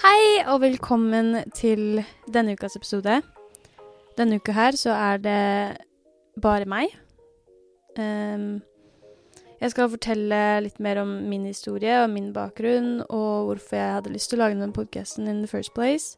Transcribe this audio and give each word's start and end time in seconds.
Hei 0.00 0.40
og 0.48 0.62
velkommen 0.62 1.42
til 1.52 1.98
denne 2.32 2.54
ukas 2.56 2.72
episode. 2.78 3.18
Denne 4.16 4.38
uka 4.40 4.54
her 4.56 4.78
så 4.80 4.94
er 4.96 5.20
det 5.20 5.42
bare 6.40 6.64
meg. 6.64 6.94
Um, 8.00 8.62
jeg 9.60 9.74
skal 9.74 9.90
fortelle 9.92 10.38
litt 10.64 10.80
mer 10.80 11.02
om 11.02 11.12
min 11.28 11.44
historie 11.44 11.98
og 12.00 12.08
min 12.14 12.32
bakgrunn, 12.32 13.02
og 13.10 13.50
hvorfor 13.50 13.76
jeg 13.76 13.92
hadde 13.98 14.14
lyst 14.16 14.32
til 14.32 14.40
å 14.40 14.46
lage 14.46 14.58
den 14.62 14.72
podkasten 14.72 15.28
in 15.28 15.44
the 15.44 15.52
first 15.52 15.76
place. 15.76 16.16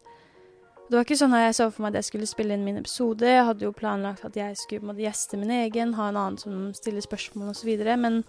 Det 0.86 0.94
var 0.94 1.02
ikke 1.02 1.18
sånn 1.18 1.34
at 1.34 1.48
jeg 1.48 1.58
så 1.58 1.70
for 1.72 1.82
meg 1.82 1.96
at 1.96 2.04
jeg 2.04 2.12
skulle 2.12 2.30
spille 2.30 2.54
inn 2.54 2.62
min 2.68 2.78
episode. 2.78 3.26
Jeg 3.26 3.50
hadde 3.50 3.66
jo 3.66 3.74
planlagt 3.74 4.22
at 4.30 4.38
jeg 4.38 4.62
skulle 4.62 4.92
måtte 4.92 5.02
gjeste 5.02 5.42
min 5.42 5.50
egen, 5.58 5.98
ha 5.98 6.12
en 6.12 6.22
annen 6.22 6.38
som 6.38 6.68
stiller 6.78 7.02
spørsmål 7.02 7.50
osv., 7.50 7.74
men 7.98 8.22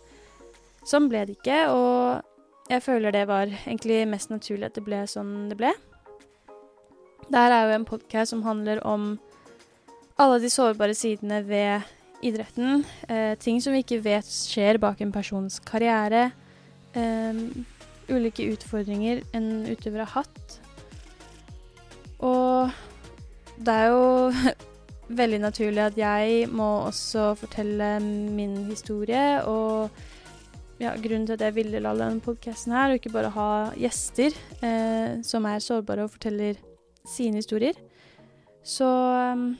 sånn 0.82 1.14
ble 1.14 1.28
det 1.30 1.38
ikke. 1.38 1.66
og 1.70 2.33
jeg 2.70 2.84
føler 2.84 3.12
det 3.12 3.26
var 3.28 3.50
egentlig 3.52 4.04
mest 4.08 4.32
naturlig 4.32 4.70
at 4.70 4.78
det 4.78 4.86
ble 4.86 5.04
sånn 5.10 5.50
det 5.52 5.58
ble. 5.60 5.74
Dette 7.28 7.44
er 7.50 7.68
jo 7.68 7.78
en 7.78 7.88
podkast 7.88 8.34
som 8.34 8.44
handler 8.46 8.82
om 8.88 9.18
alle 10.22 10.40
de 10.44 10.52
sårbare 10.52 10.96
sidene 10.96 11.42
ved 11.48 11.84
idretten. 12.24 12.84
Eh, 13.10 13.34
ting 13.40 13.60
som 13.62 13.74
vi 13.74 13.84
ikke 13.84 14.04
vet 14.06 14.28
skjer 14.28 14.80
bak 14.82 15.02
en 15.02 15.12
persons 15.12 15.60
karriere. 15.66 16.32
Eh, 16.96 17.42
ulike 18.12 18.46
utfordringer 18.54 19.24
en 19.34 19.66
utøver 19.68 20.04
har 20.06 20.24
hatt. 20.24 20.60
Og 22.24 22.72
det 23.60 23.74
er 23.74 23.92
jo 23.92 24.32
veldig 25.22 25.40
naturlig 25.44 25.84
at 25.84 25.98
jeg 26.00 26.48
må 26.52 26.70
også 26.88 27.34
fortelle 27.40 27.98
min 28.04 28.56
historie 28.70 29.44
og 29.50 29.90
ja, 30.82 30.94
grunnen 30.98 31.28
til 31.28 31.34
at 31.38 31.42
jeg 31.42 31.56
ville 31.56 31.80
lage 31.84 32.00
denne 32.02 32.24
podkasten 32.24 32.74
her, 32.74 32.90
og 32.90 32.94
ikke 33.00 33.14
bare 33.14 33.30
ha 33.36 33.50
gjester 33.78 34.32
eh, 34.66 35.22
som 35.26 35.46
er 35.46 35.60
sårbare 35.64 36.04
og 36.08 36.14
forteller 36.16 36.54
sine 37.10 37.36
historier. 37.42 37.78
Så 38.64 38.88
um, 39.34 39.58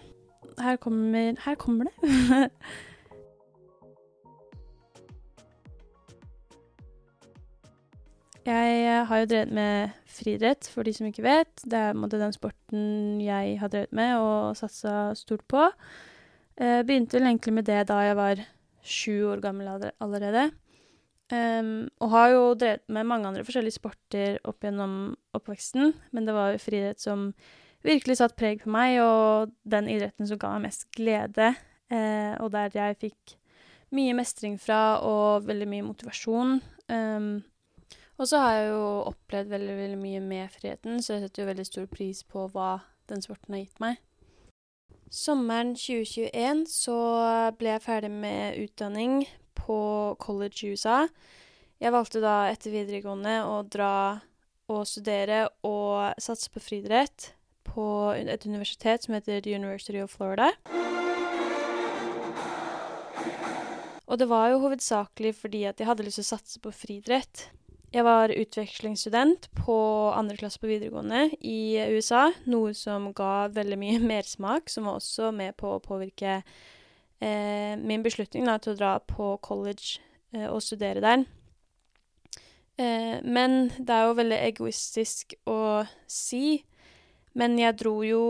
her 0.60 0.76
kommer 0.76 1.36
Her 1.46 1.56
kommer 1.56 1.84
det. 1.86 1.94
jeg 8.46 9.06
har 9.08 9.18
jo 9.18 9.26
drevet 9.26 9.52
med 9.52 9.90
friidrett, 10.06 10.68
for 10.72 10.84
de 10.84 10.94
som 10.94 11.08
ikke 11.08 11.24
vet. 11.24 11.64
Det 11.64 11.80
er 11.80 11.94
måte, 11.98 12.20
den 12.20 12.34
sporten 12.36 13.22
jeg 13.22 13.60
har 13.60 13.68
drevet 13.72 13.94
med 13.96 14.18
og 14.18 14.58
satsa 14.58 15.14
stort 15.16 15.44
på. 15.48 15.70
Eh, 16.58 16.84
begynte 16.86 17.18
vel 17.18 17.28
egentlig 17.32 17.54
med 17.54 17.66
det 17.66 17.88
da 17.90 18.02
jeg 18.04 18.16
var 18.20 18.44
sju 18.84 19.32
år 19.32 19.42
gammel 19.42 19.68
allerede. 20.00 20.52
Um, 21.32 21.88
og 22.04 22.12
har 22.12 22.32
jo 22.34 22.42
drevet 22.60 22.84
med 22.92 23.08
mange 23.08 23.30
andre 23.30 23.46
forskjellige 23.48 23.78
sporter 23.80 24.36
opp 24.44 24.66
gjennom 24.66 25.14
oppveksten, 25.34 25.94
men 26.12 26.28
det 26.28 26.36
var 26.36 26.52
jo 26.54 26.62
friidrett 26.62 27.02
som 27.02 27.30
virkelig 27.84 28.20
satt 28.20 28.36
preg 28.40 28.62
på 28.64 28.72
meg, 28.74 29.00
og 29.04 29.54
den 29.64 29.88
idretten 29.92 30.28
som 30.30 30.40
ga 30.42 30.52
meg 30.56 30.68
mest 30.68 30.86
glede, 30.96 31.54
eh, 31.94 32.36
og 32.44 32.52
der 32.54 32.76
jeg 32.76 33.00
fikk 33.02 33.38
mye 33.94 34.14
mestring 34.18 34.60
fra 34.62 35.00
og 35.06 35.48
veldig 35.48 35.68
mye 35.70 35.88
motivasjon. 35.88 36.58
Um, 36.92 37.34
og 38.20 38.30
så 38.30 38.40
har 38.44 38.56
jeg 38.58 38.72
jo 38.72 38.88
opplevd 39.10 39.52
veldig, 39.54 39.76
veldig 39.80 40.00
mye 40.00 40.24
med 40.24 40.54
friheten, 40.54 41.02
så 41.02 41.16
jeg 41.16 41.26
setter 41.26 41.44
jo 41.44 41.50
veldig 41.50 41.68
stor 41.68 41.88
pris 41.92 42.24
på 42.28 42.48
hva 42.54 42.76
den 43.10 43.24
sporten 43.26 43.56
har 43.56 43.66
gitt 43.66 43.82
meg. 43.84 44.02
Sommeren 45.14 45.76
2021 45.78 46.64
så 46.74 46.98
ble 47.60 47.76
jeg 47.76 47.84
ferdig 47.84 48.10
med 48.10 48.56
utdanning 48.64 49.20
på 49.54 49.78
college 50.18 50.66
i 50.66 50.72
USA. 50.74 51.04
Jeg 51.78 51.94
valgte 51.94 52.22
da 52.24 52.48
etter 52.50 52.74
videregående 52.74 53.36
å 53.46 53.60
dra 53.62 53.94
og 54.74 54.82
studere 54.90 55.44
og 55.70 56.18
satse 56.18 56.50
på 56.50 56.64
friidrett 56.66 57.30
på 57.68 57.86
et 58.18 58.48
universitet 58.50 59.06
som 59.06 59.14
heter 59.14 59.46
University 59.54 60.02
of 60.02 60.18
Florida. 60.18 60.50
Og 64.10 64.18
det 64.18 64.32
var 64.34 64.50
jo 64.50 64.64
hovedsakelig 64.66 65.36
fordi 65.38 65.68
at 65.70 65.78
jeg 65.78 65.92
hadde 65.92 66.10
lyst 66.10 66.24
til 66.24 66.26
å 66.26 66.32
satse 66.34 66.64
på 66.64 66.74
friidrett. 66.74 67.52
Jeg 67.94 68.08
var 68.08 68.32
utvekslingsstudent 68.34 69.52
på 69.54 69.76
andre 70.18 70.34
klasse 70.40 70.58
på 70.58 70.66
videregående 70.66 71.28
i 71.46 71.78
USA, 71.94 72.32
noe 72.50 72.72
som 72.74 73.12
ga 73.14 73.52
veldig 73.54 73.78
mye 73.78 74.00
mersmak, 74.14 74.72
som 74.74 74.90
var 74.90 74.98
også 74.98 75.30
med 75.36 75.54
på 75.62 75.76
å 75.76 75.84
påvirke 75.84 76.40
eh, 76.40 77.78
min 77.78 78.02
beslutning 78.06 78.50
da, 78.50 78.58
til 78.58 78.74
å 78.74 78.80
dra 78.80 78.96
på 78.98 79.36
college 79.46 80.02
eh, 80.34 80.48
og 80.48 80.64
studere 80.66 81.04
der. 81.06 81.28
Eh, 82.82 83.22
men 83.22 83.70
det 83.78 83.94
er 83.94 84.10
jo 84.10 84.18
veldig 84.18 84.42
egoistisk 84.50 85.38
å 85.46 85.86
si. 86.10 86.64
Men 87.38 87.60
jeg 87.62 87.78
dro 87.78 88.00
jo 88.06 88.24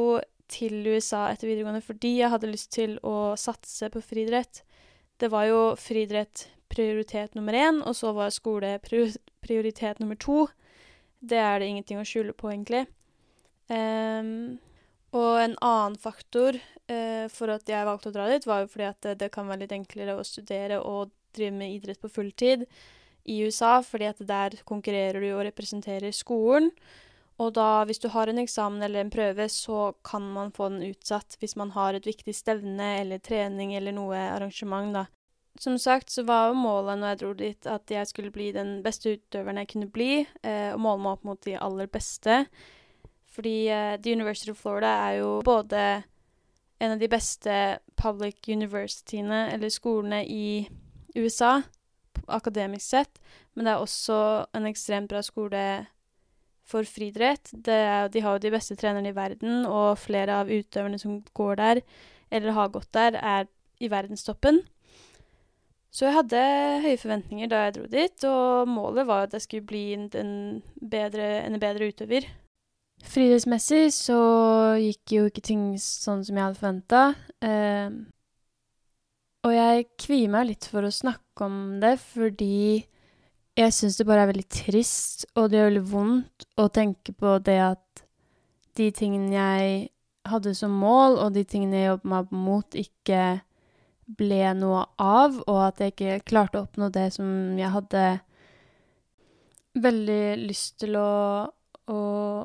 til 0.52 0.75
USA 0.91 1.29
etter 1.31 1.47
videregående 1.47 1.84
fordi 1.84 2.18
jeg 2.19 2.35
hadde 2.35 2.52
lyst 2.52 2.73
til 2.75 2.97
å 3.00 3.38
satse 3.40 3.88
på 3.96 4.03
friidrett. 4.03 4.66
Det 5.23 5.31
var 5.31 5.47
jo 5.47 5.62
friidrett 5.79 6.50
prioritet 6.73 7.38
nummer 7.38 7.56
én, 7.56 7.81
og 7.85 7.95
så 7.97 8.11
var 8.17 8.34
skole 8.34 8.75
prioritet 8.84 10.01
nummer 10.01 10.19
to. 10.19 10.47
Det 11.23 11.39
er 11.39 11.61
det 11.61 11.69
ingenting 11.72 12.01
å 12.01 12.07
skjule 12.07 12.35
på, 12.35 12.50
egentlig. 12.51 12.85
Um, 13.72 14.59
og 15.13 15.38
en 15.39 15.56
annen 15.61 15.95
faktor 16.01 16.57
uh, 16.57 17.29
for 17.31 17.53
at 17.53 17.69
jeg 17.69 17.88
valgte 17.88 18.11
å 18.11 18.16
dra 18.16 18.28
dit, 18.31 18.47
var 18.50 18.63
jo 18.63 18.72
fordi 18.73 18.89
at 18.89 19.00
det, 19.06 19.16
det, 19.22 19.31
kan 19.34 19.47
være 19.47 19.63
litt 19.63 19.78
enklere 19.78 20.17
å 20.17 20.25
studere 20.28 20.81
og 20.81 21.13
drive 21.38 21.56
med 21.56 21.78
idrett 21.78 22.01
på 22.01 22.11
fulltid 22.11 22.66
i 23.23 23.40
USA, 23.45 23.78
fordi 23.85 24.09
at 24.09 24.22
der 24.28 24.59
konkurrerer 24.67 25.23
du 25.23 25.31
og 25.31 25.45
representerer 25.47 26.13
skolen. 26.13 26.72
Og 27.41 27.53
da, 27.55 27.84
hvis 27.88 28.01
du 28.01 28.09
har 28.13 28.29
en 28.29 28.41
eksamen 28.41 28.84
eller 28.85 29.01
en 29.01 29.13
prøve, 29.13 29.47
så 29.50 29.94
kan 30.05 30.25
man 30.35 30.51
få 30.53 30.69
den 30.69 30.91
utsatt 30.91 31.38
hvis 31.41 31.55
man 31.57 31.72
har 31.73 31.97
et 31.97 32.05
viktig 32.05 32.35
stevne 32.35 32.97
eller 33.00 33.22
trening 33.23 33.73
eller 33.78 33.95
noe 33.95 34.19
arrangement, 34.35 34.94
da. 34.94 35.07
Som 35.59 35.78
sagt 35.78 36.09
så 36.09 36.24
var 36.25 36.50
jo 36.50 36.58
målet 36.58 36.97
når 36.97 37.12
jeg 37.14 37.19
dro 37.22 37.34
dit, 37.38 37.68
at 37.69 37.91
jeg 37.91 38.09
skulle 38.09 38.34
bli 38.34 38.50
den 38.56 38.80
beste 38.86 39.14
utøveren 39.14 39.62
jeg 39.62 39.69
kunne 39.69 39.91
bli, 39.94 40.24
eh, 40.41 40.72
og 40.74 40.81
måle 40.81 41.03
meg 41.03 41.18
opp 41.18 41.28
mot 41.30 41.44
de 41.46 41.53
aller 41.62 41.91
beste. 41.94 42.40
Fordi 43.34 43.69
eh, 43.69 43.94
The 44.02 44.16
University 44.18 44.52
of 44.52 44.58
Florida 44.58 44.96
er 45.09 45.19
jo 45.22 45.38
både 45.46 46.03
en 46.84 46.96
av 46.96 47.00
de 47.00 47.08
beste 47.08 47.59
public 47.96 48.50
universityene, 48.50 49.46
eller 49.53 49.72
skolene, 49.72 50.24
i 50.25 50.66
USA, 51.16 51.62
akademisk 52.28 52.90
sett, 52.90 53.22
men 53.53 53.68
det 53.68 53.75
er 53.75 53.84
også 53.84 54.18
en 54.58 54.68
ekstremt 54.68 55.12
bra 55.12 55.22
skole 55.24 55.64
for 56.68 56.88
friidrett. 56.88 57.52
De 57.64 58.24
har 58.24 58.35
jo 58.35 58.41
de 58.41 58.52
beste 58.53 58.75
trenerne 58.80 59.12
i 59.12 59.16
verden, 59.16 59.68
og 59.70 60.00
flere 60.02 60.41
av 60.41 60.52
utøverne 60.52 61.00
som 61.00 61.22
går 61.38 61.59
der, 61.62 61.84
eller 62.34 62.58
har 62.58 62.74
gått 62.74 62.91
der, 62.96 63.20
er 63.22 63.50
i 63.84 63.90
verdenstoppen. 63.91 64.64
Så 65.93 66.07
jeg 66.07 66.15
hadde 66.15 66.39
høye 66.81 66.97
forventninger 66.97 67.49
da 67.51 67.67
jeg 67.67 67.75
dro 67.75 67.83
dit, 67.91 68.23
og 68.25 68.69
målet 68.69 69.05
var 69.05 69.27
at 69.27 69.35
jeg 69.37 69.45
skulle 69.45 69.67
bli 69.69 69.83
en 69.93 70.07
bedre, 70.81 71.27
en 71.45 71.59
bedre 71.61 71.91
utøver. 71.93 72.25
Friidrettsmessig 73.03 73.91
så 73.93 74.17
gikk 74.79 75.13
jo 75.17 75.27
ikke 75.29 75.43
ting 75.45 75.67
sånn 75.81 76.23
som 76.25 76.39
jeg 76.39 76.47
hadde 76.47 76.59
forventa. 76.59 77.03
Eh, 77.45 77.93
og 79.43 79.53
jeg 79.53 79.85
kvier 79.99 80.33
meg 80.33 80.49
litt 80.49 80.67
for 80.71 80.87
å 80.87 80.93
snakke 80.93 81.45
om 81.45 81.77
det, 81.83 81.97
fordi 81.99 82.85
jeg 83.59 83.73
syns 83.75 83.99
det 83.99 84.07
bare 84.09 84.25
er 84.25 84.31
veldig 84.31 84.49
trist, 84.49 85.27
og 85.37 85.51
det 85.51 85.59
gjør 85.59 85.69
veldig 85.69 85.87
vondt 85.91 86.47
å 86.57 86.69
tenke 86.73 87.13
på 87.13 87.37
det 87.45 87.59
at 87.61 88.05
de 88.79 88.89
tingene 88.95 89.35
jeg 89.35 89.73
hadde 90.25 90.55
som 90.57 90.73
mål, 90.73 91.19
og 91.21 91.35
de 91.35 91.43
tingene 91.45 91.83
jeg 91.83 91.91
jobbet 91.91 92.13
meg 92.15 92.31
mot, 92.33 92.79
ikke 92.79 93.19
ble 94.06 94.53
noe 94.59 94.86
av, 95.02 95.40
og 95.47 95.59
at 95.68 95.81
jeg 95.81 95.94
ikke 95.94 96.22
klarte 96.28 96.59
å 96.59 96.68
oppnå 96.68 96.90
det 96.94 97.09
som 97.16 97.28
jeg 97.59 97.72
hadde 97.74 98.06
veldig 99.84 100.23
lyst 100.44 100.79
til 100.84 100.97
å 101.00 101.11
å 101.91 102.00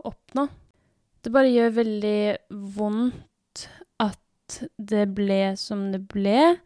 oppnå. 0.08 0.46
Det 1.22 1.32
bare 1.34 1.52
gjør 1.52 1.74
veldig 1.76 2.20
vondt 2.78 3.66
at 4.02 4.60
det 4.78 5.06
ble 5.14 5.42
som 5.60 5.88
det 5.92 6.02
ble. 6.10 6.58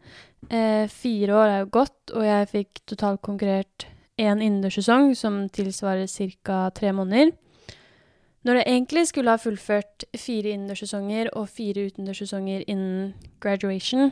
Eh, 0.49 0.85
fire 0.91 1.37
år 1.37 1.47
er 1.49 1.63
jo 1.63 1.71
gått, 1.79 2.13
og 2.13 2.25
jeg 2.25 2.51
fikk 2.51 2.83
totalt 2.93 3.23
konkurrert 3.25 3.87
én 4.17 4.41
innendørssesong, 4.41 5.13
som 5.17 5.47
tilsvarer 5.49 6.07
ca. 6.43 6.69
tre 6.69 6.93
måneder. 6.93 7.33
Når 8.43 8.55
jeg 8.55 8.67
egentlig 8.67 9.07
skulle 9.07 9.31
ha 9.31 9.39
fullført 9.39 10.03
fire 10.19 10.51
innendørssesonger 10.51 11.29
og 11.33 11.47
fire 11.49 11.87
utendørssesonger 11.87 12.65
innen 12.67 13.13
graduation. 13.39 14.11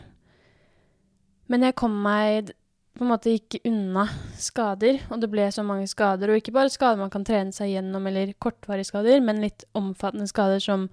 Men 1.51 1.68
jeg 1.68 1.75
kom 1.80 1.98
meg 2.03 2.53
på 2.95 3.06
en 3.06 3.12
måte 3.12 3.33
gikk 3.33 3.59
unna 3.68 4.06
skader, 4.39 5.00
og 5.12 5.21
det 5.24 5.30
ble 5.31 5.48
så 5.51 5.63
mange 5.68 5.88
skader. 5.89 6.31
Og 6.31 6.42
ikke 6.42 6.53
bare 6.56 6.71
skader 6.71 7.00
man 7.00 7.12
kan 7.12 7.25
trene 7.27 7.56
seg 7.56 7.74
gjennom, 7.74 8.07
eller 8.07 8.33
kortvarige 8.39 8.92
skader, 8.92 9.24
men 9.24 9.44
litt 9.44 9.65
omfattende 9.77 10.27
skader 10.31 10.63
som 10.63 10.89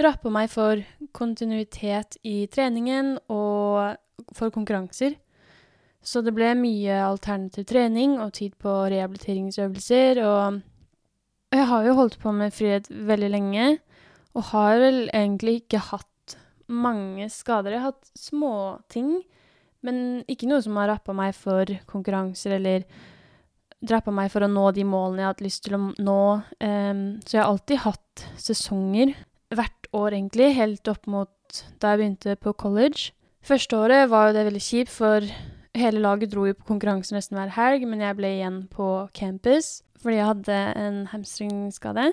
rappa 0.00 0.32
meg 0.32 0.50
for 0.50 0.80
kontinuitet 1.14 2.18
i 2.26 2.44
treningen 2.50 3.14
og 3.30 3.94
for 4.34 4.52
konkurranser. 4.54 5.16
Så 6.04 6.20
det 6.24 6.34
ble 6.36 6.50
mye 6.58 6.98
alternativ 7.06 7.64
trening 7.70 8.18
og 8.20 8.34
tid 8.36 8.56
på 8.60 8.72
rehabiliteringsøvelser, 8.92 10.20
Og 10.24 10.60
jeg 11.54 11.68
har 11.70 11.84
jo 11.86 11.94
holdt 11.94 12.18
på 12.20 12.32
med 12.34 12.52
frihet 12.52 12.90
veldig 12.90 13.30
lenge, 13.30 13.78
og 14.34 14.50
har 14.50 14.80
vel 14.82 15.08
egentlig 15.14 15.62
ikke 15.62 15.78
hatt 15.92 16.36
mange 16.66 17.28
skader. 17.30 17.70
Jeg 17.70 17.80
har 17.80 17.92
hatt 17.92 18.10
småting, 18.18 19.22
men 19.84 19.98
ikke 20.30 20.48
noe 20.48 20.62
som 20.64 20.78
har 20.80 20.90
rappa 20.92 21.14
meg 21.16 21.34
for 21.36 21.68
konkurranser 21.90 22.56
eller 22.58 22.86
drappa 23.84 24.12
meg 24.14 24.30
for 24.32 24.44
å 24.44 24.50
nå 24.50 24.64
de 24.76 24.84
målene 24.88 25.24
jeg 25.24 25.30
hatt 25.30 25.44
lyst 25.44 25.64
til 25.66 25.76
å 25.76 25.82
nå. 26.00 26.20
Um, 26.64 27.04
så 27.24 27.36
jeg 27.36 27.42
har 27.42 27.50
alltid 27.50 27.82
hatt 27.84 28.26
sesonger 28.40 29.14
hvert 29.54 29.90
år, 29.94 30.16
egentlig, 30.16 30.54
helt 30.56 30.88
opp 30.90 31.04
mot 31.10 31.64
da 31.82 31.92
jeg 31.92 32.00
begynte 32.00 32.36
på 32.40 32.54
college. 32.58 33.12
Første 33.44 33.76
året 33.76 34.08
var 34.10 34.30
jo 34.30 34.38
det 34.38 34.46
veldig 34.48 34.62
kjipt, 34.64 34.92
for 34.94 35.26
hele 35.76 36.00
laget 36.02 36.32
dro 36.32 36.46
jo 36.48 36.56
på 36.56 36.68
konkurranse 36.72 37.14
nesten 37.14 37.36
hver 37.38 37.52
helg, 37.54 37.84
men 37.86 38.02
jeg 38.02 38.16
ble 38.18 38.36
igjen 38.38 38.62
på 38.72 38.92
campus 39.16 39.80
fordi 40.04 40.18
jeg 40.18 40.28
hadde 40.28 40.56
en 40.76 40.96
hamstringskade. 41.08 42.10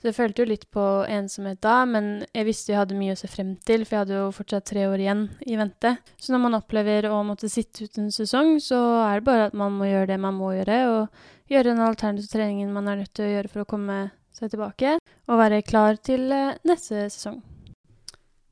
Så 0.00 0.08
jeg 0.08 0.16
følte 0.16 0.40
jo 0.40 0.48
litt 0.48 0.62
på 0.72 0.82
ensomhet 1.12 1.58
da, 1.60 1.82
men 1.84 2.22
jeg 2.32 2.46
visste 2.48 2.72
jeg 2.72 2.78
hadde 2.80 2.96
mye 2.96 3.12
å 3.12 3.18
se 3.20 3.28
frem 3.28 3.50
til, 3.68 3.82
for 3.84 3.98
jeg 3.98 4.04
hadde 4.06 4.16
jo 4.16 4.30
fortsatt 4.32 4.64
tre 4.70 4.86
år 4.88 5.02
igjen 5.04 5.26
i 5.44 5.58
vente. 5.60 5.92
Så 6.16 6.32
når 6.32 6.40
man 6.46 6.56
opplever 6.56 7.10
å 7.10 7.18
måtte 7.28 7.50
sitte 7.52 7.84
ut 7.84 8.00
en 8.00 8.08
sesong, 8.14 8.54
så 8.64 8.78
er 9.04 9.20
det 9.20 9.26
bare 9.28 9.50
at 9.50 9.58
man 9.60 9.76
må 9.76 9.90
gjøre 9.90 10.08
det 10.14 10.16
man 10.22 10.38
må 10.38 10.54
gjøre, 10.56 10.78
og 10.88 11.52
gjøre 11.52 11.74
den 11.74 11.84
alternative 11.84 12.32
treningen 12.32 12.72
man 12.72 12.88
er 12.88 13.02
nødt 13.02 13.12
til 13.12 13.28
å 13.28 13.34
gjøre 13.34 13.52
for 13.52 13.64
å 13.66 13.68
komme 13.68 13.98
seg 14.32 14.54
tilbake, 14.54 14.96
og 15.28 15.42
være 15.42 15.60
klar 15.68 16.00
til 16.00 16.30
eh, 16.32 16.56
neste 16.64 17.04
sesong. 17.12 17.42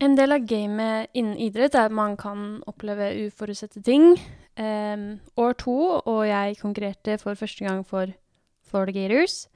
En 0.05 0.15
del 0.15 0.37
av 0.37 0.45
gamet 0.47 1.17
innen 1.17 1.41
idrett 1.43 1.75
er 1.75 1.89
at 1.89 1.97
man 1.97 2.15
kan 2.21 2.61
oppleve 2.71 3.09
uforutsette 3.25 3.81
ting. 3.83 4.12
Um, 4.59 5.17
år 5.39 5.56
to, 5.59 5.75
og 6.05 6.21
jeg 6.29 6.61
konkurrerte 6.61 7.17
for 7.19 7.39
første 7.39 7.65
gang 7.65 7.81
for 7.87 8.12
Florida 8.69 8.95
Gators. 8.95 9.47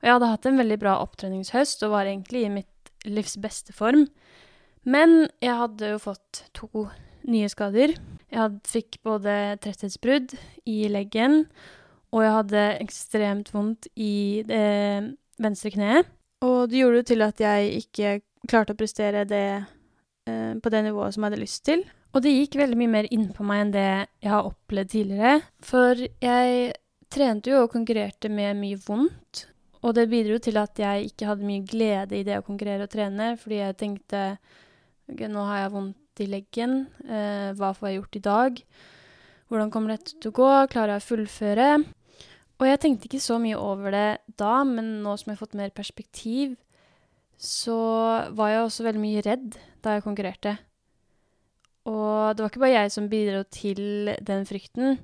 Og 0.00 0.08
jeg 0.08 0.16
hadde 0.16 0.30
hatt 0.32 0.48
en 0.48 0.60
veldig 0.60 0.78
bra 0.82 0.98
opptreningshøst 1.02 1.84
og 1.86 1.94
var 1.94 2.08
egentlig 2.10 2.44
i 2.46 2.52
mitt 2.58 2.92
livs 3.06 3.36
beste 3.40 3.74
form. 3.76 4.06
Men 4.86 5.26
jeg 5.42 5.56
hadde 5.58 5.94
jo 5.94 6.02
fått 6.02 6.44
to 6.56 6.86
nye 7.26 7.48
skader. 7.50 7.96
Jeg 8.30 8.58
fikk 8.68 9.00
både 9.06 9.56
tretthetsbrudd 9.62 10.36
i 10.68 10.76
leggen, 10.92 11.44
og 12.14 12.22
jeg 12.22 12.34
hadde 12.36 12.66
ekstremt 12.84 13.50
vondt 13.54 13.88
i 13.98 14.42
det 14.46 15.16
venstre 15.42 15.72
kneet. 15.74 16.12
Og 16.44 16.68
det 16.70 16.82
gjorde 16.82 17.00
jo 17.00 17.08
til 17.10 17.24
at 17.26 17.42
jeg 17.42 17.82
ikke 17.82 18.12
klarte 18.46 18.76
å 18.76 18.78
prestere 18.78 19.24
det 19.28 19.46
eh, 20.28 20.52
på 20.60 20.72
det 20.72 20.84
nivået 20.86 21.16
som 21.16 21.24
jeg 21.24 21.32
hadde 21.32 21.42
lyst 21.42 21.64
til. 21.66 21.82
Og 22.14 22.22
det 22.24 22.32
gikk 22.32 22.56
veldig 22.60 22.78
mye 22.80 22.92
mer 22.92 23.08
innpå 23.12 23.44
meg 23.44 23.64
enn 23.64 23.74
det 23.74 23.88
jeg 24.24 24.30
har 24.32 24.48
opplevd 24.48 24.92
tidligere. 24.92 25.40
For 25.64 25.98
jeg 25.98 26.72
trente 27.12 27.52
jo 27.52 27.64
og 27.64 27.72
konkurrerte 27.74 28.30
med 28.32 28.56
mye 28.60 28.78
vondt, 28.86 29.46
og 29.86 29.94
det 29.94 30.08
bidro 30.10 30.38
til 30.42 30.58
at 30.58 30.80
jeg 30.82 31.10
ikke 31.12 31.28
hadde 31.28 31.46
mye 31.46 31.62
glede 31.66 32.18
i 32.18 32.24
det 32.26 32.40
å 32.40 32.46
konkurrere 32.46 32.88
og 32.88 32.92
trene, 32.92 33.34
fordi 33.38 33.60
jeg 33.60 33.78
tenkte 33.78 34.22
ok, 35.06 35.22
nå 35.30 35.44
har 35.46 35.62
jeg 35.62 35.74
vondt 35.76 36.22
i 36.24 36.28
leggen, 36.30 36.76
eh, 37.06 37.52
hva 37.54 37.70
får 37.76 37.88
jeg 37.88 38.00
gjort 38.00 38.18
i 38.18 38.24
dag? 38.26 38.60
Hvordan 39.46 39.70
kommer 39.70 39.94
dette 39.94 40.16
til 40.18 40.32
å 40.32 40.36
gå? 40.40 40.50
Klarer 40.72 40.96
jeg 40.96 41.04
å 41.04 41.06
fullføre? 41.06 41.70
Og 42.56 42.64
jeg 42.66 42.80
tenkte 42.82 43.06
ikke 43.06 43.22
så 43.22 43.36
mye 43.38 43.58
over 43.60 43.94
det 43.94 44.06
da, 44.40 44.62
men 44.66 44.96
nå 45.04 45.14
som 45.20 45.30
jeg 45.30 45.36
har 45.36 45.44
fått 45.44 45.58
mer 45.58 45.74
perspektiv, 45.76 46.56
så 47.36 47.76
var 48.34 48.50
jeg 48.50 48.62
også 48.64 48.86
veldig 48.86 49.02
mye 49.02 49.24
redd 49.26 49.58
da 49.84 49.96
jeg 49.96 50.06
konkurrerte. 50.06 50.56
Og 51.86 52.34
det 52.34 52.42
var 52.42 52.50
ikke 52.50 52.64
bare 52.64 52.78
jeg 52.80 52.94
som 52.96 53.10
bidro 53.12 53.44
til 53.52 54.14
den 54.24 54.48
frykten. 54.48 54.98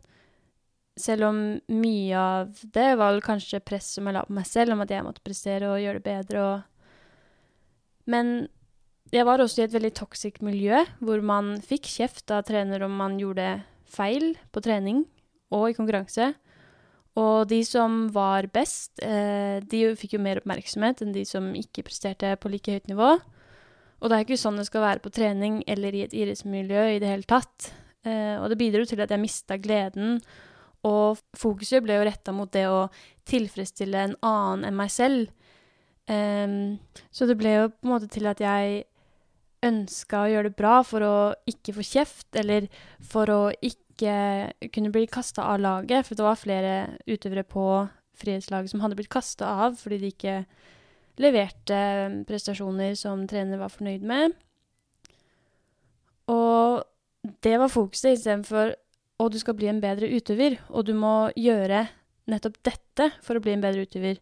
Selv 0.98 1.28
om 1.30 1.38
mye 1.72 2.16
av 2.18 2.64
det 2.74 2.90
var 3.00 3.20
kanskje 3.24 3.62
press 3.64 3.94
som 3.96 4.08
jeg 4.08 4.16
la 4.16 4.26
på 4.26 4.36
meg 4.36 4.48
selv, 4.48 4.74
om 4.74 4.82
at 4.84 4.90
jeg 4.92 5.04
måtte 5.06 5.24
prestere 5.24 5.70
og 5.70 5.80
gjøre 5.80 6.02
det 6.02 6.08
bedre 6.08 6.44
og 6.48 6.68
Men 8.04 8.48
jeg 9.12 9.26
var 9.28 9.38
også 9.38 9.60
i 9.60 9.64
et 9.68 9.74
veldig 9.74 9.92
toxic 9.94 10.40
miljø, 10.42 10.80
hvor 10.98 11.20
man 11.22 11.60
fikk 11.62 11.86
kjeft 11.86 12.32
av 12.34 12.42
trener 12.48 12.82
om 12.82 12.96
man 12.96 13.18
gjorde 13.20 13.62
feil 13.86 14.32
på 14.50 14.62
trening 14.64 15.04
og 15.52 15.68
i 15.70 15.76
konkurranse. 15.76 16.32
Og 17.20 17.44
de 17.50 17.60
som 17.68 18.06
var 18.12 18.48
best, 18.50 18.96
eh, 19.04 19.60
de 19.60 19.84
fikk 20.00 20.16
jo 20.16 20.22
mer 20.24 20.40
oppmerksomhet 20.40 21.04
enn 21.04 21.12
de 21.12 21.26
som 21.28 21.50
ikke 21.54 21.84
presterte 21.84 22.32
på 22.40 22.50
like 22.50 22.72
høyt 22.72 22.88
nivå. 22.88 23.18
Og 24.00 24.08
det 24.08 24.16
er 24.16 24.24
ikke 24.24 24.40
sånn 24.40 24.56
det 24.58 24.66
skal 24.66 24.82
være 24.82 25.04
på 25.04 25.12
trening 25.12 25.60
eller 25.68 25.94
i 25.94 26.06
et 26.06 26.16
idrettsmiljø 26.16 26.86
i 26.96 27.02
det 27.02 27.10
hele 27.12 27.28
tatt. 27.28 27.68
Eh, 28.02 28.40
og 28.40 28.48
det 28.50 28.58
bidro 28.58 28.86
til 28.88 29.04
at 29.04 29.12
jeg 29.12 29.22
mista 29.22 29.60
gleden 29.60 30.22
og 30.88 31.20
fokuset 31.38 31.82
ble 31.84 31.98
jo 31.98 32.06
retta 32.08 32.34
mot 32.34 32.50
det 32.52 32.64
å 32.70 32.88
tilfredsstille 33.28 34.06
en 34.08 34.16
annen 34.26 34.66
enn 34.68 34.78
meg 34.78 34.90
selv. 34.90 35.30
Um, 36.10 36.80
så 37.14 37.28
det 37.30 37.38
ble 37.38 37.54
jo 37.54 37.68
på 37.70 37.86
en 37.86 37.92
måte 37.92 38.10
til 38.10 38.26
at 38.30 38.42
jeg 38.42 38.82
ønska 39.62 40.24
å 40.24 40.30
gjøre 40.32 40.50
det 40.50 40.58
bra 40.58 40.80
for 40.86 41.06
å 41.06 41.16
ikke 41.48 41.76
få 41.76 41.86
kjeft, 41.86 42.28
eller 42.38 42.66
for 42.98 43.30
å 43.30 43.40
ikke 43.62 44.16
kunne 44.74 44.90
bli 44.94 45.06
kasta 45.06 45.46
av 45.52 45.62
laget. 45.62 46.08
For 46.08 46.18
det 46.18 46.26
var 46.26 46.40
flere 46.40 46.74
utøvere 47.06 47.46
på 47.46 47.66
frihetslaget 48.18 48.72
som 48.72 48.82
hadde 48.82 48.98
blitt 48.98 49.12
kasta 49.12 49.48
av 49.66 49.78
fordi 49.80 49.98
de 50.02 50.10
ikke 50.12 50.36
leverte 51.22 51.78
prestasjoner 52.28 52.96
som 52.98 53.26
trener 53.30 53.60
var 53.60 53.72
fornøyd 53.72 54.04
med. 54.06 54.34
Og 56.32 56.82
det 57.44 57.54
var 57.60 57.70
fokuset 57.70 58.16
istedenfor 58.16 58.74
og 59.22 59.30
du 59.32 59.38
skal 59.38 59.54
bli 59.58 59.70
en 59.70 59.80
bedre 59.82 60.10
utøver, 60.10 60.58
og 60.68 60.86
du 60.88 60.94
må 60.98 61.30
gjøre 61.38 61.86
nettopp 62.30 62.58
dette 62.66 63.08
for 63.22 63.38
å 63.38 63.42
bli 63.42 63.54
en 63.54 63.62
bedre 63.62 63.86
utøver. 63.86 64.18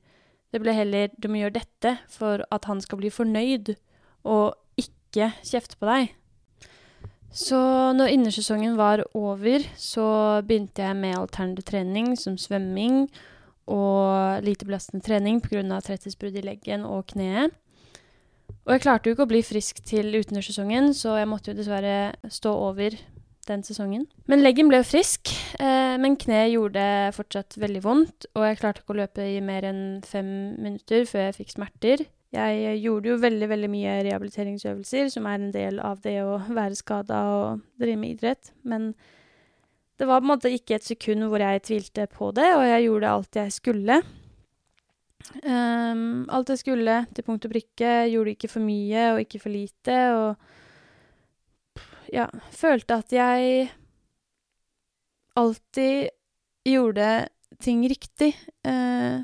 Det 0.50 0.61
ble 0.61 0.75
heller 0.75 1.12
du 1.17 1.29
må 1.31 1.41
gjøre 1.41 1.61
dette 1.61 1.97
for 2.11 2.44
at 2.52 2.67
han 2.69 2.81
skal 2.85 3.00
bli 3.00 3.12
fornøyd, 3.14 3.75
og 4.29 4.56
ikke 4.81 5.32
kjefte 5.47 5.79
på 5.81 5.88
deg. 5.88 6.17
Så 7.31 7.58
når 7.94 8.11
innersesongen 8.17 8.75
var 8.79 9.05
over, 9.14 9.62
så 9.79 10.43
begynte 10.43 10.82
jeg 10.82 10.99
med 10.99 11.17
alternativ 11.17 11.69
trening 11.70 12.17
som 12.19 12.35
svømming 12.41 13.05
og 13.70 14.43
lite 14.43 14.67
belastende 14.67 15.05
trening 15.06 15.38
pga. 15.44 15.62
tretthetsbrudd 15.79 16.37
i 16.41 16.43
leggen 16.43 16.85
og 16.85 17.06
kneet. 17.14 17.55
Og 18.67 18.75
jeg 18.75 18.82
klarte 18.82 19.08
jo 19.08 19.14
ikke 19.14 19.29
å 19.29 19.31
bli 19.31 19.44
frisk 19.47 19.79
til 19.87 20.11
utendørssesongen, 20.11 20.91
så 20.94 21.14
jeg 21.20 21.29
måtte 21.31 21.52
jo 21.52 21.58
dessverre 21.58 22.12
stå 22.29 22.50
over 22.50 22.99
den 23.50 23.64
sesongen. 23.67 24.06
Men 24.31 24.44
leggen 24.44 24.70
ble 24.70 24.81
jo 24.81 24.88
frisk, 24.88 25.32
eh, 25.58 25.97
men 26.00 26.17
kneet 26.20 26.55
gjorde 26.55 26.85
fortsatt 27.17 27.58
veldig 27.61 27.82
vondt, 27.85 28.31
og 28.35 28.47
jeg 28.47 28.61
klarte 28.62 28.82
ikke 28.82 28.97
å 28.97 29.00
løpe 29.02 29.26
i 29.26 29.43
mer 29.44 29.67
enn 29.69 29.85
fem 30.06 30.31
minutter 30.56 31.04
før 31.11 31.28
jeg 31.28 31.38
fikk 31.42 31.54
smerter. 31.59 32.07
Jeg 32.30 32.76
gjorde 32.78 33.11
jo 33.11 33.19
veldig, 33.19 33.47
veldig 33.50 33.71
mye 33.73 33.95
rehabiliteringsøvelser, 34.07 35.09
som 35.11 35.26
er 35.26 35.40
en 35.40 35.54
del 35.54 35.80
av 35.83 35.99
det 36.04 36.21
å 36.23 36.38
være 36.47 36.78
skada 36.78 37.25
og 37.35 37.64
drive 37.83 37.99
med 37.99 38.14
idrett, 38.14 38.52
men 38.62 38.92
det 40.00 40.07
var 40.09 40.23
på 40.23 40.25
en 40.25 40.30
måte 40.30 40.54
ikke 40.54 40.78
et 40.78 40.87
sekund 40.87 41.26
hvor 41.28 41.42
jeg 41.42 41.61
tvilte 41.66 42.07
på 42.09 42.30
det, 42.33 42.47
og 42.57 42.62
jeg 42.64 42.87
gjorde 42.87 43.11
alt 43.11 43.37
jeg 43.37 43.52
skulle. 43.52 43.99
Um, 45.45 46.25
alt 46.33 46.49
jeg 46.54 46.62
skulle, 46.62 46.95
til 47.12 47.26
punkt 47.26 47.45
og 47.45 47.52
prikke. 47.52 47.90
Gjorde 48.09 48.33
ikke 48.33 48.49
for 48.49 48.64
mye 48.64 49.11
og 49.12 49.21
ikke 49.26 49.42
for 49.42 49.52
lite, 49.52 49.99
og 50.16 50.60
ja, 52.14 52.26
følte 52.55 53.00
at 53.00 53.12
jeg 53.14 53.69
alltid 55.38 56.11
gjorde 56.67 57.11
ting 57.62 57.85
riktig. 57.88 58.33
Eh, 58.67 59.23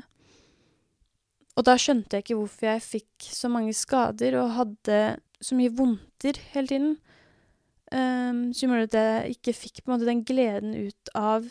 og 1.57 1.65
da 1.65 1.77
skjønte 1.81 2.17
jeg 2.17 2.25
ikke 2.25 2.37
hvorfor 2.37 2.69
jeg 2.69 2.85
fikk 2.85 3.29
så 3.33 3.49
mange 3.49 3.73
skader 3.75 4.37
og 4.41 4.55
hadde 4.59 4.99
så 5.41 5.57
mye 5.57 5.73
vondter 5.73 6.39
hele 6.53 6.69
tiden. 6.69 6.95
Um, 7.87 8.51
som 8.51 8.73
gjorde 8.73 8.89
at 8.89 8.97
jeg 8.99 9.37
ikke 9.37 9.53
fikk 9.55 9.85
måte 9.87 10.03
den 10.09 10.25
gleden 10.27 10.73
ut 10.75 11.11
av 11.15 11.45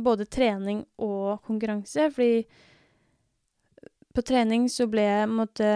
både 0.00 0.24
trening 0.24 0.86
og 1.02 1.42
konkurranse. 1.46 2.08
Fordi 2.14 2.46
på 4.12 4.24
trening 4.24 4.66
så 4.72 4.88
ble 4.90 5.04
jeg 5.04 5.26
på 5.26 5.30
en 5.30 5.38
måte 5.38 5.68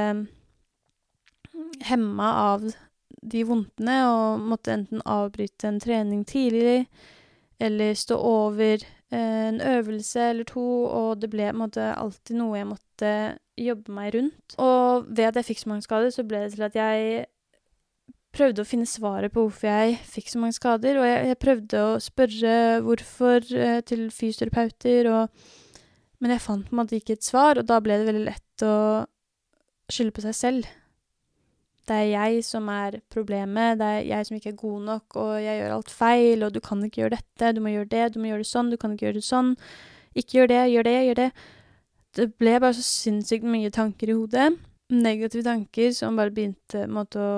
hemma 1.87 2.32
av 2.52 2.66
de 3.26 3.45
vondtene 3.49 3.97
og 4.09 4.42
måtte 4.47 4.75
enten 4.75 5.02
avbryte 5.02 5.68
en 5.68 5.80
trening 5.83 6.25
tidlig 6.28 6.87
eller 7.62 7.97
stå 7.97 8.16
over 8.21 8.83
eh, 8.83 9.47
en 9.49 9.61
øvelse 9.61 10.30
eller 10.30 10.45
to, 10.49 10.66
og 10.85 11.23
det 11.23 11.30
ble 11.33 11.49
på 11.49 11.54
en 11.54 11.62
måte 11.64 11.87
alltid 11.95 12.37
noe 12.37 12.59
jeg 12.59 12.68
måtte 12.68 13.12
jobbe 13.56 13.95
meg 13.97 14.12
rundt. 14.14 14.59
Og 14.61 15.09
ved 15.09 15.30
at 15.30 15.40
jeg 15.40 15.50
fikk 15.50 15.62
så 15.62 15.73
mange 15.73 15.87
skader, 15.87 16.12
så 16.12 16.26
ble 16.28 16.45
det 16.45 16.54
til 16.54 16.66
at 16.66 16.76
jeg 16.76 17.26
prøvde 18.37 18.62
å 18.62 18.68
finne 18.68 18.88
svaret 18.88 19.33
på 19.33 19.47
hvorfor 19.47 19.71
jeg 19.71 19.97
fikk 20.11 20.28
så 20.28 20.40
mange 20.42 20.56
skader, 20.56 20.99
og 21.00 21.09
jeg, 21.09 21.28
jeg 21.30 21.40
prøvde 21.40 21.85
å 21.87 21.92
spørre 22.04 22.56
hvorfor 22.85 23.52
eh, 23.56 23.78
til 23.88 24.09
fysioterapeuter, 24.12 25.12
og 25.12 25.54
Men 26.16 26.33
jeg 26.33 26.40
fant 26.40 26.64
på 26.64 26.73
en 26.73 26.78
måte 26.78 26.97
ikke 26.97 27.12
et 27.12 27.26
svar, 27.26 27.59
og 27.61 27.66
da 27.68 27.76
ble 27.85 27.99
det 28.00 28.06
veldig 28.06 28.23
lett 28.25 28.62
å 28.64 29.04
skylde 29.92 30.14
på 30.16 30.23
seg 30.25 30.37
selv. 30.38 30.68
Det 31.87 31.97
er 31.97 32.09
jeg 32.11 32.45
som 32.47 32.66
er 32.73 32.99
problemet, 33.12 33.78
det 33.78 33.87
er 33.87 34.07
jeg 34.09 34.26
som 34.26 34.37
ikke 34.38 34.50
er 34.50 34.62
god 34.62 34.87
nok, 34.88 35.19
og 35.23 35.35
jeg 35.38 35.61
gjør 35.61 35.75
alt 35.76 35.93
feil, 35.95 36.43
og 36.43 36.55
du 36.55 36.59
kan 36.64 36.81
ikke 36.83 37.05
gjøre 37.05 37.19
dette, 37.19 37.52
du 37.55 37.61
må 37.62 37.71
gjøre 37.71 37.90
det, 37.93 38.07
du 38.14 38.19
må 38.19 38.33
gjøre 38.33 38.43
det 38.43 38.50
sånn, 38.50 38.73
du 38.73 38.78
kan 38.81 38.95
ikke 38.95 39.07
gjøre 39.07 39.21
det 39.21 39.26
sånn. 39.26 39.52
Ikke 40.19 40.40
gjør 40.40 40.50
det, 40.50 40.62
gjør 40.73 40.88
det, 40.88 40.97
gjør 41.07 41.21
det. 41.21 41.28
det 42.16 42.26
ble 42.40 42.57
bare 42.64 42.75
så 42.75 42.83
sinnssykt 42.87 43.47
mye 43.47 43.71
tanker 43.71 44.11
i 44.11 44.16
hodet. 44.16 44.49
Negative 44.90 45.45
tanker 45.47 45.95
som 45.95 46.19
bare 46.19 46.35
begynte 46.35 46.87
å 46.88 47.31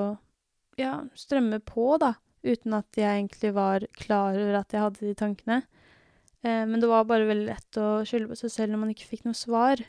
ja, 0.78 0.94
strømme 1.18 1.60
på, 1.66 1.90
da. 2.00 2.14
Uten 2.46 2.76
at 2.78 2.96
jeg 2.96 3.10
egentlig 3.10 3.52
var 3.56 3.84
klar 3.98 4.38
over 4.38 4.60
at 4.60 4.72
jeg 4.72 4.84
hadde 4.84 5.04
de 5.04 5.14
tankene. 5.18 5.62
Eh, 6.46 6.64
men 6.70 6.80
det 6.80 6.88
var 6.88 7.08
bare 7.08 7.28
veldig 7.28 7.48
lett 7.50 7.80
å 7.82 7.88
skylde 8.06 8.30
på 8.30 8.38
seg 8.38 8.54
selv 8.54 8.72
når 8.72 8.84
man 8.84 8.92
ikke 8.94 9.10
fikk 9.10 9.26
noe 9.26 9.36
svar. 9.36 9.82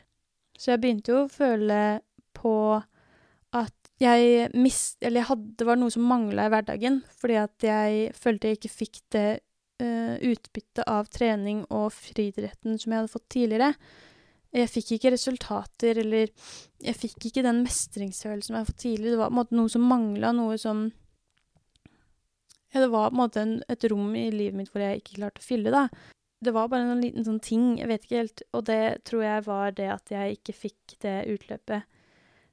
Så 0.58 0.74
jeg 0.74 0.82
begynte 0.82 1.14
jo 1.14 1.24
å 1.24 1.32
føle 1.32 1.80
på 2.36 2.54
at 3.56 3.79
jeg 4.00 4.50
mist... 4.56 4.98
Eller 5.04 5.22
jeg 5.22 5.30
hadde 5.30 5.54
Det 5.60 5.68
var 5.68 5.78
noe 5.80 5.92
som 5.92 6.06
mangla 6.08 6.46
i 6.46 6.52
hverdagen, 6.52 7.00
fordi 7.20 7.38
at 7.40 7.66
jeg 7.66 8.12
følte 8.16 8.50
jeg 8.50 8.60
ikke 8.60 8.72
fikk 8.72 9.00
det 9.14 9.26
uh, 9.82 10.14
utbyttet 10.30 10.84
av 10.86 11.10
trening 11.12 11.64
og 11.68 11.90
friidretten 11.94 12.78
som 12.80 12.92
jeg 12.92 13.02
hadde 13.02 13.12
fått 13.12 13.28
tidligere. 13.32 13.74
Jeg 14.50 14.70
fikk 14.72 14.94
ikke 14.96 15.12
resultater, 15.14 16.00
eller 16.02 16.30
jeg 16.82 16.96
fikk 16.98 17.28
ikke 17.28 17.44
den 17.46 17.60
mestringsfølelsen 17.62 18.56
jeg 18.56 18.58
hadde 18.58 18.72
fått 18.72 18.82
tidligere. 18.82 19.14
Det 19.14 19.20
var 19.20 19.30
på 19.30 19.36
en 19.36 19.40
måte 19.42 19.58
noe 19.60 19.74
som 19.76 19.86
mangla, 19.86 20.32
noe 20.36 20.56
som 20.60 20.88
Ja, 22.70 22.80
det 22.80 22.90
var 22.90 23.10
på 23.10 23.16
en 23.16 23.20
måte 23.20 23.42
en, 23.42 23.54
et 23.70 23.84
rom 23.90 24.10
i 24.14 24.28
livet 24.30 24.56
mitt 24.56 24.72
hvor 24.72 24.82
jeg 24.82 25.00
ikke 25.00 25.20
klarte 25.20 25.42
å 25.42 25.46
fylle, 25.46 25.72
da. 25.74 25.88
Det 26.40 26.52
var 26.56 26.70
bare 26.72 26.88
en 26.88 27.02
liten 27.02 27.26
sånn 27.26 27.40
ting, 27.44 27.74
jeg 27.76 27.90
vet 27.90 28.04
ikke 28.06 28.20
helt, 28.22 28.42
og 28.56 28.62
det 28.70 28.82
tror 29.04 29.24
jeg 29.26 29.42
var 29.44 29.74
det 29.76 29.88
at 29.92 30.12
jeg 30.14 30.38
ikke 30.38 30.54
fikk 30.56 30.94
det 31.04 31.16
utløpet 31.34 31.98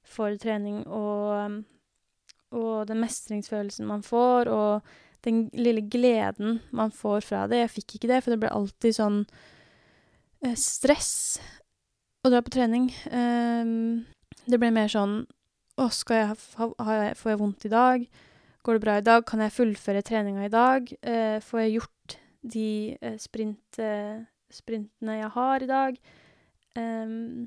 for 0.08 0.36
trening 0.42 0.84
og 0.88 1.64
og 2.56 2.88
den 2.88 3.02
mestringsfølelsen 3.04 3.88
man 3.88 4.04
får, 4.06 4.48
og 4.52 4.82
den 5.28 5.48
lille 5.58 5.84
gleden 5.92 6.62
man 6.72 6.94
får 6.96 7.26
fra 7.26 7.46
det. 7.52 7.64
Jeg 7.64 7.74
fikk 7.76 7.98
ikke 7.98 8.12
det, 8.14 8.22
for 8.24 8.34
det 8.34 8.42
ble 8.44 8.52
alltid 8.54 8.96
sånn 8.96 9.18
eh, 10.46 10.56
stress 10.56 11.16
å 12.24 12.32
dra 12.32 12.42
på 12.44 12.54
trening. 12.56 12.88
Um, 13.12 14.06
det 14.48 14.60
ble 14.62 14.72
mer 14.76 14.92
sånn 14.92 15.26
Å, 15.78 15.92
skal 15.94 16.18
jeg 16.18 16.30
ha, 16.58 16.68
får 17.14 17.30
jeg 17.30 17.38
vondt 17.38 17.66
i 17.68 17.70
dag? 17.70 18.06
Går 18.66 18.78
det 18.78 18.82
bra 18.82 18.96
i 18.98 19.04
dag? 19.06 19.26
Kan 19.30 19.44
jeg 19.44 19.54
fullføre 19.54 20.02
treninga 20.02 20.48
i 20.48 20.54
dag? 20.54 20.88
Uh, 21.06 21.38
får 21.44 21.62
jeg 21.62 21.76
gjort 21.76 22.16
de 22.48 22.70
uh, 23.04 23.18
sprint, 23.22 23.82
sprintene 24.50 25.20
jeg 25.20 25.30
har 25.36 25.66
i 25.66 25.70
dag? 25.70 26.00
Um, 26.80 27.46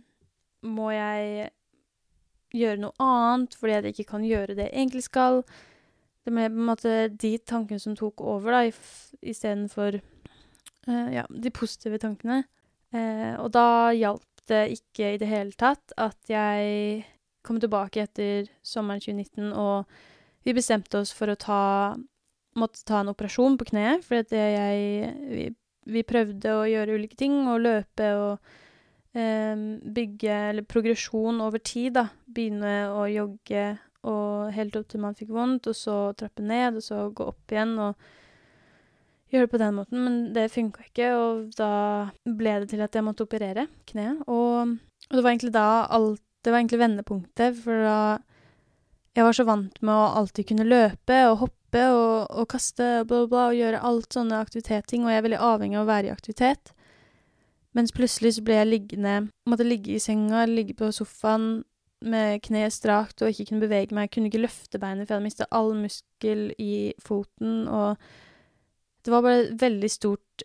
må 0.62 0.93
jeg 0.93 1.50
gjøre 2.54 2.80
noe 2.83 2.97
annet 3.02 3.57
fordi 3.59 3.76
jeg 3.76 3.95
ikke 3.95 4.09
kan 4.14 4.25
gjøre 4.26 4.57
det 4.59 4.69
jeg 4.69 4.76
egentlig 4.76 5.04
skal. 5.07 5.42
Det 6.25 6.33
ble 6.35 6.49
på 6.49 6.61
en 6.61 6.69
måte 6.69 6.95
de 7.11 7.33
tankene 7.38 7.83
som 7.83 7.97
tok 7.99 8.21
over, 8.21 8.57
da, 8.57 8.64
istedenfor 9.23 10.00
uh, 10.00 11.09
ja, 11.14 11.25
de 11.30 11.52
positive 11.54 12.00
tankene. 12.02 12.42
Uh, 12.95 13.38
og 13.40 13.52
da 13.54 13.66
hjalp 13.97 14.45
det 14.50 14.64
ikke 14.75 15.14
i 15.14 15.21
det 15.21 15.30
hele 15.30 15.54
tatt 15.59 15.95
at 16.00 16.19
jeg 16.30 17.04
kom 17.47 17.61
tilbake 17.62 18.02
etter 18.04 18.50
sommeren 18.66 19.00
2019, 19.00 19.52
og 19.54 19.87
vi 20.45 20.57
bestemte 20.57 21.00
oss 21.00 21.14
for 21.16 21.33
å 21.33 21.40
ta 21.40 21.62
Måtte 22.59 22.80
ta 22.83 22.99
en 22.99 23.12
operasjon 23.12 23.54
på 23.61 23.69
kneet, 23.69 24.02
fordi 24.02 24.35
jeg 24.35 25.11
vi, 25.30 25.45
vi 25.95 26.00
prøvde 26.02 26.50
å 26.50 26.64
gjøre 26.66 26.97
ulike 26.99 27.14
ting, 27.14 27.37
og 27.47 27.62
løpe 27.62 28.09
og 28.19 28.50
bygge 29.11 30.35
Eller 30.52 30.62
progresjon 30.62 31.40
over 31.43 31.59
tid, 31.59 31.97
da. 31.99 32.07
Begynne 32.31 32.75
å 32.95 33.09
jogge 33.11 33.64
og 34.07 34.52
helt 34.55 34.76
opp 34.79 34.88
til 34.88 35.02
man 35.02 35.17
fikk 35.19 35.33
vondt, 35.35 35.69
og 35.69 35.76
så 35.76 35.97
trappe 36.17 36.45
ned, 36.45 36.79
og 36.79 36.85
så 36.85 37.02
gå 37.12 37.26
opp 37.33 37.52
igjen 37.52 37.75
og 37.83 38.09
gjøre 39.31 39.47
det 39.47 39.52
på 39.52 39.61
den 39.61 39.76
måten. 39.76 40.00
Men 40.07 40.17
det 40.37 40.49
funka 40.55 40.87
ikke, 40.87 41.11
og 41.19 41.52
da 41.59 41.73
ble 42.25 42.57
det 42.62 42.71
til 42.73 42.83
at 42.85 42.97
jeg 42.97 43.07
måtte 43.07 43.26
operere 43.26 43.67
kneet. 43.90 44.25
Og, 44.26 44.76
og 45.11 45.19
det 45.19 45.25
var 45.25 45.35
egentlig 45.35 45.55
da 45.57 45.69
alt 45.90 46.23
Det 46.40 46.55
var 46.55 46.62
egentlig 46.62 46.79
vendepunktet, 46.81 47.57
for 47.61 47.83
da 47.85 47.97
jeg 49.12 49.26
var 49.26 49.35
så 49.37 49.45
vant 49.45 49.75
med 49.85 49.93
å 49.93 50.12
alltid 50.17 50.47
kunne 50.49 50.64
løpe 50.64 51.19
og 51.29 51.35
hoppe 51.43 51.83
og, 51.93 52.31
og 52.31 52.47
kaste 52.49 52.87
og 53.02 53.11
bla, 53.11 53.19
bla, 53.29 53.43
og 53.50 53.59
gjøre 53.59 53.83
alt 53.85 54.17
sånne 54.17 54.38
aktivitetsting, 54.40 55.05
og 55.05 55.12
jeg 55.12 55.21
er 55.21 55.26
veldig 55.26 55.40
avhengig 55.50 55.76
av 55.76 55.85
å 55.85 55.90
være 55.90 56.09
i 56.09 56.14
aktivitet. 56.14 56.73
Mens 57.76 57.94
plutselig 57.94 58.34
så 58.36 58.42
ble 58.42 58.56
jeg 58.58 58.66
liggende 58.70 59.14
Måtte 59.46 59.66
ligge 59.66 59.94
i 59.94 60.02
senga, 60.02 60.42
ligge 60.48 60.74
på 60.78 60.90
sofaen 60.94 61.62
med 62.00 62.40
kneet 62.42 62.72
strakt 62.72 63.20
og 63.20 63.28
ikke 63.28 63.50
kunne 63.50 63.66
bevege 63.66 63.94
meg. 63.94 64.08
Jeg 64.08 64.14
kunne 64.14 64.30
ikke 64.30 64.40
løfte 64.40 64.80
beinet, 64.80 65.04
for 65.04 65.12
jeg 65.12 65.18
hadde 65.18 65.26
mista 65.26 65.46
all 65.52 65.74
muskel 65.76 66.46
i 66.56 66.94
foten, 67.04 67.68
og 67.68 68.00
Det 69.04 69.12
var 69.12 69.22
bare 69.24 69.42
et 69.42 69.60
veldig 69.60 69.88
stort 69.90 70.42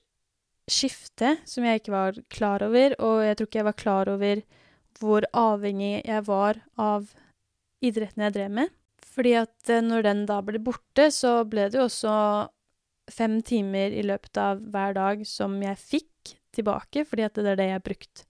skifte 0.72 1.36
som 1.46 1.66
jeg 1.68 1.82
ikke 1.82 1.92
var 1.92 2.20
klar 2.32 2.64
over, 2.64 2.96
og 3.04 3.24
jeg 3.26 3.38
tror 3.38 3.48
ikke 3.50 3.60
jeg 3.60 3.68
var 3.68 3.82
klar 3.82 4.10
over 4.10 4.42
hvor 5.00 5.28
avhengig 5.36 6.06
jeg 6.06 6.24
var 6.28 6.62
av 6.80 7.10
idretten 7.84 8.24
jeg 8.24 8.36
drev 8.38 8.54
med. 8.62 8.72
Fordi 9.16 9.34
at 9.40 9.72
eh, 9.72 9.84
når 9.84 10.06
den 10.08 10.26
da 10.30 10.40
ble 10.44 10.60
borte, 10.64 11.10
så 11.12 11.44
ble 11.48 11.68
det 11.70 11.80
jo 11.80 11.88
også 11.90 12.16
fem 13.12 13.42
timer 13.46 13.94
i 13.94 14.04
løpet 14.08 14.40
av 14.40 14.64
hver 14.72 14.96
dag 14.98 15.26
som 15.30 15.60
jeg 15.62 15.82
fikk 15.82 16.10
tilbake, 16.56 17.06
fordi 17.08 17.26
at 17.28 17.36
det 17.38 17.52
er 17.52 17.60
det 17.60 17.68
jeg 17.70 17.78
har 17.78 17.86
brukt 17.86 18.24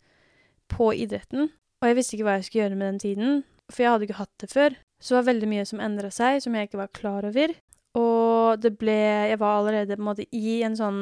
på 0.71 0.89
idretten. 0.95 1.51
Og 1.81 1.89
jeg 1.89 1.97
visste 1.99 2.17
ikke 2.17 2.27
hva 2.27 2.39
jeg 2.39 2.47
skulle 2.47 2.63
gjøre 2.65 2.79
med 2.79 2.87
den 2.93 2.99
tiden, 3.03 3.43
for 3.69 3.83
jeg 3.83 3.93
hadde 3.93 4.07
ikke 4.07 4.19
hatt 4.21 4.35
det 4.41 4.51
før. 4.51 4.75
Så 5.01 5.13
det 5.13 5.19
var 5.19 5.29
veldig 5.29 5.49
mye 5.51 5.65
som 5.69 5.81
endra 5.83 6.09
seg, 6.13 6.41
som 6.43 6.55
jeg 6.55 6.69
ikke 6.69 6.81
var 6.81 6.93
klar 6.95 7.27
over. 7.27 7.53
Og 7.95 8.59
det 8.59 8.73
ble 8.79 8.95
Jeg 9.31 9.39
var 9.39 9.59
allerede 9.59 9.95
på 9.95 10.01
en 10.01 10.09
måte 10.09 10.25
i 10.35 10.61
en 10.65 10.75
sånn 10.75 11.01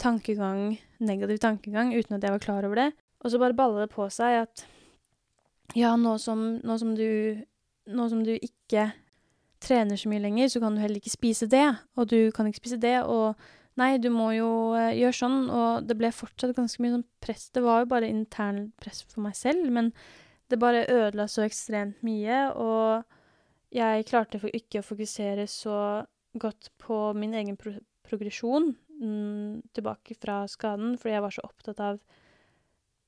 tankegang, 0.00 0.76
negativ 1.00 1.40
tankegang, 1.40 1.94
uten 1.94 2.16
at 2.16 2.24
jeg 2.24 2.34
var 2.34 2.42
klar 2.42 2.66
over 2.66 2.80
det. 2.80 2.90
Og 3.24 3.32
så 3.32 3.40
bare 3.40 3.56
balla 3.56 3.84
det 3.84 3.92
på 3.94 4.08
seg 4.12 4.42
at 4.42 4.64
ja, 5.74 5.94
nå 5.96 6.18
som, 6.20 6.60
nå 6.62 6.78
som 6.78 6.94
du 6.96 7.40
Nå 7.84 8.06
som 8.08 8.22
du 8.24 8.30
ikke 8.32 8.86
trener 9.60 9.98
så 10.00 10.08
mye 10.08 10.22
lenger, 10.24 10.48
så 10.48 10.60
kan 10.62 10.72
du 10.72 10.80
heller 10.80 10.96
ikke 10.96 11.12
spise 11.12 11.44
det, 11.52 11.66
og 12.00 12.06
du 12.08 12.30
kan 12.32 12.46
ikke 12.48 12.62
spise 12.62 12.78
det, 12.80 12.94
og 13.04 13.36
Nei, 13.80 13.96
du 13.98 14.10
må 14.14 14.28
jo 14.36 14.50
uh, 14.76 14.92
gjøre 14.94 15.16
sånn, 15.18 15.38
og 15.50 15.88
det 15.88 15.96
ble 15.98 16.12
fortsatt 16.14 16.54
ganske 16.54 16.82
mye 16.82 16.94
sånn 16.94 17.08
press. 17.24 17.48
Det 17.54 17.62
var 17.64 17.82
jo 17.82 17.90
bare 17.90 18.10
intern 18.10 18.68
press 18.78 19.02
for 19.02 19.24
meg 19.24 19.34
selv, 19.38 19.66
men 19.74 19.90
det 20.52 20.60
bare 20.62 20.84
ødela 20.92 21.26
så 21.30 21.42
ekstremt 21.46 22.04
mye, 22.06 22.44
og 22.54 23.02
jeg 23.74 24.06
klarte 24.06 24.38
ikke 24.54 24.82
å 24.82 24.86
fokusere 24.86 25.48
så 25.50 25.78
godt 26.38 26.70
på 26.82 26.98
min 27.18 27.34
egen 27.34 27.58
pro 27.58 27.74
progresjon 28.04 28.74
mm, 29.00 29.62
tilbake 29.72 30.14
fra 30.20 30.42
skaden, 30.50 30.98
fordi 31.00 31.14
jeg 31.14 31.22
var 31.24 31.32
så 31.32 31.44
opptatt 31.46 31.78
av 31.80 32.02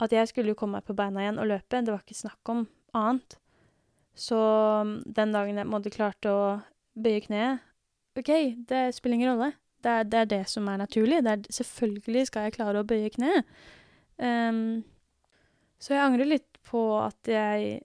at 0.00 0.12
jeg 0.12 0.30
skulle 0.30 0.54
jo 0.54 0.58
komme 0.58 0.78
meg 0.80 0.86
på 0.88 0.96
beina 0.96 1.20
igjen 1.20 1.40
og 1.40 1.50
løpe. 1.50 1.82
Det 1.84 1.92
var 1.92 2.00
ikke 2.00 2.16
snakk 2.16 2.50
om 2.52 2.62
annet. 2.96 3.36
Så 4.16 4.38
mm, 4.88 4.96
den 5.18 5.34
dagen 5.36 5.60
jeg 5.60 5.68
måtte 5.68 5.92
klarte 5.92 6.32
å 6.32 6.46
bøye 6.96 7.20
kneet 7.26 7.60
OK, 8.16 8.30
det 8.64 8.86
spiller 8.96 9.18
ingen 9.18 9.34
rolle. 9.34 9.50
Det 9.86 9.92
er, 9.92 10.06
det 10.10 10.18
er, 10.18 10.30
det 10.32 10.42
som 10.50 10.66
er 10.66 10.80
naturlig. 10.82 11.20
Er, 11.22 11.44
selvfølgelig 11.54 12.26
skal 12.26 12.48
jeg 12.48 12.56
klare 12.56 12.82
å 12.82 12.86
bøye 12.88 13.10
kne. 13.14 13.44
Um, 14.18 14.80
så 15.78 15.94
jeg 15.94 16.02
angrer 16.02 16.26
litt 16.26 16.58
på 16.66 16.80
at 16.98 17.30
jeg 17.30 17.84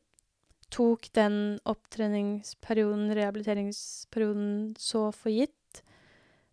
tok 0.74 1.12
den 1.14 1.60
opptreningsperioden, 1.68 3.12
rehabiliteringsperioden, 3.14 4.52
så 4.82 5.10
for 5.14 5.30
gitt. 5.30 5.84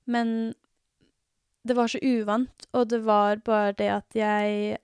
Men 0.05 0.53
det 1.65 1.77
var 1.79 1.89
så 1.89 2.01
uvant, 2.03 2.69
og 2.77 2.91
det 2.93 3.01
var 3.07 3.41
bare 3.47 3.73
det 3.79 3.89
at 3.95 4.19
jeg 4.19 4.79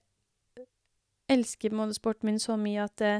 elsker 1.32 1.72
på 1.72 1.88
sporten 1.96 2.30
min 2.30 2.40
så 2.40 2.56
mye 2.60 2.84
at 2.84 2.96
det, 3.00 3.14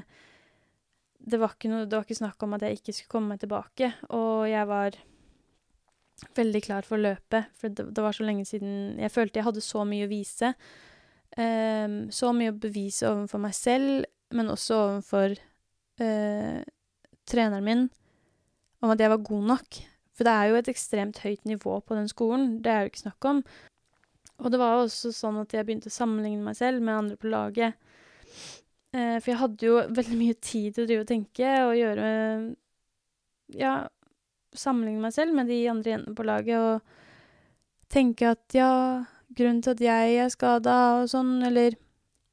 det, 1.19 1.41
var 1.41 1.57
noe, 1.69 1.87
det 1.89 1.97
var 1.97 2.07
ikke 2.07 2.23
snakk 2.23 2.45
om 2.45 2.57
at 2.57 2.65
jeg 2.65 2.79
ikke 2.79 2.95
skulle 2.95 3.15
komme 3.17 3.35
meg 3.35 3.43
tilbake. 3.45 3.91
Og 4.13 4.47
jeg 4.51 4.71
var 4.71 4.99
veldig 6.35 6.63
klar 6.63 6.87
for 6.87 7.01
løpet, 7.01 7.51
for 7.59 7.73
det, 7.73 7.89
det, 7.95 8.03
var 8.03 8.15
så 8.15 8.25
lenge 8.27 8.45
siden 8.47 8.99
Jeg 9.01 9.13
følte 9.13 9.41
jeg 9.41 9.47
hadde 9.49 9.65
så 9.65 9.85
mye 9.89 10.07
å 10.07 10.11
vise. 10.11 10.53
Um, 11.35 11.97
så 12.15 12.31
mye 12.37 12.53
å 12.53 12.61
bevise 12.63 13.09
overfor 13.11 13.43
meg 13.43 13.57
selv, 13.59 14.05
men 14.35 14.51
også 14.53 14.79
overfor 14.79 15.35
uh, 16.01 16.61
treneren 17.27 17.67
min, 17.67 17.85
om 18.85 18.93
at 18.95 19.03
jeg 19.03 19.11
var 19.11 19.27
god 19.27 19.49
nok. 19.51 19.81
For 20.15 20.27
det 20.27 20.35
er 20.35 20.51
jo 20.51 20.59
et 20.61 20.71
ekstremt 20.71 21.19
høyt 21.25 21.43
nivå 21.49 21.81
på 21.83 21.97
den 21.99 22.07
skolen, 22.11 22.61
det 22.63 22.71
er 22.71 22.85
jo 22.85 22.93
ikke 22.93 23.07
snakk 23.07 23.31
om. 23.31 23.43
Og 24.43 24.51
det 24.51 24.61
var 24.61 24.79
også 24.79 25.11
sånn 25.15 25.41
at 25.43 25.55
jeg 25.55 25.67
begynte 25.67 25.91
å 25.91 25.95
sammenligne 25.95 26.43
meg 26.47 26.59
selv 26.59 26.83
med 26.83 26.95
andre 26.95 27.19
på 27.19 27.31
laget. 27.33 27.75
Uh, 28.95 29.19
for 29.19 29.33
jeg 29.33 29.41
hadde 29.41 29.67
jo 29.67 29.81
veldig 29.91 30.21
mye 30.21 30.39
tid 30.39 30.77
til 30.77 30.85
å 30.85 30.91
drive 30.91 31.03
og 31.03 31.11
tenke 31.11 31.51
og 31.67 31.75
gjøre 31.75 32.07
Ja, 33.55 33.75
sammenligne 34.59 35.03
meg 35.03 35.15
selv 35.17 35.35
med 35.37 35.51
de 35.51 35.63
andre 35.71 35.95
jentene 35.95 36.17
på 36.19 36.27
laget 36.27 36.59
og 36.59 36.95
tenke 37.93 38.33
at 38.35 38.57
ja, 38.57 38.71
grunnen 39.35 39.63
til 39.65 39.75
at 39.75 39.83
jeg 39.85 40.21
er 40.25 40.31
skada 40.33 40.77
og 41.01 41.09
sånn, 41.13 41.37
eller 41.47 41.77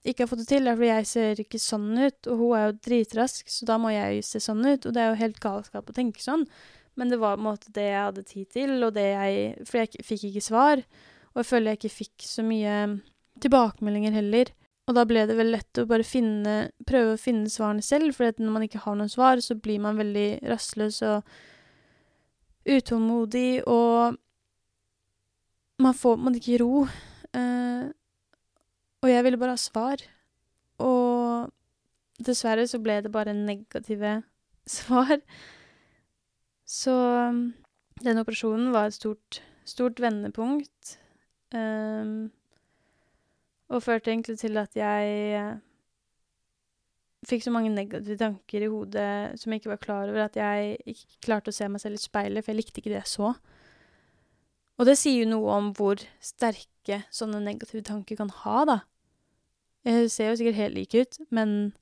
ikke 0.08 0.26
har 0.26 0.32
fått 0.32 0.42
det 0.44 0.50
til, 0.50 0.66
er 0.66 0.78
fordi 0.78 0.90
jeg 0.90 1.10
ser 1.12 1.42
ikke 1.44 1.62
sånn 1.62 1.90
ut, 1.94 2.30
og 2.32 2.40
hun 2.40 2.54
er 2.58 2.64
jo 2.66 2.78
dritrask, 2.88 3.52
så 3.54 3.68
da 3.70 3.78
må 3.82 3.92
jeg 3.94 4.18
jo 4.18 4.24
se 4.26 4.42
sånn 4.42 4.64
ut, 4.66 4.88
og 4.88 4.96
det 4.96 5.04
er 5.04 5.12
jo 5.12 5.20
helt 5.20 5.42
galskap 5.44 5.92
å 5.92 5.98
tenke 5.98 6.24
sånn. 6.24 6.48
Men 7.00 7.14
det 7.14 7.22
var 7.22 7.38
på 7.38 7.44
en 7.44 7.48
måte 7.52 7.74
det 7.76 7.86
jeg 7.86 8.08
hadde 8.08 8.24
tid 8.28 8.48
til, 8.52 8.74
og 8.84 8.96
det 8.98 9.06
jeg 9.08 9.68
For 9.70 9.80
jeg 9.80 10.06
fikk 10.06 10.26
ikke 10.32 10.44
svar, 10.44 10.82
og 11.32 11.44
jeg 11.44 11.50
føler 11.52 11.72
jeg 11.72 11.80
ikke 11.80 12.00
fikk 12.00 12.26
så 12.28 12.44
mye 12.44 12.80
tilbakemeldinger 13.42 14.18
heller. 14.18 14.52
Og 14.90 14.98
da 14.98 15.06
ble 15.08 15.24
det 15.30 15.38
vel 15.38 15.54
lett 15.54 15.80
å 15.80 15.88
bare 15.88 16.04
finne 16.04 16.56
prøve 16.90 17.14
å 17.14 17.22
finne 17.22 17.52
svarene 17.54 17.86
selv, 17.86 18.18
for 18.18 18.34
når 18.42 18.56
man 18.58 18.66
ikke 18.66 18.82
har 18.84 18.98
noen 18.98 19.12
svar, 19.12 19.40
så 19.40 19.56
blir 19.56 19.80
man 19.84 20.02
veldig 20.02 20.42
rastløs 20.50 21.00
og 21.08 21.30
utålmodig, 22.66 23.64
og 23.68 24.18
man 25.82 25.98
får 25.98 26.16
på 26.16 26.20
en 26.20 26.26
måte 26.28 26.42
ikke 26.42 26.60
ro. 26.62 26.84
Eh, 27.34 27.88
og 29.02 29.10
jeg 29.10 29.24
ville 29.26 29.40
bare 29.42 29.56
ha 29.56 29.62
svar. 29.62 30.04
Og 30.82 31.50
dessverre 32.22 32.68
så 32.70 32.80
ble 32.82 33.00
det 33.02 33.14
bare 33.14 33.34
negative 33.34 34.22
svar. 34.78 35.18
Så 36.66 36.94
den 38.02 38.22
operasjonen 38.22 38.72
var 38.74 38.90
et 38.90 38.98
stort, 38.98 39.42
stort 39.66 40.00
vendepunkt. 40.02 40.98
Um, 41.52 42.32
og 43.72 43.84
førte 43.84 44.12
egentlig 44.12 44.38
til 44.40 44.58
at 44.58 44.76
jeg 44.76 45.60
fikk 47.28 47.44
så 47.46 47.54
mange 47.54 47.72
negative 47.74 48.18
tanker 48.18 48.66
i 48.66 48.70
hodet 48.72 49.40
som 49.40 49.54
jeg 49.54 49.62
ikke 49.62 49.74
var 49.76 49.82
klar 49.84 50.10
over, 50.10 50.24
at 50.26 50.38
jeg 50.40 50.78
ikke 50.90 51.20
klarte 51.28 51.54
å 51.54 51.56
se 51.56 51.68
meg 51.70 51.84
selv 51.84 52.00
i 52.00 52.02
speilet, 52.02 52.44
for 52.44 52.54
jeg 52.54 52.62
likte 52.62 52.82
ikke 52.82 52.94
det 52.94 53.02
jeg 53.04 53.12
så. 53.14 53.34
Og 54.82 54.88
det 54.90 54.98
sier 54.98 55.22
jo 55.22 55.34
noe 55.36 55.58
om 55.60 55.70
hvor 55.78 56.02
sterke 56.24 57.04
sånne 57.14 57.44
negative 57.46 57.84
tanker 57.86 58.18
kan 58.18 58.32
ha, 58.42 58.64
da. 58.66 58.80
Jeg 59.86 60.10
ser 60.14 60.32
jo 60.32 60.40
sikkert 60.40 60.58
helt 60.58 60.78
lik 60.78 60.96
ut, 60.98 61.20
men 61.34 61.74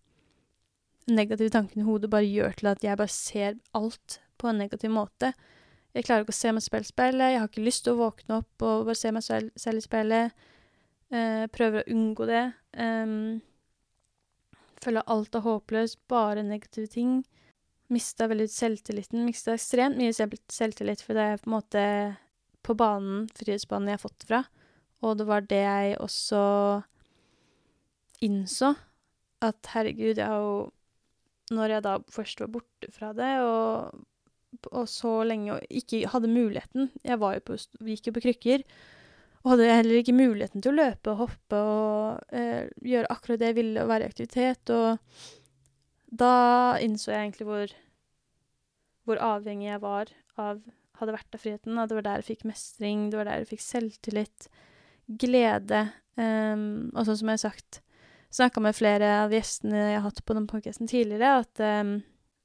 negative 1.10 1.51
tankene 1.53 1.84
i 1.84 1.88
hodet 1.88 2.12
bare 2.12 2.27
gjør 2.27 2.60
til 2.60 2.72
at 2.72 2.84
jeg 2.84 3.00
bare 3.00 3.12
ser 3.12 3.55
alt 3.75 4.19
på 4.39 4.51
en 4.51 4.60
negativ 4.62 4.91
måte. 4.93 5.31
Jeg 5.96 6.05
klarer 6.05 6.24
ikke 6.24 6.36
å 6.36 6.39
se 6.39 6.51
meg 6.53 6.63
selv 6.63 6.86
i 6.86 6.91
speilet, 6.91 7.31
jeg 7.34 7.41
har 7.41 7.50
ikke 7.50 7.65
lyst 7.65 7.86
til 7.88 7.96
å 7.96 8.01
våkne 8.03 8.41
opp 8.43 8.65
og 8.67 8.89
bare 8.89 9.00
se 9.00 9.12
meg 9.15 9.25
selv, 9.25 9.53
selv 9.60 9.81
i 9.81 9.86
speilet. 9.86 10.48
Eh, 11.10 11.46
prøver 11.50 11.81
å 11.81 11.96
unngå 11.96 12.27
det. 12.29 12.43
Um, 12.77 13.39
føler 14.83 15.07
alt 15.07 15.36
er 15.36 15.45
håpløst, 15.45 16.00
bare 16.12 16.43
negative 16.45 16.89
ting. 16.91 17.19
Mista 17.89 18.27
veldig 18.29 18.48
selvtilliten. 18.53 19.25
Mista 19.25 19.55
ekstremt 19.55 19.98
mye 20.00 20.13
selvtillit, 20.13 21.01
for 21.05 21.17
det 21.17 21.25
er 21.25 21.41
på 21.41 21.50
en 21.50 21.55
måte 21.55 21.83
på 22.65 22.75
banen, 22.77 23.27
frihetsbanen, 23.38 23.89
jeg 23.89 23.98
har 23.98 24.03
fått 24.03 24.27
fra. 24.29 24.43
Og 25.05 25.17
det 25.19 25.25
var 25.29 25.48
det 25.48 25.62
jeg 25.63 25.98
også 26.03 26.43
innså. 28.25 28.74
At 29.41 29.71
herregud, 29.74 30.17
jeg 30.19 30.27
har 30.27 30.43
jo 30.43 30.71
Når 31.50 31.71
jeg 31.71 31.81
da 31.81 31.95
først 32.13 32.41
var 32.43 32.50
borte 32.53 32.91
fra 32.93 33.07
det, 33.17 33.29
og, 33.41 34.03
og 34.69 34.83
så 34.86 35.24
lenge 35.25 35.55
og 35.55 35.63
ikke 35.74 36.03
hadde 36.05 36.29
muligheten 36.29 36.91
Jeg 37.01 37.17
jo 37.17 37.39
på, 37.41 37.57
gikk 37.88 38.07
jo 38.07 38.13
på 38.13 38.21
krykker. 38.27 38.65
Og 39.43 39.53
hadde 39.53 39.69
heller 39.72 40.01
ikke 40.01 40.17
muligheten 40.17 40.63
til 40.63 40.74
å 40.74 40.79
løpe 40.81 41.13
og 41.13 41.22
hoppe 41.24 41.60
og 41.60 42.36
eh, 42.36 42.67
gjøre 42.84 43.12
akkurat 43.13 43.39
det 43.39 43.53
jeg 43.53 43.60
ville, 43.62 43.84
og 43.84 43.91
være 43.91 44.08
i 44.08 44.12
aktivitet. 44.12 44.74
Og 44.75 46.17
da 46.19 46.34
innså 46.84 47.13
jeg 47.13 47.29
egentlig 47.29 47.48
hvor, 47.48 47.77
hvor 49.08 49.24
avhengig 49.29 49.69
jeg 49.69 49.84
var 49.86 50.12
av 50.39 50.60
hadde 51.00 51.15
vært 51.15 51.36
av 51.36 51.43
friheten. 51.43 51.79
At 51.79 51.91
det 51.91 52.00
var 52.00 52.08
der 52.08 52.22
jeg 52.22 52.29
fikk 52.34 52.48
mestring, 52.50 53.08
det 53.10 53.19
var 53.19 53.29
der 53.29 53.43
jeg 53.43 53.51
fikk 53.53 53.65
selvtillit, 53.65 54.50
glede. 55.22 55.86
Um, 56.19 56.89
og 56.93 57.05
sånn 57.08 57.22
som 57.22 57.31
jeg 57.31 57.39
har 57.39 57.46
sagt, 57.46 57.81
snakka 58.36 58.62
med 58.63 58.77
flere 58.77 59.13
av 59.24 59.34
gjestene 59.34 59.86
jeg 59.93 59.98
har 59.98 60.05
hatt 60.05 60.24
på 60.25 60.36
den 60.38 60.50
podkasten 60.50 60.89
tidligere, 60.91 61.39
at 61.46 61.63
um, 61.63 61.96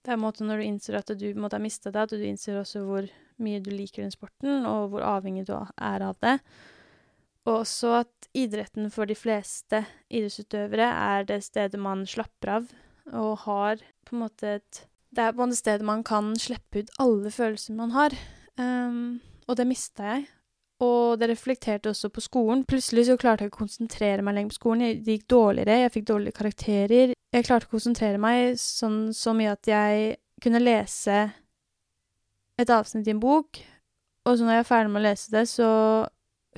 det 0.05 0.13
er 0.13 0.17
en 0.17 0.23
måte 0.23 0.47
når 0.47 0.61
du 0.61 0.67
innser 0.69 0.99
at 1.01 1.11
du 1.19 1.27
måtte 1.41 1.59
ha 1.59 1.65
mista 1.65 1.93
det, 1.93 2.07
at 2.07 2.15
du 2.15 2.25
innser 2.25 2.61
også 2.61 2.85
hvor 2.87 3.09
mye 3.43 3.61
du 3.65 3.73
liker 3.75 4.05
den 4.05 4.15
sporten, 4.15 4.65
og 4.69 4.93
hvor 4.93 5.05
avhengig 5.09 5.47
du 5.49 5.55
er 5.57 6.07
av 6.07 6.17
det. 6.23 6.39
Og 7.45 7.61
også 7.61 7.91
at 8.01 8.29
idretten 8.35 8.89
for 8.93 9.09
de 9.09 9.17
fleste 9.19 9.83
idrettsutøvere 10.09 10.87
er 10.89 11.27
det 11.29 11.43
stedet 11.45 11.81
man 11.81 12.07
slapper 12.09 12.55
av, 12.59 12.71
og 13.13 13.45
har 13.45 13.83
på 14.07 14.17
en 14.17 14.25
måte 14.25 14.57
et 14.59 14.87
Det 15.15 15.23
er 15.23 15.33
på 15.33 15.45
en 15.45 15.51
måte 15.51 15.61
stedet 15.61 15.87
man 15.87 16.03
kan 16.03 16.33
slippe 16.35 16.81
ut 16.83 16.89
alle 16.99 17.31
følelser 17.31 17.75
man 17.79 17.93
har. 17.95 18.17
Um, 18.59 19.21
og 19.47 19.57
det 19.57 19.67
mista 19.69 20.03
jeg. 20.03 20.25
Og 20.83 21.21
det 21.21 21.29
reflekterte 21.31 21.93
også 21.93 22.09
på 22.11 22.21
skolen. 22.25 22.65
Plutselig 22.67 23.07
så 23.07 23.17
klarte 23.17 23.45
jeg 23.45 23.53
ikke 23.53 23.61
å 23.61 23.63
konsentrere 23.63 24.25
meg 24.27 24.35
lenger 24.35 24.51
på 24.51 24.59
skolen. 24.59 25.05
Det 25.05 25.15
gikk 25.15 25.29
dårligere, 25.31 25.77
jeg 25.85 25.93
fikk 25.95 26.09
dårlige 26.09 26.39
karakterer. 26.41 27.15
Jeg 27.15 27.47
klarte 27.47 27.69
å 27.69 27.75
konsentrere 27.77 28.19
meg 28.19 28.59
sånn 28.59 28.99
så 29.15 29.37
mye 29.39 29.55
at 29.55 29.71
jeg 29.71 30.17
kunne 30.43 30.63
lese 30.65 31.21
et 32.59 32.71
avsnitt 32.71 33.07
i 33.07 33.15
en 33.15 33.23
bok, 33.23 33.59
og 34.25 34.37
så 34.37 34.47
når 34.47 34.59
jeg 34.59 34.65
er 34.65 34.69
ferdig 34.69 34.93
med 34.93 35.03
å 35.03 35.07
lese 35.09 35.33
det, 35.35 35.45
så 35.51 35.71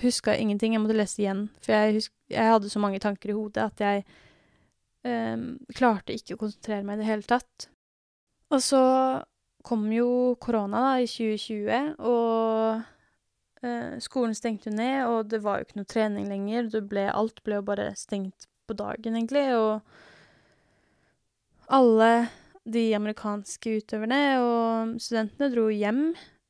huska 0.02 0.36
ingenting. 0.36 0.74
Jeg 0.74 0.82
måtte 0.82 0.96
lese 0.96 1.22
igjen, 1.22 1.46
for 1.62 1.74
jeg, 1.76 1.98
husk, 2.00 2.12
jeg 2.32 2.52
hadde 2.52 2.70
så 2.72 2.82
mange 2.82 3.00
tanker 3.02 3.32
i 3.32 3.36
hodet 3.36 3.68
at 3.68 3.82
jeg 3.82 4.04
um, 5.06 5.46
klarte 5.76 6.16
ikke 6.16 6.36
å 6.36 6.42
konsentrere 6.44 6.84
meg 6.86 6.98
i 6.98 7.04
det 7.04 7.10
hele 7.10 7.26
tatt. 7.28 7.68
Og 8.54 8.62
så 8.62 8.82
kom 9.66 9.88
jo 9.90 10.36
korona 10.42 10.82
da, 10.84 10.92
i 11.02 11.08
2020, 11.10 11.96
og 12.06 12.82
uh, 13.66 13.94
skolen 14.02 14.36
stengte 14.38 14.70
jo 14.70 14.76
ned, 14.78 14.98
og 15.10 15.30
det 15.32 15.42
var 15.44 15.58
jo 15.58 15.66
ikke 15.66 15.80
noe 15.80 15.90
trening 15.90 16.28
lenger. 16.30 16.70
Ble, 16.86 17.08
alt 17.10 17.42
ble 17.46 17.60
jo 17.60 17.66
bare 17.66 17.90
stengt 17.98 18.46
på 18.66 18.76
dagen, 18.78 19.18
egentlig, 19.18 19.48
og 19.56 19.80
alle 21.66 22.28
de 22.66 22.88
amerikanske 22.94 23.78
utøverne 23.80 24.20
og 24.42 24.96
studentene 25.02 25.50
dro 25.50 25.66
hjem, 25.70 26.02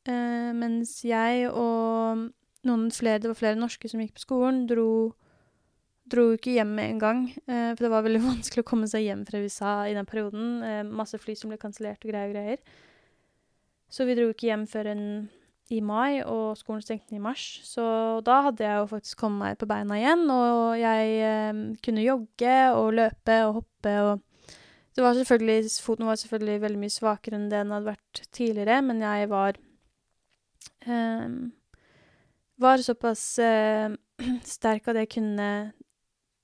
uh, 0.08 0.50
mens 0.56 0.98
jeg 1.04 1.48
og 1.52 2.28
noen 2.66 2.90
flere, 2.94 3.22
det 3.22 3.30
var 3.30 3.38
flere 3.38 3.58
norske 3.58 3.90
som 3.90 4.02
gikk 4.02 4.16
på 4.16 4.24
skolen, 4.24 4.64
dro, 4.70 4.88
dro 6.10 6.26
ikke 6.36 6.56
hjem 6.56 6.74
med 6.78 6.90
en 6.94 7.00
gang. 7.02 7.22
Eh, 7.46 7.70
for 7.74 7.86
det 7.86 7.92
var 7.94 8.04
veldig 8.06 8.24
vanskelig 8.32 8.64
å 8.64 8.68
komme 8.68 8.90
seg 8.90 9.06
hjem 9.06 9.24
fra 9.28 9.40
USA 9.42 9.78
i 9.88 9.96
den 9.96 10.08
perioden. 10.08 10.60
Eh, 10.66 10.82
masse 10.86 11.20
fly 11.22 11.36
som 11.38 11.52
ble 11.52 11.60
kansellert 11.62 12.04
og 12.04 12.12
greier 12.12 12.30
og 12.30 12.36
greier. 12.36 12.84
Så 13.92 14.06
vi 14.08 14.18
dro 14.18 14.28
ikke 14.32 14.50
hjem 14.50 14.66
før 14.68 14.90
en, 14.92 15.04
i 15.70 15.80
mai, 15.82 16.22
og 16.22 16.58
skolen 16.58 16.82
stengte 16.82 17.16
i 17.16 17.22
mars. 17.22 17.44
Så 17.66 17.84
da 18.26 18.42
hadde 18.48 18.66
jeg 18.66 18.82
jo 18.82 18.90
faktisk 18.90 19.22
kommet 19.22 19.42
meg 19.42 19.60
på 19.60 19.68
beina 19.70 19.98
igjen, 19.98 20.24
og 20.30 20.78
jeg 20.78 21.18
eh, 21.26 21.66
kunne 21.86 22.06
jogge 22.06 22.56
og 22.76 22.94
løpe 22.98 23.42
og 23.48 23.60
hoppe 23.62 23.98
og 24.04 24.24
det 24.96 25.04
var 25.04 25.12
selvfølgelig, 25.12 25.70
Foten 25.82 26.06
var 26.06 26.14
selvfølgelig 26.16 26.60
veldig 26.60 26.78
mye 26.80 26.92
svakere 26.94 27.36
enn 27.36 27.50
det 27.50 27.58
den 27.60 27.72
hadde 27.74 27.90
vært 27.90 28.20
tidligere, 28.32 28.78
men 28.80 29.02
jeg 29.04 29.28
var 29.28 29.58
um, 30.86 31.34
var 32.62 32.82
såpass 32.84 33.38
eh, 33.42 33.90
sterk 34.56 34.88
at 34.88 35.00
jeg 35.02 35.12
kunne 35.18 35.50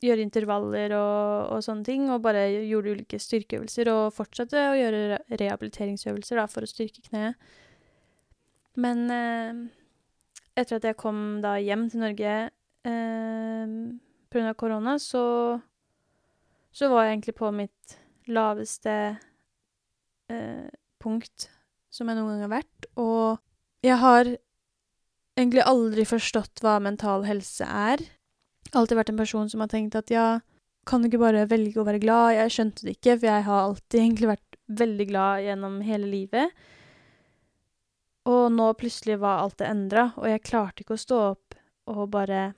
gjøre 0.02 0.24
intervaller 0.24 0.94
og, 0.96 1.52
og, 1.54 1.60
sånne 1.62 1.86
ting, 1.86 2.08
og 2.10 2.24
bare 2.24 2.48
gjorde 2.66 2.96
ulike 2.96 3.20
styrkeøvelser, 3.22 3.90
og 3.92 4.14
fortsatte 4.16 4.64
å 4.72 4.78
gjøre 4.78 5.20
rehabiliteringsøvelser 5.30 6.40
da, 6.40 6.48
for 6.50 6.66
å 6.66 6.70
styrke 6.70 7.04
kneet. 7.06 7.38
Men 8.82 9.04
eh, 9.12 9.60
etter 10.58 10.78
at 10.78 10.88
jeg 10.90 10.98
kom 11.00 11.40
da 11.44 11.54
hjem 11.62 11.86
til 11.92 12.02
Norge 12.02 12.36
eh, 12.88 13.76
pga. 14.32 14.54
korona, 14.58 14.96
så, 14.98 15.24
så 16.74 16.90
var 16.92 17.06
jeg 17.06 17.18
egentlig 17.18 17.36
på 17.38 17.52
mitt 17.54 17.98
laveste 18.32 18.96
eh, 20.32 20.68
punkt 21.02 21.50
som 21.92 22.08
jeg 22.08 22.18
noen 22.18 22.34
gang 22.34 22.46
har 22.46 22.56
vært, 22.58 22.90
og 22.96 23.38
jeg 23.84 23.98
har 24.00 24.30
egentlig 25.38 25.64
aldri 25.66 26.04
forstått 26.08 26.62
hva 26.62 26.78
mental 26.82 27.26
helse 27.28 27.66
er. 27.66 28.02
Alltid 28.72 28.98
vært 28.98 29.12
en 29.12 29.20
person 29.20 29.50
som 29.52 29.62
har 29.64 29.70
tenkt 29.72 29.96
at 29.98 30.12
ja, 30.12 30.26
kan 30.88 31.02
du 31.02 31.08
ikke 31.08 31.22
bare 31.22 31.46
velge 31.50 31.80
å 31.80 31.86
være 31.86 32.02
glad? 32.02 32.34
Jeg 32.36 32.54
skjønte 32.54 32.86
det 32.86 32.96
ikke, 32.96 33.16
for 33.16 33.28
jeg 33.28 33.46
har 33.48 33.60
alltid 33.66 34.00
egentlig 34.00 34.32
vært 34.32 34.58
veldig 34.82 35.06
glad 35.10 35.44
gjennom 35.46 35.80
hele 35.86 36.08
livet. 36.10 36.64
Og 38.30 38.44
nå 38.54 38.68
plutselig 38.78 39.18
var 39.22 39.42
alt 39.42 39.58
det 39.62 39.70
endra, 39.70 40.10
og 40.18 40.28
jeg 40.30 40.44
klarte 40.46 40.84
ikke 40.84 40.96
å 40.96 41.04
stå 41.04 41.22
opp 41.32 41.58
og 41.90 42.04
bare 42.12 42.52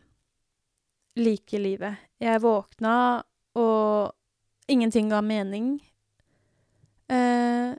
like 1.17 1.61
livet. 1.61 2.01
Jeg 2.21 2.43
våkna, 2.45 2.97
og 3.61 4.69
ingenting 4.69 5.09
ga 5.13 5.23
mening. 5.25 5.79
Eh, 7.09 7.73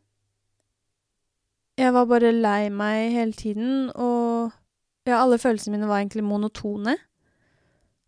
jeg 1.75 1.91
var 1.91 2.05
bare 2.08 2.31
lei 2.31 2.69
meg 2.71 3.12
hele 3.13 3.36
tiden, 3.36 3.89
og 3.91 4.24
ja, 5.06 5.20
alle 5.20 5.38
følelsene 5.41 5.78
mine 5.78 5.89
var 5.89 6.02
egentlig 6.02 6.26
monotone. 6.26 6.98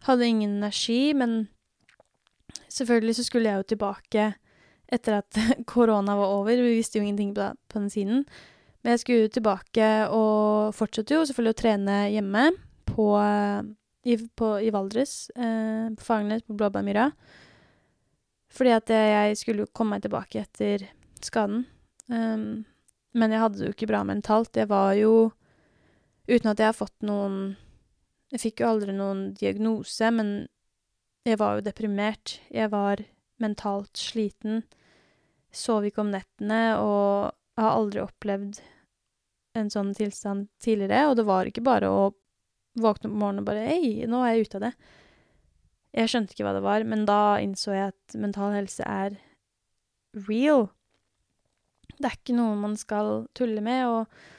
Hadde 0.08 0.28
ingen 0.28 0.58
energi, 0.58 1.14
men 1.18 1.48
selvfølgelig 2.74 3.18
så 3.18 3.26
skulle 3.28 3.50
jeg 3.50 3.62
jo 3.62 3.72
tilbake 3.74 4.28
etter 4.88 5.20
at 5.20 5.40
korona 5.72 6.16
var 6.18 6.36
over. 6.40 6.62
Vi 6.64 6.78
visste 6.78 7.00
jo 7.00 7.06
ingenting 7.06 7.34
på, 7.38 7.52
den 7.74 7.90
siden. 7.94 8.24
Men 8.82 8.96
jeg 8.96 9.04
skulle 9.04 9.26
jo 9.26 9.34
tilbake 9.38 9.90
og 10.16 10.76
fortsatte 10.78 11.18
jo 11.18 11.26
selvfølgelig 11.28 11.56
å 11.56 11.62
trene 11.62 11.98
hjemme 12.14 12.46
på, 12.88 13.08
i, 14.08 14.16
på, 14.40 14.52
i 14.64 14.72
Valdres, 14.74 15.16
eh, 15.36 15.90
på 15.98 16.06
Fagernes, 16.06 16.46
på 16.48 16.56
Blåbærmyra. 16.58 17.10
Fordi 18.54 18.74
at 18.74 18.90
jeg 18.90 19.38
skulle 19.38 19.66
jo 19.66 19.74
komme 19.76 19.98
meg 19.98 20.06
tilbake 20.06 20.40
etter 20.46 20.88
skaden. 21.22 21.66
Um, 22.08 22.64
men 23.18 23.34
jeg 23.34 23.42
hadde 23.42 23.60
det 23.60 23.68
jo 23.68 23.76
ikke 23.76 23.90
bra 23.90 24.04
mentalt. 24.08 24.56
Jeg 24.56 24.70
var 24.72 24.94
jo 24.96 25.30
Uten 26.28 26.52
at 26.52 26.60
jeg 26.60 26.68
har 26.70 26.76
fått 26.76 27.08
noen 27.08 27.56
Jeg 28.34 28.42
fikk 28.44 28.62
jo 28.62 28.72
aldri 28.74 28.92
noen 28.96 29.32
diagnose, 29.38 30.12
men 30.12 30.48
Jeg 31.28 31.40
var 31.40 31.58
jo 31.58 31.66
deprimert. 31.66 32.38
Jeg 32.52 32.72
var 32.72 33.04
mentalt 33.40 34.00
sliten. 34.00 34.64
Sov 35.52 35.84
ikke 35.88 36.04
om 36.04 36.12
nettene 36.14 36.78
og 36.80 37.34
har 37.60 37.74
aldri 37.74 38.00
opplevd 38.04 38.62
en 39.58 39.72
sånn 39.74 39.92
tilstand 39.98 40.48
tidligere. 40.64 41.10
Og 41.10 41.18
det 41.20 41.26
var 41.28 41.50
ikke 41.50 41.66
bare 41.66 41.90
å 41.92 42.14
våkne 42.78 43.10
opp 43.10 43.14
om 43.14 43.20
morgenen 43.20 43.44
og 43.44 43.50
bare 43.50 43.66
Hei, 43.68 44.06
nå 44.08 44.22
er 44.24 44.36
jeg 44.36 44.48
ute 44.48 44.60
av 44.60 44.66
det. 44.68 44.74
Jeg 45.98 46.12
skjønte 46.14 46.36
ikke 46.36 46.46
hva 46.46 46.56
det 46.58 46.64
var, 46.66 46.84
men 46.86 47.06
da 47.10 47.20
innså 47.42 47.74
jeg 47.74 47.94
at 47.94 48.18
mental 48.20 48.54
helse 48.54 48.86
er 48.86 49.18
real. 50.28 50.68
Det 51.98 52.06
er 52.06 52.18
ikke 52.20 52.38
noe 52.38 52.58
man 52.60 52.76
skal 52.78 53.26
tulle 53.38 53.64
med, 53.66 53.88
og 53.90 54.37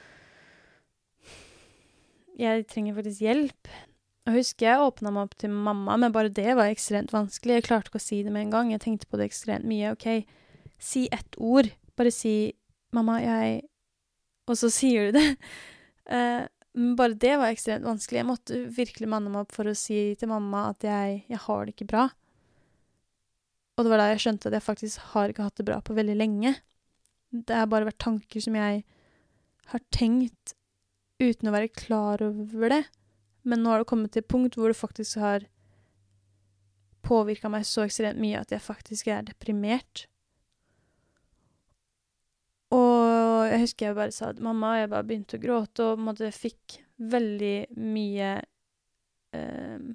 jeg 2.39 2.65
trenger 2.71 2.95
faktisk 2.97 3.23
hjelp. 3.25 3.71
Jeg 4.29 4.35
husker 4.35 4.67
jeg 4.67 4.83
åpna 4.85 5.11
meg 5.13 5.25
opp 5.27 5.39
til 5.41 5.51
mamma, 5.51 5.95
men 5.99 6.13
bare 6.15 6.31
det 6.31 6.53
var 6.57 6.69
ekstremt 6.69 7.11
vanskelig. 7.15 7.57
Jeg 7.57 7.65
klarte 7.65 7.91
ikke 7.91 8.01
å 8.01 8.03
si 8.03 8.21
det 8.23 8.33
med 8.33 8.47
en 8.47 8.53
gang. 8.53 8.71
Jeg 8.73 8.83
tenkte 8.83 9.09
på 9.09 9.19
det 9.19 9.29
ekstremt 9.29 9.67
mye. 9.67 9.95
OK, 9.95 10.07
si 10.79 11.07
ett 11.11 11.37
ord. 11.37 11.71
Bare 11.99 12.13
si 12.15 12.53
'mamma, 12.93 13.19
jeg' 13.19 13.65
Og 14.47 14.57
så 14.57 14.69
sier 14.79 15.11
du 15.11 15.19
det. 15.19 15.37
Uh, 16.09 16.47
men 16.73 16.95
bare 16.95 17.13
det 17.13 17.35
var 17.37 17.49
ekstremt 17.49 17.85
vanskelig. 17.85 18.19
Jeg 18.19 18.29
måtte 18.29 18.61
virkelig 18.69 19.09
manne 19.09 19.29
meg 19.29 19.45
opp 19.45 19.51
for 19.51 19.67
å 19.67 19.75
si 19.75 20.15
til 20.15 20.29
mamma 20.29 20.69
at 20.69 20.83
jeg, 20.83 21.25
jeg 21.29 21.39
har 21.45 21.65
det 21.65 21.73
ikke 21.75 21.89
bra. 21.91 22.09
Og 23.77 23.85
det 23.85 23.91
var 23.91 24.01
da 24.01 24.09
jeg 24.11 24.23
skjønte 24.23 24.49
at 24.49 24.57
jeg 24.57 24.65
faktisk 24.65 24.99
har 25.13 25.29
ikke 25.29 25.43
hatt 25.47 25.57
det 25.57 25.65
bra 25.65 25.79
på 25.81 25.95
veldig 25.97 26.15
lenge. 26.15 26.55
Det 27.31 27.55
har 27.55 27.69
bare 27.69 27.89
vært 27.89 28.01
tanker 28.01 28.41
som 28.43 28.55
jeg 28.55 28.83
har 29.71 29.83
tenkt 29.93 30.55
uten 31.19 31.49
å 31.49 31.55
være 31.55 31.71
klar 31.75 32.23
over 32.25 32.73
det. 32.73 32.83
Men 33.47 33.63
nå 33.63 33.73
har 33.73 33.83
det 33.83 33.89
kommet 33.91 34.13
til 34.13 34.23
et 34.23 34.31
punkt 34.31 34.57
hvor 34.59 34.71
det 34.71 34.79
faktisk 34.79 35.19
har 35.21 35.47
påvirka 37.05 37.49
meg 37.51 37.65
så 37.67 37.85
ekstremt 37.85 38.19
mye 38.21 38.41
at 38.41 38.51
jeg 38.53 38.63
faktisk 38.63 39.09
er 39.11 39.27
deprimert. 39.27 40.05
Og 42.75 43.47
jeg 43.49 43.63
husker 43.63 43.89
jeg 43.89 43.97
bare 43.97 44.13
sa 44.13 44.29
til 44.33 44.45
mamma, 44.45 44.75
og 44.75 44.83
jeg 44.83 44.91
bare 44.91 45.07
begynte 45.09 45.39
å 45.39 45.41
gråte, 45.41 45.85
og 45.85 45.95
på 45.95 46.01
en 46.03 46.07
måte 46.11 46.29
fikk 46.35 46.77
veldig 46.99 47.55
mye 47.79 48.29
eh, 49.33 49.87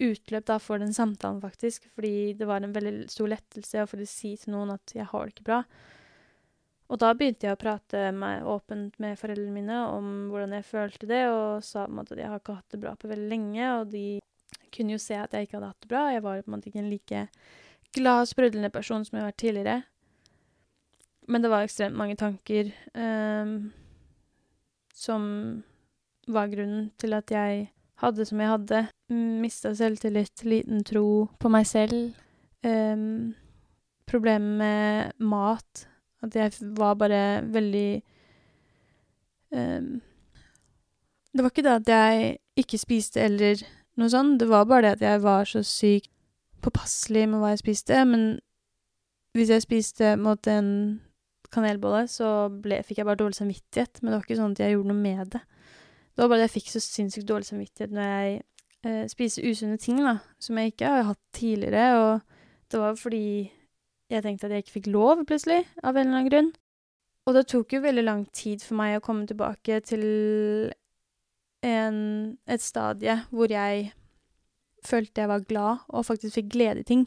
utløp 0.00 0.46
da 0.48 0.56
for 0.62 0.80
den 0.80 0.94
samtalen, 0.96 1.42
faktisk. 1.42 1.90
Fordi 1.96 2.32
det 2.38 2.48
var 2.48 2.64
en 2.64 2.74
veldig 2.76 3.10
stor 3.12 3.28
lettelse 3.34 3.84
å 3.84 3.90
få 3.90 4.00
si 4.08 4.36
til 4.40 4.54
noen 4.54 4.72
at 4.78 4.94
'jeg 4.94 5.10
har 5.12 5.26
det 5.26 5.34
ikke 5.34 5.48
bra'. 5.50 5.64
Og 6.90 6.98
da 6.98 7.12
begynte 7.14 7.46
jeg 7.46 7.54
å 7.54 7.60
prate 7.60 8.08
med, 8.16 8.42
åpent 8.50 8.96
med 9.02 9.18
foreldrene 9.18 9.54
mine 9.54 9.76
om 9.92 10.06
hvordan 10.32 10.56
jeg 10.58 10.66
følte 10.66 11.06
det, 11.06 11.22
og 11.30 11.62
sa 11.62 11.84
på 11.84 11.92
en 11.92 12.00
måte 12.00 12.16
at 12.16 12.22
jeg 12.24 12.30
har 12.32 12.40
ikke 12.42 12.56
hatt 12.58 12.74
det 12.74 12.80
bra 12.82 12.96
på 12.98 13.10
veldig 13.10 13.28
lenge, 13.30 13.68
og 13.76 13.92
de 13.92 14.04
kunne 14.74 14.96
jo 14.96 15.02
se 15.02 15.18
at 15.18 15.34
jeg 15.34 15.46
ikke 15.46 15.58
hadde 15.58 15.70
hatt 15.70 15.84
det 15.84 15.90
bra. 15.92 16.08
Jeg 16.10 16.24
var 16.24 16.42
på 16.42 16.50
en 16.50 16.56
måte 16.56 16.70
ikke 16.70 16.82
en 16.82 16.90
like 16.90 17.24
glad, 17.94 18.30
sprudlende 18.30 18.72
person 18.74 19.06
som 19.06 19.16
jeg 19.16 19.22
har 19.22 19.30
vært 19.30 19.42
tidligere. 19.44 19.76
Men 21.30 21.44
det 21.44 21.50
var 21.52 21.66
ekstremt 21.66 21.98
mange 21.98 22.16
tanker 22.18 22.72
um, 22.98 23.70
som 24.94 25.22
var 26.30 26.50
grunnen 26.50 26.88
til 26.98 27.14
at 27.14 27.30
jeg 27.30 27.68
hadde 28.02 28.26
som 28.26 28.42
jeg 28.42 28.50
hadde. 28.50 28.82
Mista 29.14 29.70
selvtillit, 29.78 30.42
liten 30.42 30.82
tro 30.86 31.28
på 31.38 31.52
meg 31.54 31.70
selv. 31.70 32.18
Um, 32.66 33.36
problemer 34.10 34.58
med 34.58 35.22
mat 35.22 35.86
at 36.22 36.36
jeg 36.36 36.52
var 36.76 36.94
bare 37.00 37.42
veldig 37.48 38.02
um, 39.56 40.00
Det 41.32 41.42
var 41.42 41.50
ikke 41.50 41.62
det 41.62 41.76
at 41.78 41.88
jeg 41.88 42.38
ikke 42.56 42.78
spiste 42.78 43.20
eller 43.22 43.62
noe 43.96 44.10
sånt, 44.10 44.40
det 44.40 44.48
var 44.48 44.64
bare 44.64 44.82
det 44.82 44.96
at 44.98 45.04
jeg 45.04 45.22
var 45.22 45.44
så 45.48 45.62
sykt 45.66 46.10
påpasselig 46.60 47.28
med 47.28 47.40
hva 47.40 47.52
jeg 47.54 47.62
spiste, 47.62 48.04
men 48.04 48.24
hvis 49.36 49.52
jeg 49.52 49.64
spiste 49.64 50.16
mot 50.20 50.46
en 50.50 51.00
kanelbolle, 51.54 52.04
så 52.10 52.50
ble, 52.62 52.82
fikk 52.86 53.00
jeg 53.00 53.08
bare 53.08 53.20
dårlig 53.20 53.38
samvittighet, 53.38 54.00
men 54.00 54.10
det 54.10 54.18
var 54.18 54.26
ikke 54.26 54.38
sånn 54.40 54.56
at 54.56 54.62
jeg 54.64 54.74
gjorde 54.74 54.90
noe 54.92 55.00
med 55.00 55.32
det. 55.34 55.40
Det 56.10 56.22
var 56.22 56.32
bare 56.32 56.42
at 56.42 56.48
jeg 56.48 56.56
fikk 56.58 56.72
så 56.72 56.82
sinnssykt 56.84 57.28
dårlig 57.30 57.48
samvittighet 57.48 57.94
når 57.94 58.10
jeg 58.10 58.34
eh, 58.86 59.04
spiser 59.10 59.46
usunne 59.48 59.78
ting, 59.80 60.02
da, 60.04 60.18
som 60.42 60.58
jeg 60.60 60.74
ikke 60.74 60.92
har 60.92 61.08
hatt 61.10 61.22
tidligere, 61.36 61.86
og 62.02 62.70
det 62.70 62.82
var 62.82 62.98
fordi 63.00 63.24
jeg 64.10 64.24
tenkte 64.24 64.48
at 64.48 64.54
jeg 64.54 64.64
ikke 64.64 64.76
fikk 64.78 64.90
lov, 64.90 65.22
plutselig, 65.28 65.62
av 65.82 65.94
en 65.94 66.08
eller 66.08 66.18
annen 66.18 66.30
grunn. 66.30 66.50
Og 67.28 67.36
det 67.36 67.46
tok 67.52 67.76
jo 67.76 67.82
veldig 67.84 68.04
lang 68.06 68.24
tid 68.34 68.62
for 68.64 68.78
meg 68.80 68.96
å 68.98 69.04
komme 69.04 69.28
tilbake 69.28 69.80
til 69.86 70.04
en, 71.66 72.00
et 72.48 72.64
stadie 72.64 73.20
hvor 73.30 73.52
jeg 73.52 73.90
følte 74.86 75.22
jeg 75.22 75.28
var 75.28 75.44
glad 75.44 75.84
og 75.92 76.06
faktisk 76.08 76.38
fikk 76.38 76.50
glede 76.56 76.82
i 76.82 76.88
ting. 76.88 77.04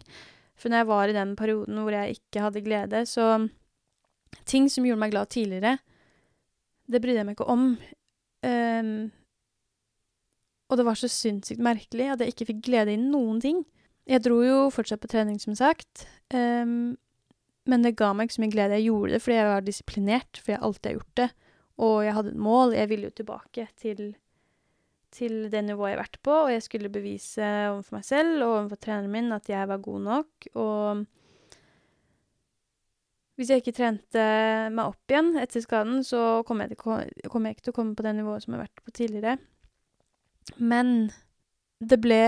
For 0.56 0.70
når 0.70 0.84
jeg 0.84 0.90
var 0.92 1.10
i 1.10 1.18
den 1.18 1.34
perioden 1.36 1.82
hvor 1.82 1.96
jeg 1.96 2.20
ikke 2.20 2.46
hadde 2.46 2.66
glede, 2.66 3.06
så 3.10 3.50
Ting 4.50 4.66
som 4.72 4.86
gjorde 4.86 4.98
meg 5.04 5.12
glad 5.14 5.30
tidligere, 5.30 5.78
det 6.90 7.02
brydde 7.04 7.22
jeg 7.22 7.28
meg 7.28 7.36
ikke 7.38 7.50
om. 7.54 7.68
Um, 8.44 9.12
og 10.72 10.80
det 10.80 10.86
var 10.88 10.98
så 10.98 11.10
sinnssykt 11.12 11.62
merkelig 11.64 12.10
at 12.12 12.24
jeg 12.24 12.34
ikke 12.34 12.48
fikk 12.50 12.64
glede 12.66 12.96
i 12.96 13.00
noen 13.00 13.38
ting. 13.44 13.62
Jeg 14.10 14.24
dro 14.26 14.42
jo 14.44 14.58
fortsatt 14.74 15.04
på 15.04 15.12
trening, 15.12 15.38
som 15.40 15.56
sagt, 15.56 16.08
men 16.34 17.86
det 17.86 17.96
ga 18.00 18.12
meg 18.14 18.28
ikke 18.28 18.38
så 18.38 18.44
mye 18.44 18.56
glede. 18.56 18.80
Jeg 18.80 18.90
gjorde 18.90 19.16
det 19.16 19.22
fordi 19.24 19.40
jeg 19.40 19.50
var 19.50 19.66
disiplinert, 19.68 20.42
fordi 20.42 20.56
jeg 20.56 20.64
alltid 20.68 20.90
har 20.90 20.98
gjort 21.00 21.16
det, 21.22 21.30
og 21.88 21.96
jeg 22.06 22.18
hadde 22.18 22.34
et 22.34 22.44
mål. 22.50 22.76
Jeg 22.78 22.92
ville 22.92 23.10
jo 23.10 23.18
tilbake 23.22 23.68
til, 23.80 24.04
til 25.16 25.36
det 25.54 25.64
nivået 25.64 25.94
jeg 25.94 25.98
har 25.98 26.04
vært 26.04 26.22
på, 26.26 26.38
og 26.46 26.54
jeg 26.54 26.66
skulle 26.66 26.94
bevise 26.94 27.50
overfor 27.72 28.00
meg 28.00 28.08
selv 28.08 28.36
og 28.42 28.56
overfor 28.58 28.82
treneren 28.84 29.16
min 29.16 29.36
at 29.36 29.50
jeg 29.52 29.70
var 29.72 29.84
god 29.86 30.08
nok, 30.10 30.50
og 30.54 31.06
hvis 33.34 33.50
jeg 33.50 33.64
ikke 33.64 33.74
trente 33.74 34.24
meg 34.70 34.86
opp 34.86 35.10
igjen 35.10 35.32
etter 35.42 35.64
skaden, 35.64 36.04
så 36.06 36.44
kommer 36.46 36.70
jeg, 36.70 36.78
kom 36.78 37.48
jeg 37.48 37.56
ikke 37.56 37.66
til 37.66 37.74
å 37.74 37.78
komme 37.80 37.98
på 37.98 38.06
det 38.06 38.14
nivået 38.20 38.44
som 38.44 38.54
jeg 38.54 38.60
har 38.60 38.68
vært 38.68 38.84
på 38.86 38.94
tidligere. 38.94 39.38
Men 40.62 40.92
det 41.82 41.98
ble 42.04 42.26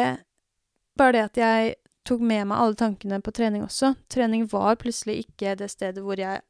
bare 0.98 1.14
det 1.14 1.24
at 1.28 1.38
jeg 1.44 1.76
tok 2.06 2.22
med 2.22 2.46
meg 2.50 2.60
alle 2.60 2.78
tankene 2.80 3.22
på 3.24 3.34
trening 3.36 3.66
også. 3.66 3.94
Trening 4.12 4.46
var 4.52 4.78
plutselig 4.82 5.24
ikke 5.26 5.56
det 5.60 5.72
stedet 5.74 6.04
hvor 6.06 6.20
jeg 6.20 6.44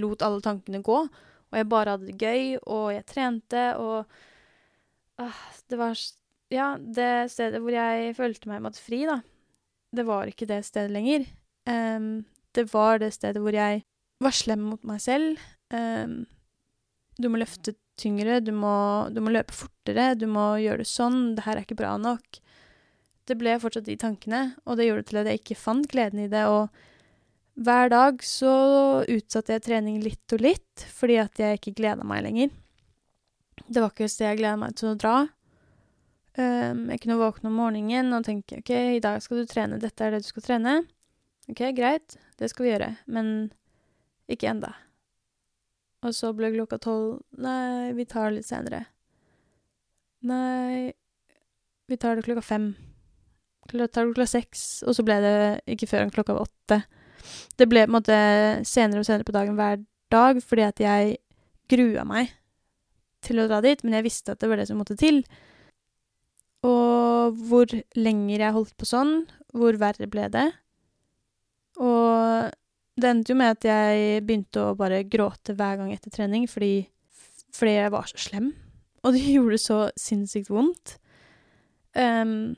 lot 0.00 0.22
alle 0.24 0.40
tankene 0.44 0.80
gå, 0.84 1.00
og 1.48 1.56
jeg 1.56 1.68
bare 1.68 1.96
hadde 1.96 2.08
det 2.08 2.20
gøy, 2.20 2.56
og 2.64 2.92
jeg 2.94 3.06
trente, 3.08 3.64
og 3.80 4.06
ah, 5.20 5.42
Det 5.68 5.80
var 5.80 5.98
Ja, 6.48 6.76
det 6.78 7.28
stedet 7.28 7.60
hvor 7.60 7.74
jeg 7.74 8.14
følte 8.16 8.48
meg 8.48 8.62
måtte 8.64 8.80
fri, 8.80 9.02
da, 9.04 9.18
det 9.92 10.06
var 10.08 10.30
ikke 10.30 10.48
det 10.48 10.62
stedet 10.64 10.94
lenger. 10.94 11.26
Um, 11.68 12.24
det 12.56 12.64
var 12.72 13.02
det 13.02 13.12
stedet 13.12 13.42
hvor 13.44 13.52
jeg 13.52 13.82
var 14.24 14.32
slem 14.32 14.62
mot 14.70 14.86
meg 14.88 15.02
selv. 15.04 15.36
Um, 15.68 16.22
du 17.20 17.28
må 17.28 17.42
løfte 17.42 17.74
tyngre, 18.00 18.38
du 18.40 18.54
må, 18.56 19.10
du 19.12 19.20
må 19.20 19.34
løpe 19.34 19.52
fortere, 19.52 20.14
du 20.16 20.24
må 20.30 20.54
gjøre 20.62 20.86
det 20.86 20.88
sånn, 20.88 21.34
det 21.36 21.44
her 21.44 21.58
er 21.58 21.66
ikke 21.66 21.82
bra 21.82 21.96
nok 22.00 22.40
det 23.28 23.36
ble 23.38 23.56
fortsatt 23.60 23.86
de 23.88 23.96
tankene, 24.00 24.42
og 24.64 24.78
det 24.78 24.88
gjorde 24.88 25.08
til 25.10 25.20
at 25.20 25.28
jeg 25.28 25.42
ikke 25.42 25.58
fant 25.60 25.88
gleden 25.90 26.24
i 26.24 26.30
det. 26.32 26.44
Og 26.48 26.68
hver 27.58 27.90
dag 27.92 28.22
så 28.24 28.52
utsatte 29.04 29.56
jeg 29.56 29.64
trening 29.66 30.00
litt 30.04 30.34
og 30.36 30.44
litt, 30.44 30.86
fordi 30.94 31.18
at 31.22 31.42
jeg 31.42 31.60
ikke 31.60 31.76
gleda 31.80 32.06
meg 32.06 32.24
lenger. 32.26 32.54
Det 33.66 33.82
var 33.82 33.92
ikke 33.92 34.06
et 34.06 34.14
sted 34.14 34.30
jeg 34.30 34.40
gleda 34.40 34.60
meg 34.60 34.76
til 34.78 34.92
å 34.92 34.98
dra. 34.98 35.16
Um, 36.38 36.86
jeg 36.92 37.02
kunne 37.02 37.18
våkne 37.18 37.50
om 37.50 37.56
morgenen 37.58 38.14
og 38.14 38.26
tenke 38.28 38.60
OK, 38.60 38.70
i 38.70 39.02
dag 39.02 39.18
skal 39.24 39.42
du 39.42 39.48
trene, 39.50 39.80
dette 39.82 40.04
er 40.04 40.14
det 40.14 40.22
du 40.22 40.28
skal 40.28 40.44
trene. 40.46 40.76
OK, 41.50 41.64
greit, 41.74 42.14
det 42.38 42.52
skal 42.52 42.64
vi 42.64 42.72
gjøre, 42.72 42.92
men 43.10 43.32
ikke 44.30 44.52
enda. 44.52 44.74
Og 46.06 46.14
så 46.14 46.30
ble 46.36 46.52
klokka 46.54 46.78
tolv 46.78 47.24
Nei, 47.42 47.90
vi 47.98 48.06
tar 48.06 48.28
det 48.28 48.38
litt 48.38 48.46
senere. 48.46 48.84
Nei, 50.28 50.92
vi 51.90 51.98
tar 51.98 52.18
det 52.18 52.26
klokka 52.28 52.44
fem 52.44 52.70
klokka, 53.68 54.06
klokka 54.08 54.28
seks, 54.30 54.64
og 54.86 54.96
så 54.96 55.04
ble 55.06 55.18
det 55.24 55.36
ikke 55.74 55.90
før 55.90 56.12
klokka 56.14 56.36
var 56.36 56.48
åtte. 56.48 56.82
Det 57.58 57.68
ble 57.68 57.84
på 57.84 57.90
en 57.90 57.96
måte 57.98 58.18
senere 58.68 59.02
og 59.02 59.08
senere 59.08 59.26
på 59.28 59.34
dagen 59.36 59.58
hver 59.58 59.80
dag, 60.12 60.40
fordi 60.44 60.64
at 60.66 60.82
jeg 60.82 61.18
grua 61.68 62.04
meg 62.08 62.32
til 63.24 63.42
å 63.42 63.48
dra 63.50 63.60
dit, 63.64 63.82
men 63.84 63.98
jeg 63.98 64.06
visste 64.06 64.32
at 64.32 64.40
det 64.40 64.50
var 64.50 64.60
det 64.60 64.68
som 64.70 64.78
måtte 64.80 64.96
til. 64.98 65.20
Og 66.66 67.36
hvor 67.48 67.70
lenger 67.98 68.44
jeg 68.46 68.54
holdt 68.54 68.76
på 68.78 68.88
sånn, 68.88 69.20
hvor 69.54 69.78
verre 69.80 70.08
ble 70.10 70.28
det. 70.32 70.46
Og 71.78 72.54
det 72.98 73.10
endte 73.10 73.34
jo 73.34 73.38
med 73.38 73.58
at 73.58 73.66
jeg 73.68 74.22
begynte 74.26 74.62
å 74.62 74.76
bare 74.78 75.04
gråte 75.06 75.54
hver 75.58 75.78
gang 75.80 75.92
etter 75.94 76.14
trening, 76.14 76.48
fordi, 76.50 76.88
fordi 77.54 77.76
jeg 77.76 77.92
var 77.94 78.08
så 78.10 78.22
slem. 78.22 78.48
Og 79.04 79.14
det 79.14 79.26
gjorde 79.36 79.60
så 79.62 79.82
sinnssykt 79.98 80.50
vondt. 80.52 80.96
Um, 81.94 82.56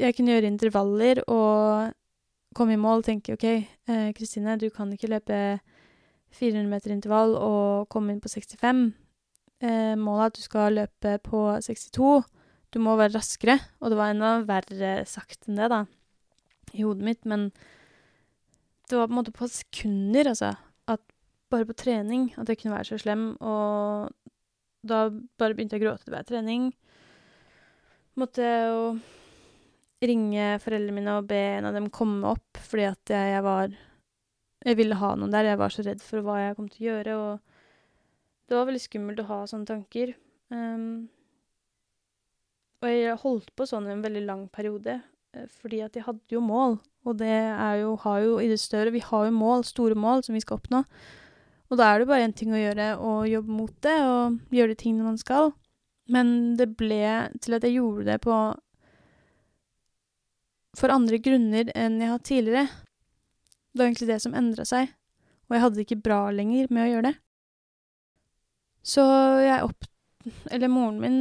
jeg 0.00 0.16
kunne 0.16 0.32
gjøre 0.32 0.48
intervaller 0.48 1.20
og 1.28 1.92
komme 2.56 2.76
i 2.76 2.80
mål 2.80 3.02
og 3.02 3.06
tenke 3.06 3.36
OK, 3.36 3.46
eh, 3.88 4.10
Kristine, 4.16 4.58
du 4.60 4.68
kan 4.72 4.92
ikke 4.92 5.10
løpe 5.12 5.38
400 6.32 6.68
meter 6.68 6.94
intervall 6.94 7.34
og 7.36 7.88
komme 7.92 8.14
inn 8.14 8.22
på 8.22 8.30
65. 8.32 8.92
Eh, 9.62 9.94
målet 10.00 10.24
er 10.24 10.30
at 10.30 10.38
du 10.38 10.42
skal 10.42 10.78
løpe 10.80 11.16
på 11.24 11.44
62. 11.60 12.24
Du 12.72 12.80
må 12.80 12.96
være 12.96 13.16
raskere. 13.18 13.58
Og 13.80 13.92
det 13.92 13.98
var 14.00 14.12
enda 14.12 14.32
verre 14.48 14.94
sagt 15.08 15.48
enn 15.48 15.60
det, 15.60 15.68
da, 15.72 15.84
i 16.72 16.84
hodet 16.86 17.04
mitt, 17.04 17.24
men 17.28 17.50
det 18.88 18.98
var 18.98 19.08
på 19.08 19.12
en 19.12 19.20
måte 19.20 19.34
på 19.36 19.48
sekunder, 19.48 20.32
altså, 20.32 20.54
at 20.88 21.00
bare 21.52 21.68
på 21.68 21.76
trening 21.76 22.30
at 22.40 22.48
jeg 22.48 22.58
kunne 22.60 22.74
være 22.74 22.92
så 22.92 22.98
slem, 23.00 23.32
og 23.40 24.12
da 24.88 25.06
bare 25.38 25.54
begynte 25.54 25.76
jeg 25.76 25.84
å 25.84 25.86
gråte 25.86 26.12
ved 26.12 26.28
trening. 26.28 26.70
Måtte 28.20 28.44
jo 28.44 28.80
ringe 30.02 30.58
foreldrene 30.62 30.96
mine 30.96 31.16
og 31.18 31.28
be 31.30 31.40
en 31.56 31.68
av 31.70 31.76
dem 31.76 31.88
komme 31.94 32.34
opp, 32.34 32.60
fordi 32.60 32.88
at 32.90 33.14
jeg, 33.14 33.32
jeg 33.36 33.46
var 33.46 33.72
Jeg 34.62 34.78
ville 34.78 34.94
ha 34.94 35.08
noen 35.18 35.32
der, 35.32 35.48
jeg 35.50 35.58
var 35.58 35.72
så 35.74 35.82
redd 35.82 36.02
for 36.04 36.22
hva 36.22 36.36
jeg 36.38 36.54
kom 36.54 36.68
til 36.70 36.84
å 36.84 36.88
gjøre, 36.92 37.14
og 37.18 38.46
det 38.46 38.54
var 38.54 38.68
veldig 38.68 38.82
skummelt 38.84 39.22
å 39.24 39.26
ha 39.26 39.38
sånne 39.50 39.66
tanker. 39.66 40.12
Um, 40.54 41.08
og 42.78 42.90
jeg 42.92 43.16
holdt 43.24 43.50
på 43.58 43.66
sånn 43.66 43.88
i 43.88 43.94
en 43.96 44.04
veldig 44.04 44.22
lang 44.28 44.44
periode, 44.54 45.00
fordi 45.58 45.80
at 45.82 45.98
jeg 45.98 46.06
hadde 46.06 46.34
jo 46.34 46.42
mål, 46.46 46.78
og 47.06 47.18
det 47.18 47.32
er 47.32 47.80
jo 47.80 47.96
har 48.04 48.22
jo 48.22 48.38
i 48.38 48.50
det 48.50 48.60
større 48.62 48.92
Vi 48.94 49.02
har 49.02 49.26
jo 49.26 49.34
mål, 49.34 49.64
store 49.66 49.98
mål, 49.98 50.22
som 50.22 50.36
vi 50.38 50.42
skal 50.44 50.60
oppnå. 50.60 50.84
Og 51.72 51.78
da 51.80 51.88
er 51.88 52.02
det 52.02 52.08
bare 52.10 52.26
én 52.26 52.34
ting 52.36 52.52
å 52.52 52.60
gjøre, 52.60 52.92
å 53.00 53.22
jobbe 53.26 53.56
mot 53.56 53.72
det 53.82 53.96
og 54.04 54.38
gjøre 54.52 54.74
de 54.74 54.80
tingene 54.82 55.08
man 55.08 55.18
skal. 55.18 55.54
Men 56.12 56.54
det 56.58 56.74
ble 56.76 57.30
til 57.40 57.56
at 57.56 57.64
jeg 57.64 57.78
gjorde 57.78 58.10
det 58.10 58.18
på 58.26 58.36
for 60.78 60.92
andre 60.92 61.20
grunner 61.22 61.70
enn 61.76 62.00
jeg 62.00 62.10
har 62.12 62.22
tidligere. 62.24 62.66
Det 63.72 63.80
var 63.80 63.88
egentlig 63.88 64.08
det 64.08 64.20
som 64.24 64.36
endra 64.36 64.64
seg, 64.68 64.92
og 65.48 65.56
jeg 65.56 65.64
hadde 65.64 65.78
det 65.78 65.86
ikke 65.86 66.04
bra 66.04 66.22
lenger 66.32 66.72
med 66.72 66.86
å 66.86 66.90
gjøre 66.90 67.10
det. 67.10 67.16
Så 68.82 69.04
jeg 69.42 69.68
opp... 69.68 69.88
Eller 70.54 70.70
moren 70.70 71.00
min 71.02 71.16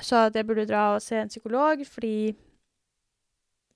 sa 0.00 0.28
at 0.28 0.36
jeg 0.38 0.46
burde 0.48 0.64
dra 0.68 0.94
og 0.94 1.02
se 1.04 1.18
en 1.20 1.28
psykolog, 1.28 1.82
fordi 1.84 2.32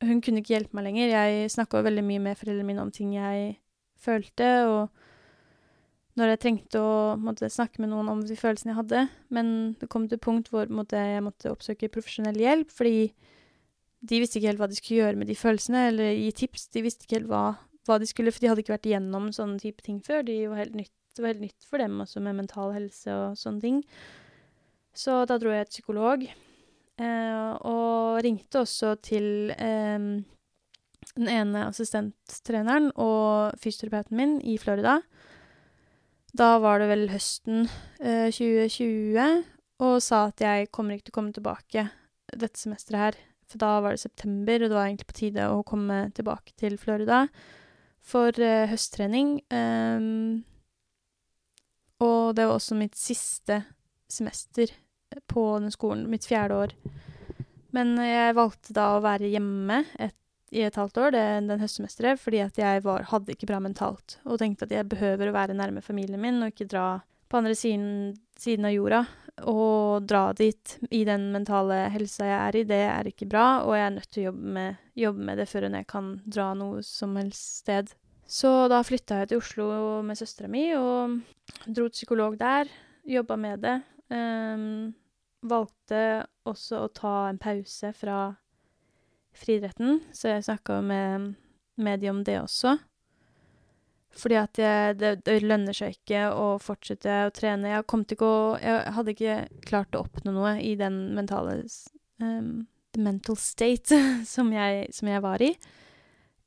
hun 0.03 0.23
kunne 0.23 0.43
ikke 0.43 0.55
hjelpe 0.55 0.79
meg 0.79 0.87
lenger. 0.89 1.13
Jeg 1.13 1.51
snakka 1.53 1.83
veldig 1.85 2.05
mye 2.07 2.23
med 2.23 2.39
foreldrene 2.39 2.69
mine 2.71 2.85
om 2.85 2.93
ting 2.95 3.13
jeg 3.17 3.57
følte, 4.03 4.49
og 4.71 6.17
når 6.19 6.35
jeg 6.35 6.41
trengte 6.43 6.81
å 6.83 6.95
måtte, 7.21 7.49
snakke 7.53 7.83
med 7.83 7.93
noen 7.93 8.11
om 8.13 8.23
de 8.27 8.37
følelsene 8.37 8.73
jeg 8.73 8.81
hadde. 8.81 9.05
Men 9.33 9.53
det 9.81 9.89
kom 9.93 10.09
til 10.09 10.19
et 10.19 10.25
punkt 10.25 10.51
hvor 10.53 10.69
måtte, 10.73 10.99
jeg 10.99 11.25
måtte 11.25 11.53
oppsøke 11.53 11.93
profesjonell 11.93 12.39
hjelp, 12.41 12.73
fordi 12.73 13.13
de 14.03 14.19
visste 14.19 14.41
ikke 14.41 14.51
helt 14.51 14.63
hva 14.63 14.69
de 14.71 14.79
skulle 14.79 15.05
gjøre 15.05 15.19
med 15.21 15.31
de 15.31 15.39
følelsene, 15.39 15.85
eller 15.93 16.11
gi 16.17 16.33
tips. 16.43 16.67
De 16.75 16.83
visste 16.83 17.07
ikke 17.07 17.21
helt 17.21 17.31
hva, 17.31 17.45
hva 17.87 18.01
de 18.03 18.09
skulle, 18.11 18.33
for 18.35 18.43
de 18.43 18.51
hadde 18.51 18.65
ikke 18.65 18.75
vært 18.75 18.89
igjennom 18.91 19.31
sånne 19.35 19.63
type 19.63 19.85
ting 19.87 20.01
før. 20.03 20.25
De 20.27 20.41
var 20.51 20.65
helt 20.65 20.77
nytt, 20.79 20.95
det 21.15 21.23
var 21.23 21.35
helt 21.35 21.45
nytt 21.47 21.69
for 21.69 21.83
dem 21.83 22.01
også 22.03 22.23
med 22.25 22.41
mental 22.41 22.75
helse 22.75 23.15
og 23.15 23.39
sånne 23.39 23.63
ting. 23.63 23.81
Så 24.93 25.23
da 25.29 25.39
dro 25.41 25.55
jeg 25.55 25.69
til 25.69 25.79
psykolog, 25.79 26.27
eh, 26.27 27.53
og 27.71 28.19
ringte 28.27 28.65
også 28.65 28.97
til 29.07 29.55
eh, 29.55 30.11
den 31.15 31.31
ene 31.31 31.67
assistenttreneren 31.69 32.91
og 33.01 33.55
fysioterapeuten 33.63 34.19
min 34.19 34.39
i 34.43 34.59
Florida. 34.61 34.99
Da 36.37 36.57
var 36.65 36.81
det 36.81 36.91
vel 36.91 37.11
høsten 37.13 37.69
eh, 38.01 38.33
2020, 38.35 39.45
og 39.83 39.99
sa 40.03 40.27
at 40.31 40.43
jeg 40.43 40.73
kommer 40.75 40.97
ikke 40.97 41.11
til 41.11 41.15
å 41.15 41.21
komme 41.21 41.37
tilbake 41.37 41.91
dette 42.33 42.59
semesteret 42.59 43.05
her. 43.07 43.27
For 43.51 43.61
da 43.63 43.73
var 43.85 43.95
det 43.95 44.05
september, 44.05 44.63
og 44.63 44.71
det 44.71 44.79
var 44.79 44.87
egentlig 44.89 45.11
på 45.11 45.19
tide 45.19 45.49
å 45.53 45.65
komme 45.67 46.07
tilbake 46.17 46.55
til 46.61 46.79
Florida 46.81 47.27
for 48.03 48.35
eh, 48.43 48.69
høsttrening. 48.71 49.37
Um, 49.53 50.43
og 52.03 52.35
det 52.37 52.49
var 52.49 52.57
også 52.57 52.79
mitt 52.79 52.99
siste 52.99 53.63
semester 54.11 54.73
på 55.31 55.45
den 55.61 55.73
skolen, 55.75 56.09
mitt 56.11 56.27
fjerde 56.27 56.59
år. 56.65 56.75
Men 57.73 57.95
jeg 58.05 58.37
valgte 58.37 58.75
da 58.77 58.93
å 58.97 59.05
være 59.05 59.31
hjemme 59.33 59.83
et, 60.03 60.17
i 60.53 60.65
et 60.67 60.77
halvt 60.77 60.99
år, 61.01 61.15
det, 61.15 61.25
den 61.49 61.63
høstsemesteret, 61.63 62.21
fordi 62.21 62.43
at 62.45 62.59
jeg 62.61 62.83
var, 62.85 63.07
hadde 63.13 63.33
ikke 63.33 63.49
bra 63.49 63.61
mentalt, 63.65 64.19
og 64.27 64.41
tenkte 64.43 64.69
at 64.69 64.75
jeg 64.75 64.91
behøver 64.91 65.31
å 65.31 65.37
være 65.37 65.57
nærme 65.57 65.85
familien 65.85 66.21
min 66.21 66.43
og 66.43 66.53
ikke 66.53 66.69
dra 66.69 66.87
på 67.33 67.41
andre 67.41 67.55
siden, 67.57 68.13
siden 68.37 68.69
av 68.69 68.75
jorda. 68.75 69.05
Og 69.41 70.05
dra 70.05 70.27
dit 70.37 70.75
i 70.93 71.03
den 71.09 71.31
mentale 71.33 71.87
helsa 71.95 72.27
jeg 72.29 72.39
er 72.39 72.59
i, 72.59 72.65
det 72.69 72.81
er 72.85 73.09
ikke 73.09 73.31
bra, 73.33 73.47
og 73.65 73.75
jeg 73.79 73.87
er 73.87 73.95
nødt 73.95 74.11
til 74.13 74.23
å 74.23 74.27
jobbe 74.29 74.55
med, 74.59 74.83
jobbe 74.99 75.27
med 75.29 75.41
det 75.41 75.47
før 75.49 75.67
jeg 75.71 75.89
kan 75.89 76.11
dra 76.27 76.53
noe 76.59 76.83
som 76.87 77.17
helst 77.17 77.63
sted. 77.63 77.95
Så 78.29 78.51
da 78.71 78.83
flytta 78.85 79.23
jeg 79.23 79.33
til 79.33 79.43
Oslo 79.43 79.69
med 80.07 80.21
søstera 80.21 80.51
mi 80.53 80.67
og 80.77 81.19
dro 81.67 81.89
til 81.89 81.97
psykolog 81.97 82.37
der. 82.41 82.71
Jobba 83.09 83.37
med 83.41 83.65
det. 83.65 83.79
Um, 84.13 84.93
valgte 85.43 86.23
også 86.49 86.85
å 86.85 86.93
ta 86.95 87.17
en 87.31 87.41
pause 87.43 87.91
fra 87.97 88.21
friidretten, 89.37 90.03
så 90.13 90.35
jeg 90.35 90.47
snakka 90.47 90.81
med, 90.85 91.33
med 91.81 92.03
de 92.03 92.11
om 92.13 92.21
det 92.25 92.39
også. 92.43 92.77
Fordi 94.19 94.37
at 94.37 94.59
jeg, 94.61 94.97
det, 95.01 95.13
det 95.25 95.39
lønner 95.45 95.77
seg 95.77 95.97
ikke 95.97 96.27
å 96.37 96.59
fortsette 96.61 97.23
å 97.27 97.33
trene. 97.35 97.71
Jeg 97.73 97.89
kom 97.89 98.05
til 98.05 98.21
å 98.27 98.33
Jeg 98.61 98.93
hadde 98.97 99.15
ikke 99.15 99.37
klart 99.69 99.97
å 99.97 100.05
oppnå 100.05 100.35
noe 100.37 100.57
i 100.61 100.75
den 100.77 101.15
mentale 101.17 101.63
um, 102.21 102.67
The 102.93 103.01
mental 103.01 103.39
state 103.41 103.97
som 104.35 104.53
jeg, 104.53 104.91
som 104.93 105.09
jeg 105.09 105.25
var 105.25 105.43
i. 105.43 105.55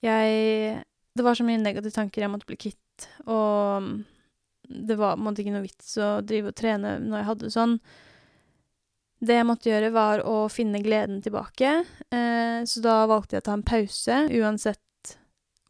Jeg 0.06 0.84
Det 1.16 1.24
var 1.26 1.38
så 1.38 1.46
mye 1.48 1.62
negative 1.62 1.96
tanker 1.96 2.22
jeg 2.22 2.32
måtte 2.32 2.50
bli 2.50 2.60
kvitt, 2.60 3.08
og 3.26 4.04
det 4.68 4.98
var 4.98 5.16
på 5.16 5.22
en 5.22 5.28
måte 5.28 5.42
ikke 5.44 5.54
noe 5.54 5.66
vits 5.66 5.94
å 6.02 6.20
drive 6.26 6.52
og 6.52 6.58
trene 6.58 6.98
når 7.02 7.18
jeg 7.18 7.28
hadde 7.30 7.46
det 7.46 7.54
sånn. 7.56 7.76
Det 9.26 9.38
jeg 9.38 9.48
måtte 9.48 9.70
gjøre, 9.72 9.94
var 9.96 10.22
å 10.28 10.36
finne 10.52 10.82
gleden 10.84 11.22
tilbake, 11.24 11.72
eh, 12.14 12.60
så 12.68 12.84
da 12.84 12.98
valgte 13.10 13.38
jeg 13.38 13.46
å 13.46 13.48
ta 13.48 13.56
en 13.56 13.66
pause, 13.66 14.18
uansett 14.36 14.82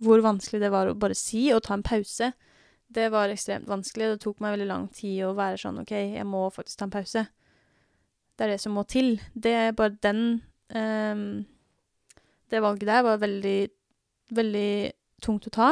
hvor 0.03 0.23
vanskelig 0.23 0.61
det 0.63 0.71
var 0.73 0.89
å 0.89 0.97
bare 0.99 1.17
si 1.17 1.47
og 1.55 1.63
ta 1.65 1.75
en 1.77 1.85
pause. 1.85 2.31
Det 2.95 3.07
var 3.13 3.31
ekstremt 3.31 3.69
vanskelig, 3.69 4.11
det 4.11 4.23
tok 4.23 4.41
meg 4.43 4.55
veldig 4.55 4.67
lang 4.69 4.89
tid 4.93 5.23
å 5.25 5.33
være 5.37 5.59
sånn 5.61 5.81
OK, 5.81 5.93
jeg 5.95 6.27
må 6.27 6.45
faktisk 6.53 6.79
ta 6.79 6.87
en 6.87 6.93
pause. 6.93 7.25
Det 8.35 8.45
er 8.45 8.53
det 8.53 8.61
som 8.61 8.75
må 8.75 8.83
til. 8.89 9.15
Det 9.33 9.53
er 9.55 9.75
bare 9.77 9.95
den 10.03 10.21
um, 10.75 11.45
Det 12.51 12.61
valget 12.61 12.89
der 12.91 13.03
var 13.07 13.23
veldig, 13.23 13.59
veldig 14.35 14.71
tungt 15.23 15.47
å 15.47 15.55
ta. 15.55 15.69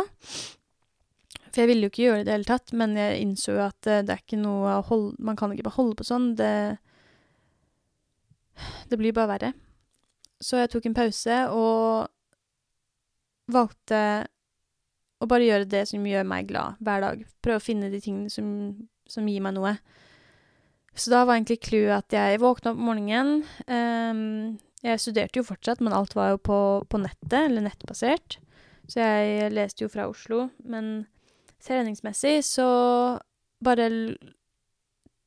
For 1.54 1.62
jeg 1.62 1.70
ville 1.70 1.86
jo 1.86 1.92
ikke 1.92 2.08
gjøre 2.08 2.24
det 2.24 2.24
i 2.24 2.28
det 2.30 2.38
hele 2.38 2.50
tatt, 2.50 2.74
men 2.74 2.96
jeg 2.98 3.20
innså 3.22 3.54
jo 3.54 3.62
at 3.68 3.78
det, 3.86 4.00
det 4.08 4.16
er 4.16 4.24
ikke 4.24 4.42
noe 4.42 4.80
å 4.80 4.86
holde 4.88 5.22
Man 5.22 5.38
kan 5.38 5.54
ikke 5.54 5.68
bare 5.68 5.78
holde 5.78 6.00
på 6.00 6.08
sånn. 6.08 6.32
Det 6.40 6.54
det 8.90 8.98
blir 8.98 9.14
bare 9.14 9.32
verre. 9.34 9.54
Så 10.42 10.60
jeg 10.60 10.70
tok 10.74 10.86
en 10.90 10.98
pause 10.98 11.38
og 11.56 12.10
valgte 13.54 14.00
å 15.24 15.30
bare 15.30 15.48
gjøre 15.48 15.70
det 15.70 15.86
som 15.89 16.06
gjør 16.08 16.26
meg 16.28 16.50
glad 16.50 16.80
hver 16.84 17.04
dag. 17.06 17.24
Prøve 17.44 17.62
å 17.62 17.63
finne 17.63 17.92
de 17.94 18.02
tingene 18.04 18.32
som, 18.34 18.48
som 19.10 19.28
gir 19.30 19.44
meg 19.44 19.56
noe. 19.56 19.78
Så 20.94 21.10
da 21.13 21.24
var 21.26 21.38
egentlig 21.38 21.63
clouet 21.66 21.96
at 21.96 22.13
jeg 22.13 22.42
våkna 22.44 22.74
opp 22.74 22.82
om 22.82 22.89
morgenen. 22.92 23.42
Um, 23.66 24.60
jeg 24.84 25.02
studerte 25.02 25.39
jo 25.39 25.48
fortsatt, 25.48 25.82
men 25.82 25.96
alt 25.96 26.13
var 26.18 26.34
jo 26.34 26.42
på, 26.44 26.60
på, 26.92 27.02
nettet, 27.02 27.39
eller 27.39 27.66
nettbasert. 27.66 28.38
Så 28.92 29.00
jeg 29.00 29.54
leste 29.56 29.86
jo 29.86 29.92
fra 29.92 30.10
Oslo. 30.12 30.50
Men 30.68 31.08
treningsmessig 31.63 32.42
så 32.46 32.68
bare 33.63 33.88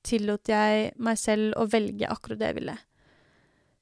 tillot 0.06 0.52
jeg 0.52 0.92
meg 1.02 1.18
selv 1.18 1.56
å 1.58 1.66
velge 1.72 2.12
akkurat 2.12 2.38
det 2.38 2.52
jeg 2.52 2.58
ville. 2.60 2.76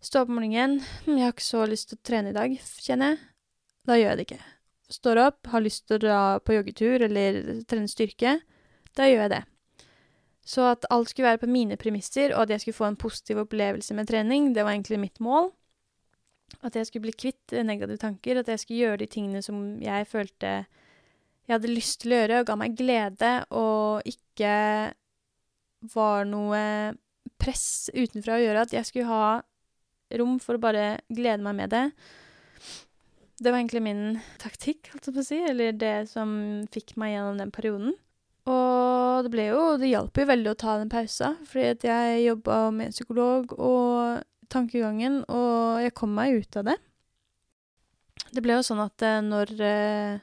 Stå 0.04 0.22
opp 0.22 0.30
om 0.30 0.38
morgenen. 0.38 0.80
'Jeg 1.04 1.20
har 1.20 1.32
ikke 1.32 1.44
så 1.44 1.64
lyst 1.68 1.90
til 1.90 1.98
å 1.98 2.06
trene 2.06 2.30
i 2.30 2.36
dag', 2.36 2.56
kjenner 2.84 3.14
jeg. 3.14 3.33
Da 3.84 3.96
gjør 3.98 4.12
jeg 4.12 4.20
det 4.20 4.26
ikke. 4.28 4.44
Står 4.94 5.20
opp, 5.22 5.40
har 5.52 5.64
lyst 5.64 5.86
til 5.88 5.98
å 5.98 6.02
dra 6.02 6.20
på 6.44 6.56
joggetur 6.56 7.04
eller 7.06 7.40
trene 7.68 7.90
styrke. 7.90 8.38
Da 8.96 9.08
gjør 9.08 9.24
jeg 9.24 9.32
det. 9.34 9.42
Så 10.44 10.64
at 10.68 10.84
alt 10.92 11.10
skulle 11.10 11.30
være 11.30 11.40
på 11.40 11.50
mine 11.50 11.76
premisser, 11.80 12.34
og 12.36 12.44
at 12.44 12.54
jeg 12.54 12.64
skulle 12.64 12.78
få 12.78 12.88
en 12.90 13.00
positiv 13.00 13.40
opplevelse 13.46 13.96
med 13.96 14.10
trening, 14.10 14.52
det 14.52 14.64
var 14.64 14.76
egentlig 14.76 15.00
mitt 15.00 15.20
mål. 15.24 15.50
At 16.60 16.76
jeg 16.76 16.86
skulle 16.86 17.08
bli 17.08 17.16
kvitt 17.16 17.54
negative 17.64 17.96
tanker, 18.00 18.40
at 18.40 18.50
jeg 18.52 18.60
skulle 18.60 18.82
gjøre 18.82 19.00
de 19.00 19.08
tingene 19.10 19.40
som 19.44 19.62
jeg 19.82 20.08
følte 20.08 20.52
jeg 21.44 21.58
hadde 21.58 21.72
lyst 21.72 22.00
til 22.00 22.14
å 22.14 22.18
gjøre, 22.22 22.40
og 22.40 22.48
ga 22.48 22.54
meg 22.56 22.76
glede, 22.76 23.32
og 23.52 24.06
ikke 24.08 24.52
var 25.92 26.28
noe 26.28 26.60
press 27.40 27.90
utenfra 27.92 28.38
å 28.38 28.44
gjøre. 28.44 28.62
At 28.64 28.72
jeg 28.72 28.88
skulle 28.88 29.10
ha 29.10 29.26
rom 30.20 30.38
for 30.40 30.56
å 30.56 30.62
bare 30.62 30.86
glede 31.12 31.44
meg 31.44 31.58
med 31.58 31.74
det. 31.74 31.84
Det 33.40 33.50
var 33.50 33.58
egentlig 33.58 33.82
min 33.82 34.02
taktikk, 34.38 34.92
holdt 34.92 35.08
jeg 35.08 35.14
på 35.16 35.22
å 35.22 35.26
si, 35.26 35.38
eller 35.42 35.74
det 35.74 35.94
som 36.10 36.34
fikk 36.74 36.94
meg 37.00 37.16
gjennom 37.16 37.40
den 37.40 37.52
perioden. 37.54 37.94
Og 38.44 39.24
det 39.24 39.30
ble 39.32 39.46
jo 39.48 39.60
Det 39.80 39.88
hjalp 39.88 40.18
jo 40.20 40.26
veldig 40.28 40.50
å 40.52 40.58
ta 40.60 40.76
den 40.78 40.92
pausa, 40.92 41.32
fordi 41.48 41.88
jeg 41.88 42.24
jobba 42.26 42.58
med 42.76 42.94
psykolog 42.94 43.56
og 43.56 44.22
tankegangen, 44.52 45.22
og 45.32 45.80
jeg 45.82 45.94
kom 45.96 46.12
meg 46.14 46.44
ut 46.44 46.60
av 46.60 46.68
det. 46.68 46.76
Det 48.34 48.42
ble 48.44 48.58
jo 48.58 48.66
sånn 48.66 48.82
at 48.84 49.02
eh, 49.02 49.22
når, 49.24 49.50
eh, 49.62 50.20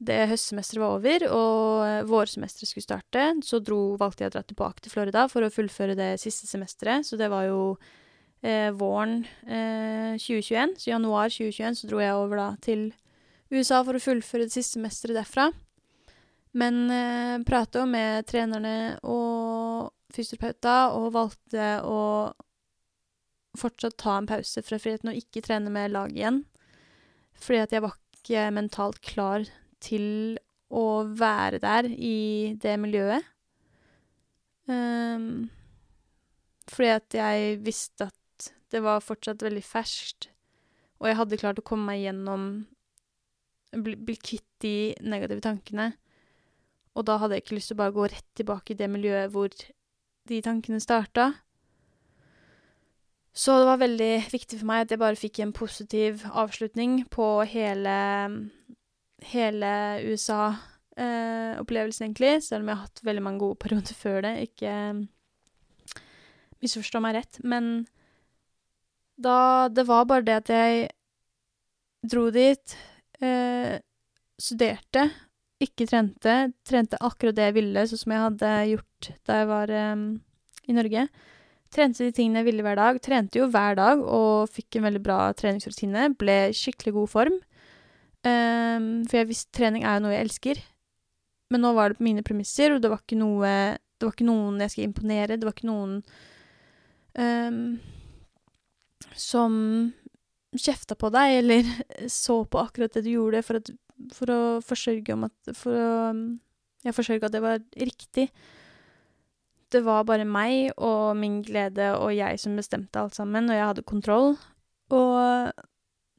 det 0.00 0.18
høstsemesteret 0.30 0.82
var 0.82 0.96
over 0.98 1.24
og 1.34 2.10
vårsemesteret 2.10 2.70
skulle 2.70 2.86
starte, 2.86 3.24
så 3.46 3.60
dro, 3.62 3.96
valgte 4.00 4.24
jeg 4.24 4.32
å 4.32 4.36
dra 4.36 4.44
tilbake 4.46 4.84
til 4.84 4.94
Florida 4.94 5.26
for 5.30 5.46
å 5.46 5.52
fullføre 5.52 5.96
det 5.98 6.12
siste 6.22 6.48
semesteret. 6.50 7.06
Så 7.06 7.18
det 7.20 7.30
var 7.32 7.48
jo 7.48 7.60
eh, 7.74 7.98
våren 8.72 9.24
eh, 9.46 10.16
2021. 10.16 10.76
Så 10.78 10.88
i 10.88 10.94
januar 10.94 11.32
2021 11.32 11.80
så 11.80 11.90
dro 11.90 12.00
jeg 12.02 12.16
over 12.16 12.40
da 12.40 12.48
til 12.64 12.88
USA 13.50 13.82
for 13.84 13.98
å 13.98 14.02
fullføre 14.02 14.46
det 14.46 14.54
siste 14.54 14.78
semesteret 14.78 15.18
derfra. 15.18 15.50
Men 16.56 16.82
eh, 16.90 17.38
prata 17.46 17.82
jo 17.82 17.90
med 17.90 18.26
trenerne 18.30 18.98
og 19.06 19.90
fysioterapeuter 20.14 20.96
og 20.98 21.12
valgte 21.14 21.72
å 21.86 22.00
fortsatt 23.58 23.98
ta 23.98 24.16
en 24.18 24.28
pause 24.30 24.62
fra 24.62 24.78
friheten 24.78 25.12
og 25.12 25.18
ikke 25.18 25.42
trene 25.46 25.70
med 25.74 25.94
lag 25.94 26.12
igjen. 26.14 26.44
Fordi 27.40 27.62
at 27.64 27.74
jeg 27.74 27.84
var 27.84 27.96
ikke 28.20 28.46
mentalt 28.54 29.00
klar 29.04 29.46
til 29.82 30.38
å 30.70 31.02
være 31.18 31.58
der 31.62 31.88
i 31.90 32.54
det 32.62 32.76
miljøet. 32.78 33.26
Um, 34.70 35.48
fordi 36.70 36.90
at 36.94 37.16
jeg 37.16 37.56
visste 37.64 38.06
at 38.06 38.19
det 38.70 38.82
var 38.84 39.02
fortsatt 39.04 39.42
veldig 39.44 39.62
ferskt, 39.64 40.30
og 41.00 41.10
jeg 41.10 41.18
hadde 41.18 41.40
klart 41.40 41.58
å 41.62 41.66
komme 41.66 41.92
meg 41.92 42.04
gjennom 42.04 42.52
Bli, 43.70 43.92
bli 43.94 44.16
kvitt 44.18 44.48
de 44.64 44.96
negative 44.98 45.44
tankene. 45.44 45.92
Og 46.98 47.04
da 47.06 47.20
hadde 47.22 47.36
jeg 47.36 47.44
ikke 47.44 47.54
lyst 47.54 47.70
til 47.70 47.76
å 47.76 47.78
bare 47.84 47.94
gå 47.94 48.08
rett 48.10 48.26
tilbake 48.34 48.74
i 48.74 48.78
det 48.80 48.88
miljøet 48.90 49.30
hvor 49.30 49.54
de 50.26 50.40
tankene 50.42 50.80
starta. 50.82 51.28
Så 53.30 53.54
det 53.60 53.68
var 53.68 53.78
veldig 53.78 54.10
viktig 54.32 54.58
for 54.58 54.66
meg 54.72 54.82
at 54.82 54.96
jeg 54.96 55.02
bare 55.04 55.20
fikk 55.20 55.38
en 55.44 55.54
positiv 55.54 56.24
avslutning 56.34 57.04
på 57.14 57.28
hele 57.52 57.94
hele 59.22 60.00
USA-opplevelsen, 60.10 62.02
eh, 62.04 62.08
egentlig, 62.08 62.42
selv 62.42 62.62
om 62.62 62.68
jeg 62.68 62.76
har 62.76 62.86
hatt 62.86 63.04
veldig 63.04 63.22
mange 63.22 63.38
gode 63.44 63.58
perioder 63.60 63.94
før 63.94 64.20
det. 64.26 64.34
Ikke 64.48 64.72
misforstå 66.60 67.00
meg 67.00 67.14
rett. 67.20 67.40
Men 67.44 67.86
da 69.20 69.68
Det 69.68 69.86
var 69.88 70.06
bare 70.08 70.26
det 70.26 70.36
at 70.42 70.52
jeg 70.52 70.88
dro 72.10 72.30
dit, 72.32 72.76
eh, 73.20 73.76
studerte, 74.40 75.10
ikke 75.60 75.84
trente, 75.84 76.36
trente 76.64 76.96
akkurat 77.04 77.36
det 77.36 77.50
jeg 77.50 77.56
ville, 77.58 77.84
sånn 77.84 78.00
som 78.00 78.14
jeg 78.14 78.24
hadde 78.24 78.52
gjort 78.70 79.10
da 79.28 79.36
jeg 79.42 79.50
var 79.50 79.74
eh, 79.76 80.06
i 80.70 80.76
Norge. 80.76 81.04
Trente 81.70 82.02
de 82.02 82.14
tingene 82.16 82.40
jeg 82.40 82.48
ville 82.48 82.64
hver 82.66 82.80
dag. 82.80 82.98
Trente 83.04 83.38
jo 83.38 83.46
hver 83.52 83.76
dag 83.78 84.00
og 84.02 84.50
fikk 84.50 84.78
en 84.78 84.88
veldig 84.88 85.02
bra 85.04 85.20
treningsrutine. 85.38 86.08
Ble 86.18 86.38
skikkelig 86.56 86.96
god 86.96 87.12
form. 87.12 87.36
Eh, 88.26 88.88
for 89.06 89.20
jeg 89.20 89.28
visste 89.28 89.54
trening 89.54 89.84
er 89.84 90.00
jo 90.00 90.06
noe 90.06 90.16
jeg 90.16 90.26
elsker. 90.26 90.64
Men 91.50 91.64
nå 91.66 91.74
var 91.76 91.90
det 91.90 92.00
på 92.00 92.06
mine 92.06 92.24
premisser, 92.26 92.72
og 92.74 92.82
det 92.82 92.90
var 92.92 93.02
ikke 93.02 93.18
noe 93.18 93.52
Det 94.00 94.06
var 94.06 94.14
ikke 94.14 94.30
noen 94.30 94.60
jeg 94.62 94.72
skulle 94.72 94.88
imponere. 94.88 95.36
Det 95.36 95.44
var 95.44 95.52
ikke 95.52 95.68
noen 95.68 95.96
um, 97.20 97.64
som 99.18 99.54
kjefta 100.56 100.96
på 100.98 101.10
deg, 101.14 101.40
eller 101.42 101.68
så 102.22 102.42
på 102.44 102.62
akkurat 102.62 102.94
det 102.96 103.04
du 103.06 103.12
gjorde, 103.14 103.42
for, 103.46 103.60
at, 103.60 103.70
for 104.16 104.34
å 104.34 104.40
forsørge 104.64 105.16
om 105.16 105.28
at 105.30 105.54
For 105.56 105.76
å 105.76 105.92
ja, 106.80 106.94
forsørge 106.96 107.28
at 107.28 107.34
det 107.34 107.44
var 107.44 107.62
riktig 107.76 108.30
det 109.70 109.82
var 109.86 110.06
bare 110.08 110.26
meg 110.26 110.72
og 110.82 111.16
min 111.18 111.40
glede 111.46 111.92
og 111.98 112.12
jeg 112.14 112.38
som 112.42 112.56
bestemte 112.58 113.00
alt 113.00 113.16
sammen, 113.16 113.50
og 113.50 113.56
jeg 113.56 113.68
hadde 113.68 113.86
kontroll. 113.86 114.32
Og 114.90 115.52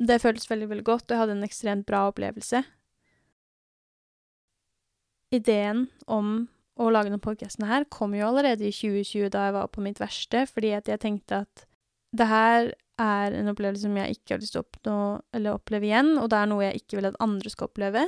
det 0.01 0.21
føltes 0.23 0.49
veldig, 0.49 0.69
veldig 0.71 0.85
godt, 0.87 1.05
og 1.09 1.15
jeg 1.15 1.21
hadde 1.21 1.35
en 1.37 1.47
ekstremt 1.47 1.87
bra 1.87 2.05
opplevelse. 2.09 2.63
Ideen 5.35 5.85
om 6.11 6.47
å 6.81 6.87
lage 6.91 7.11
denne 7.11 7.23
podkasten 7.23 7.67
her 7.67 7.85
kom 7.91 8.15
jo 8.15 8.29
allerede 8.29 8.65
i 8.65 8.73
2020, 8.73 9.29
da 9.35 9.47
jeg 9.47 9.57
var 9.59 9.69
på 9.71 9.83
mitt 9.83 9.99
verste, 10.01 10.45
fordi 10.49 10.73
at 10.77 10.89
jeg 10.89 11.03
tenkte 11.03 11.43
at 11.45 11.65
det 12.15 12.27
her 12.27 12.71
er 12.99 13.35
en 13.37 13.51
opplevelse 13.51 13.85
som 13.87 13.97
jeg 13.97 14.17
ikke 14.17 14.35
har 14.35 14.41
lyst 14.41 14.55
til 14.55 14.61
å 14.61 14.65
oppnå 14.65 14.97
oppleve 15.53 15.87
igjen, 15.87 16.15
og 16.19 16.29
det 16.31 16.39
er 16.39 16.49
noe 16.51 16.65
jeg 16.67 16.81
ikke 16.81 16.99
vil 16.99 17.09
at 17.11 17.19
andre 17.23 17.51
skal 17.53 17.69
oppleve. 17.69 18.07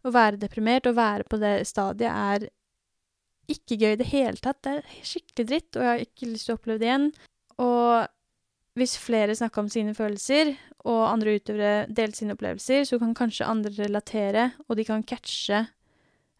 Å 0.00 0.14
være 0.14 0.40
deprimert 0.40 0.88
og 0.88 0.96
være 0.96 1.26
på 1.28 1.40
det 1.40 1.54
stadiet 1.68 2.10
er 2.10 2.48
ikke 3.50 3.78
gøy 3.80 3.92
i 3.94 4.00
det 4.00 4.08
hele 4.12 4.40
tatt. 4.40 4.62
Det 4.64 4.78
er 4.78 5.04
skikkelig 5.06 5.48
dritt, 5.48 5.76
og 5.76 5.84
jeg 5.84 5.90
har 5.90 6.04
ikke 6.04 6.30
lyst 6.30 6.48
til 6.48 6.54
å 6.54 6.60
oppleve 6.60 6.80
det 6.80 6.88
igjen. 6.88 7.08
Og 7.60 8.78
hvis 8.78 8.96
flere 9.02 9.36
snakker 9.36 9.64
om 9.64 9.70
sine 9.72 9.94
følelser, 9.96 10.54
og 10.88 11.02
andre 11.10 11.36
utøvere 11.36 11.74
deler 11.90 12.16
sine 12.16 12.36
opplevelser, 12.36 12.86
så 12.88 13.00
kan 13.02 13.12
kanskje 13.16 13.48
andre 13.48 13.74
relatere, 13.76 14.46
og 14.68 14.78
de 14.78 14.86
kan 14.88 15.04
catche 15.04 15.66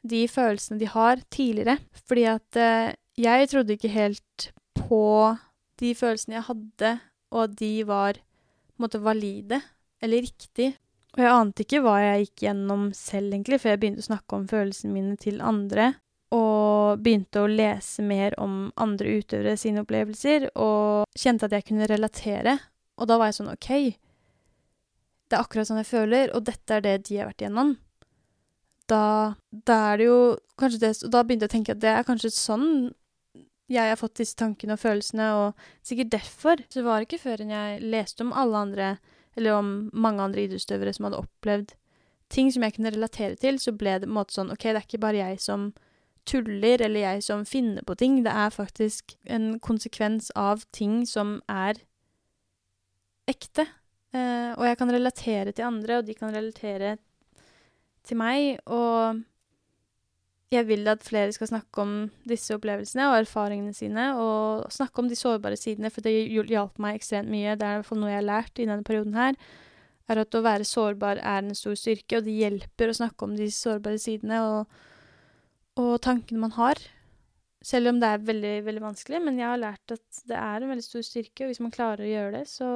de 0.06 0.24
følelsene 0.30 0.80
de 0.80 0.88
har, 0.88 1.20
tidligere. 1.28 1.76
Fordi 2.08 2.24
at 2.30 2.56
eh, 2.56 2.94
jeg 3.20 3.50
trodde 3.52 3.76
ikke 3.76 3.92
helt 3.92 4.50
på 4.78 5.04
de 5.80 5.92
følelsene 5.96 6.38
jeg 6.38 6.48
hadde, 6.48 6.94
og 7.30 7.46
at 7.46 7.56
de 7.60 7.72
var 7.88 8.20
på 8.20 8.78
en 8.80 8.86
måte 8.86 9.02
valide, 9.02 9.60
eller 10.02 10.24
riktig. 10.26 10.72
Og 11.16 11.24
jeg 11.24 11.34
ante 11.34 11.64
ikke 11.64 11.82
hva 11.84 11.96
jeg 12.02 12.26
gikk 12.26 12.44
gjennom 12.46 12.90
selv, 12.96 13.32
egentlig, 13.34 13.60
før 13.62 13.74
jeg 13.74 13.82
begynte 13.82 14.04
å 14.04 14.10
snakke 14.10 14.38
om 14.38 14.46
følelsene 14.50 14.94
mine 14.94 15.18
til 15.20 15.42
andre 15.42 15.92
og 16.30 17.00
begynte 17.02 17.42
å 17.42 17.50
lese 17.50 18.04
mer 18.06 18.36
om 18.38 18.68
andre 18.78 19.16
utøvere 19.18 19.56
sine 19.58 19.82
opplevelser, 19.82 20.46
og 20.54 21.18
kjente 21.18 21.48
at 21.48 21.56
jeg 21.56 21.66
kunne 21.66 21.88
relatere. 21.90 22.56
Og 23.00 23.10
da 23.10 23.16
var 23.18 23.30
jeg 23.30 23.40
sånn 23.40 23.50
OK, 23.50 23.70
det 25.30 25.38
er 25.38 25.42
akkurat 25.42 25.68
sånn 25.68 25.80
jeg 25.82 25.90
føler, 25.90 26.34
og 26.34 26.46
dette 26.46 26.76
er 26.76 26.84
det 26.86 26.96
de 27.08 27.18
har 27.18 27.30
vært 27.30 27.42
igjennom. 27.42 27.74
Da, 28.90 29.02
da 29.50 29.80
er 29.90 30.00
det 30.00 30.06
jo 30.08 30.20
kanskje 30.58 30.80
det 30.82 30.88
Og 31.06 31.12
da 31.14 31.20
begynte 31.22 31.46
jeg 31.46 31.50
å 31.52 31.52
tenke 31.52 31.74
at 31.76 31.82
det 31.84 31.90
er 31.94 32.06
kanskje 32.08 32.32
sånn 32.34 32.64
jeg 33.70 33.92
har 33.92 33.98
fått 34.00 34.18
disse 34.18 34.38
tankene 34.38 34.74
og 34.74 34.82
følelsene, 34.82 35.26
og 35.38 35.86
sikkert 35.86 36.14
derfor. 36.16 36.62
Så 36.72 36.82
var 36.86 36.98
det 36.98 37.08
ikke 37.08 37.24
før 37.24 37.44
enn 37.44 37.54
jeg 37.54 37.82
leste 37.92 38.26
om 38.26 38.34
alle 38.34 38.64
andre, 38.66 38.88
eller 39.38 39.60
om 39.60 39.74
mange 39.94 40.24
andre 40.24 40.46
idrettsutøvere 40.46 40.94
som 40.96 41.06
hadde 41.06 41.22
opplevd 41.22 41.76
ting 42.30 42.50
som 42.54 42.64
jeg 42.64 42.76
kunne 42.76 42.92
relatere 42.94 43.36
til, 43.40 43.58
så 43.60 43.74
ble 43.74 43.98
det 43.98 44.06
på 44.06 44.12
en 44.12 44.18
måte 44.20 44.36
sånn 44.36 44.52
OK, 44.54 44.68
det 44.68 44.78
er 44.78 44.86
ikke 44.86 45.02
bare 45.02 45.22
jeg 45.24 45.40
som 45.42 45.70
tuller 46.28 46.82
eller 46.84 47.02
jeg 47.02 47.24
som 47.26 47.44
finner 47.48 47.84
på 47.86 47.96
ting. 47.98 48.20
Det 48.24 48.32
er 48.32 48.54
faktisk 48.54 49.16
en 49.26 49.52
konsekvens 49.62 50.30
av 50.38 50.62
ting 50.76 51.02
som 51.08 51.38
er 51.50 51.80
ekte. 53.30 53.66
Eh, 54.14 54.52
og 54.54 54.66
jeg 54.66 54.78
kan 54.78 54.92
relatere 54.94 55.54
til 55.54 55.66
andre, 55.66 55.98
og 55.98 56.06
de 56.06 56.16
kan 56.18 56.34
relatere 56.34 56.96
til 58.06 58.20
meg. 58.20 58.60
Og 58.66 59.22
jeg 60.50 60.66
vil 60.66 60.88
at 60.90 61.04
flere 61.06 61.32
skal 61.32 61.50
snakke 61.52 61.82
om 61.82 61.94
disse 62.26 62.54
opplevelsene 62.56 63.06
og 63.10 63.20
erfaringene 63.20 63.74
sine, 63.76 64.10
og 64.18 64.70
snakke 64.74 65.02
om 65.02 65.08
de 65.10 65.18
sårbare 65.18 65.58
sidene, 65.58 65.92
for 65.94 66.02
det 66.06 66.14
hjalp 66.50 66.80
meg 66.82 66.98
ekstremt 66.98 67.30
mye. 67.30 67.56
Det 67.56 67.66
er 67.66 67.78
i 67.78 67.80
hvert 67.80 67.90
fall 67.90 68.02
noe 68.02 68.10
jeg 68.10 68.20
har 68.20 68.28
lært 68.28 68.58
i 68.58 68.66
denne 68.66 68.86
perioden 68.86 69.18
her, 69.18 69.38
er 70.10 70.22
at 70.24 70.34
å 70.34 70.42
være 70.42 70.66
sårbar 70.66 71.20
er 71.22 71.44
en 71.44 71.54
stor 71.54 71.76
styrke, 71.78 72.18
og 72.18 72.26
det 72.26 72.34
hjelper 72.34 72.90
å 72.90 72.96
snakke 72.98 73.28
om 73.28 73.36
de 73.38 73.46
sårbare 73.54 74.00
sidene. 74.02 74.40
og 74.42 74.80
og 75.80 76.00
tankene 76.04 76.42
man 76.42 76.54
har. 76.56 76.80
Selv 77.62 77.92
om 77.92 77.98
det 78.00 78.08
er 78.08 78.22
veldig, 78.24 78.54
veldig 78.66 78.82
vanskelig, 78.82 79.20
men 79.24 79.38
jeg 79.38 79.48
har 79.50 79.60
lært 79.60 79.94
at 79.94 80.22
det 80.28 80.38
er 80.38 80.62
en 80.62 80.72
veldig 80.72 80.84
stor 80.86 81.04
styrke, 81.04 81.44
og 81.44 81.52
hvis 81.52 81.60
man 81.62 81.74
klarer 81.74 82.06
å 82.06 82.10
gjøre 82.10 82.38
det, 82.38 82.46
så 82.48 82.70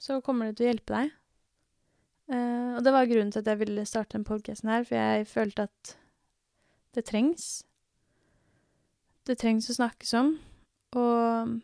så 0.00 0.20
kommer 0.24 0.48
det 0.48 0.58
til 0.58 0.66
å 0.66 0.70
hjelpe 0.70 0.96
deg. 0.96 1.16
Uh, 2.30 2.76
og 2.78 2.84
det 2.86 2.92
var 2.94 3.08
grunnen 3.10 3.32
til 3.34 3.42
at 3.42 3.50
jeg 3.50 3.60
ville 3.64 3.86
starte 3.88 4.16
den 4.16 4.26
podkasten 4.26 4.70
her, 4.70 4.84
for 4.86 4.96
jeg 4.98 5.26
følte 5.26 5.66
at 5.66 5.96
det 6.94 7.04
trengs. 7.08 7.48
Det 9.26 9.36
trengs 9.38 9.70
å 9.70 9.76
snakkes 9.76 10.14
om, 10.18 10.32
og 10.98 11.56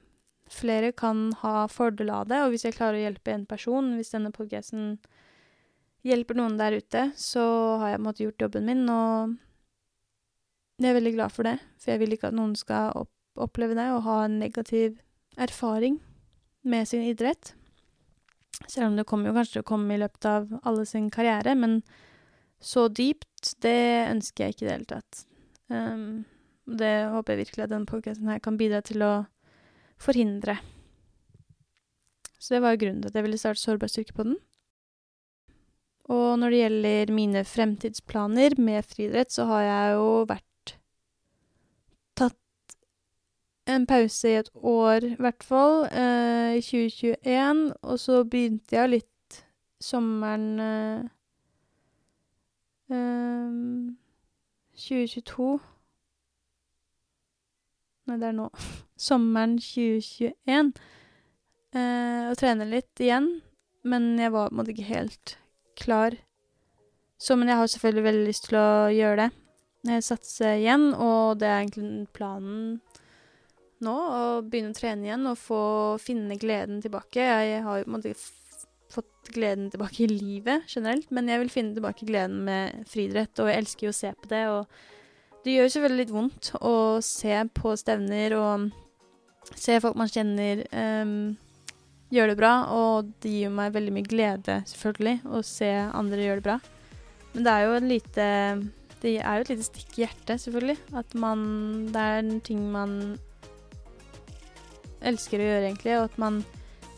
flere 0.52 0.92
kan 0.94 1.30
ha 1.42 1.66
fordel 1.70 2.10
av 2.14 2.28
det. 2.30 2.42
Og 2.44 2.52
hvis 2.52 2.66
jeg 2.66 2.76
klarer 2.76 2.98
å 2.98 3.04
hjelpe 3.06 3.34
en 3.34 3.46
person, 3.48 3.94
hvis 3.98 4.12
denne 4.14 4.34
podkasten 4.34 4.96
hjelper 6.06 6.38
noen 6.38 6.58
der 6.58 6.76
ute, 6.78 7.08
så 7.18 7.42
har 7.82 7.94
jeg 7.94 8.04
måte 8.04 8.26
gjort 8.26 8.46
jobben 8.46 8.68
min, 8.68 8.84
og 8.90 9.34
jeg 10.82 10.90
er 10.90 10.98
veldig 10.98 11.14
glad 11.16 11.34
for 11.34 11.48
det. 11.48 11.56
For 11.80 11.94
jeg 11.94 12.02
vil 12.02 12.14
ikke 12.14 12.30
at 12.30 12.36
noen 12.36 12.54
skal 12.58 12.92
opp 12.94 13.12
oppleve 13.36 13.76
det 13.76 13.86
og 13.92 14.04
ha 14.06 14.24
en 14.24 14.38
negativ 14.40 14.98
erfaring 15.36 16.00
med 16.64 16.88
sin 16.88 17.04
idrett. 17.04 17.54
Selv 18.64 18.88
om 18.88 18.96
det 18.96 19.04
kommer 19.08 19.30
jo 19.30 19.36
kanskje 19.36 19.58
til 19.58 19.64
å 19.64 19.68
komme 19.68 19.94
i 19.94 20.00
løpet 20.00 20.28
av 20.30 20.48
alle 20.66 20.86
sin 20.88 21.10
karriere, 21.12 21.52
men 21.58 21.80
så 22.62 22.86
dypt, 22.88 23.52
det 23.62 24.08
ønsker 24.08 24.46
jeg 24.46 24.56
ikke 24.56 24.64
i 24.64 24.68
det 24.68 24.76
hele 24.76 24.90
tatt. 24.90 25.22
Um, 25.68 26.24
det 26.66 26.94
håper 27.12 27.34
jeg 27.34 27.44
virkelig 27.44 27.66
at 27.66 27.74
denne 27.74 27.90
podkasten 27.90 28.30
her 28.32 28.40
kan 28.42 28.56
bidra 28.58 28.80
til 28.86 29.04
å 29.04 29.12
forhindre. 30.02 30.56
Så 32.38 32.56
det 32.56 32.62
var 32.64 32.74
jo 32.74 32.82
grunnen 32.84 33.02
til 33.02 33.12
at 33.12 33.18
jeg 33.18 33.26
ville 33.26 33.40
starte 33.40 33.62
Sårbar 33.62 33.90
styrke 33.92 34.16
på 34.16 34.26
den. 34.28 34.36
Og 36.12 36.36
når 36.38 36.52
det 36.52 36.60
gjelder 36.60 37.14
mine 37.14 37.42
fremtidsplaner 37.46 38.54
med 38.62 38.86
friidrett, 38.86 39.32
så 39.34 39.48
har 39.50 39.64
jeg 39.66 39.94
jo 39.96 40.10
vært 40.30 40.44
Tatt 42.16 42.76
en 43.66 43.86
pause 43.86 44.30
i 44.30 44.38
et 44.40 44.50
år, 44.54 45.04
i 45.04 45.16
hvert 45.18 45.44
fall, 45.44 45.86
eh, 45.90 46.56
i 46.58 46.62
2021. 46.62 47.62
Og 47.82 47.98
så 48.00 48.22
begynte 48.24 48.76
jeg 48.76 48.92
litt 48.92 49.40
sommeren 49.82 50.60
eh, 50.62 51.00
eh, 52.94 53.56
2022 54.76 55.56
Nei, 58.06 58.20
det 58.22 58.28
er 58.28 58.36
nå. 58.36 58.44
Sommeren 59.08 59.56
2021. 59.58 60.76
Uh, 61.74 62.30
og 62.30 62.36
trene 62.38 62.64
litt 62.70 63.00
igjen, 63.02 63.26
men 63.84 64.14
jeg 64.16 64.30
var 64.32 64.46
på 64.46 64.54
en 64.54 64.60
måte 64.60 64.70
ikke 64.72 64.86
helt 64.86 65.32
klar. 65.76 66.14
Så, 67.18 67.34
men 67.34 67.50
jeg 67.50 67.58
har 67.58 67.72
selvfølgelig 67.72 68.04
veldig 68.06 68.28
lyst 68.28 68.46
til 68.46 68.60
å 68.60 68.70
gjøre 68.94 69.26
det. 69.26 69.98
Satse 70.06 70.54
igjen, 70.60 70.92
og 70.94 71.40
det 71.42 71.50
er 71.50 71.64
egentlig 71.64 72.06
planen 72.14 72.78
nå, 73.84 73.94
og 73.94 74.48
begynne 74.50 74.72
å 74.72 74.76
trene 74.76 75.08
igjen 75.08 75.28
og 75.28 75.38
få 75.40 75.62
finne 76.02 76.38
gleden 76.40 76.80
tilbake. 76.84 77.20
Jeg 77.20 77.62
har 77.66 77.80
jo 77.80 77.86
på 77.86 77.90
en 77.90 77.96
måte 77.98 78.14
fått 78.92 79.30
gleden 79.34 79.70
tilbake 79.72 80.04
i 80.04 80.10
livet 80.10 80.68
generelt, 80.70 81.10
men 81.14 81.28
jeg 81.30 81.42
vil 81.42 81.52
finne 81.52 81.76
tilbake 81.76 82.08
gleden 82.08 82.44
med 82.46 82.86
friidrett, 82.90 83.34
og 83.42 83.50
jeg 83.50 83.64
elsker 83.64 83.88
jo 83.88 83.94
å 83.94 83.98
se 84.00 84.12
på 84.14 84.30
det. 84.30 84.44
Og 84.52 85.42
det 85.46 85.56
gjør 85.56 85.72
selvfølgelig 85.74 86.04
litt 86.04 86.14
vondt 86.14 86.52
å 86.60 86.76
se 87.04 87.40
på 87.54 87.74
stevner 87.78 88.36
og 88.38 88.70
se 89.54 89.76
folk 89.82 89.98
man 89.98 90.10
kjenner 90.10 90.64
um, 90.72 91.36
gjøre 92.14 92.32
det 92.32 92.38
bra, 92.38 92.54
og 92.74 93.12
det 93.22 93.34
gir 93.34 93.52
meg 93.54 93.74
veldig 93.74 93.94
mye 93.94 94.08
glede, 94.08 94.60
selvfølgelig, 94.70 95.20
å 95.26 95.42
se 95.46 95.70
andre 95.86 96.24
gjøre 96.24 96.40
det 96.40 96.46
bra. 96.48 96.58
Men 97.34 97.46
det 97.46 97.52
er 97.52 97.66
jo 97.66 97.76
et 97.76 97.86
lite 97.90 98.26
Det 99.02 99.10
er 99.20 99.34
jo 99.36 99.44
et 99.44 99.50
lite 99.52 99.66
stikk 99.66 99.98
i 99.98 100.04
hjertet, 100.06 100.40
selvfølgelig. 100.40 100.76
At 100.96 101.14
man 101.20 101.40
Det 101.92 102.00
er 102.00 102.22
en 102.22 102.40
ting 102.40 102.62
man 102.72 103.18
elsker 105.06 105.42
å 105.42 105.50
gjøre, 105.50 105.66
egentlig, 105.68 105.98
og 105.98 106.08
at 106.10 106.16
man 106.20 106.40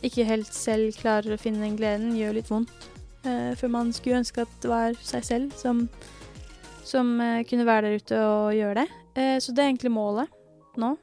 ikke 0.05 0.27
helt 0.29 0.53
selv 0.55 0.95
klarer 1.01 1.35
å 1.35 1.41
finne 1.41 1.65
den 1.65 1.77
gleden, 1.79 2.15
gjør 2.19 2.39
litt 2.39 2.51
vondt. 2.53 2.89
Eh, 3.27 3.53
for 3.59 3.71
man 3.73 3.91
skulle 3.95 4.21
ønske 4.23 4.45
at 4.45 4.55
det 4.63 4.71
var 4.71 4.97
seg 5.03 5.27
selv 5.27 5.57
som, 5.59 5.87
som 6.87 7.17
eh, 7.21 7.43
kunne 7.49 7.67
være 7.67 7.89
der 7.89 8.03
ute 8.03 8.21
og 8.23 8.55
gjøre 8.57 8.85
det. 8.85 8.89
Eh, 9.19 9.37
så 9.43 9.53
det 9.53 9.65
er 9.65 9.73
egentlig 9.73 9.95
målet 9.95 10.31
nå. 10.79 10.95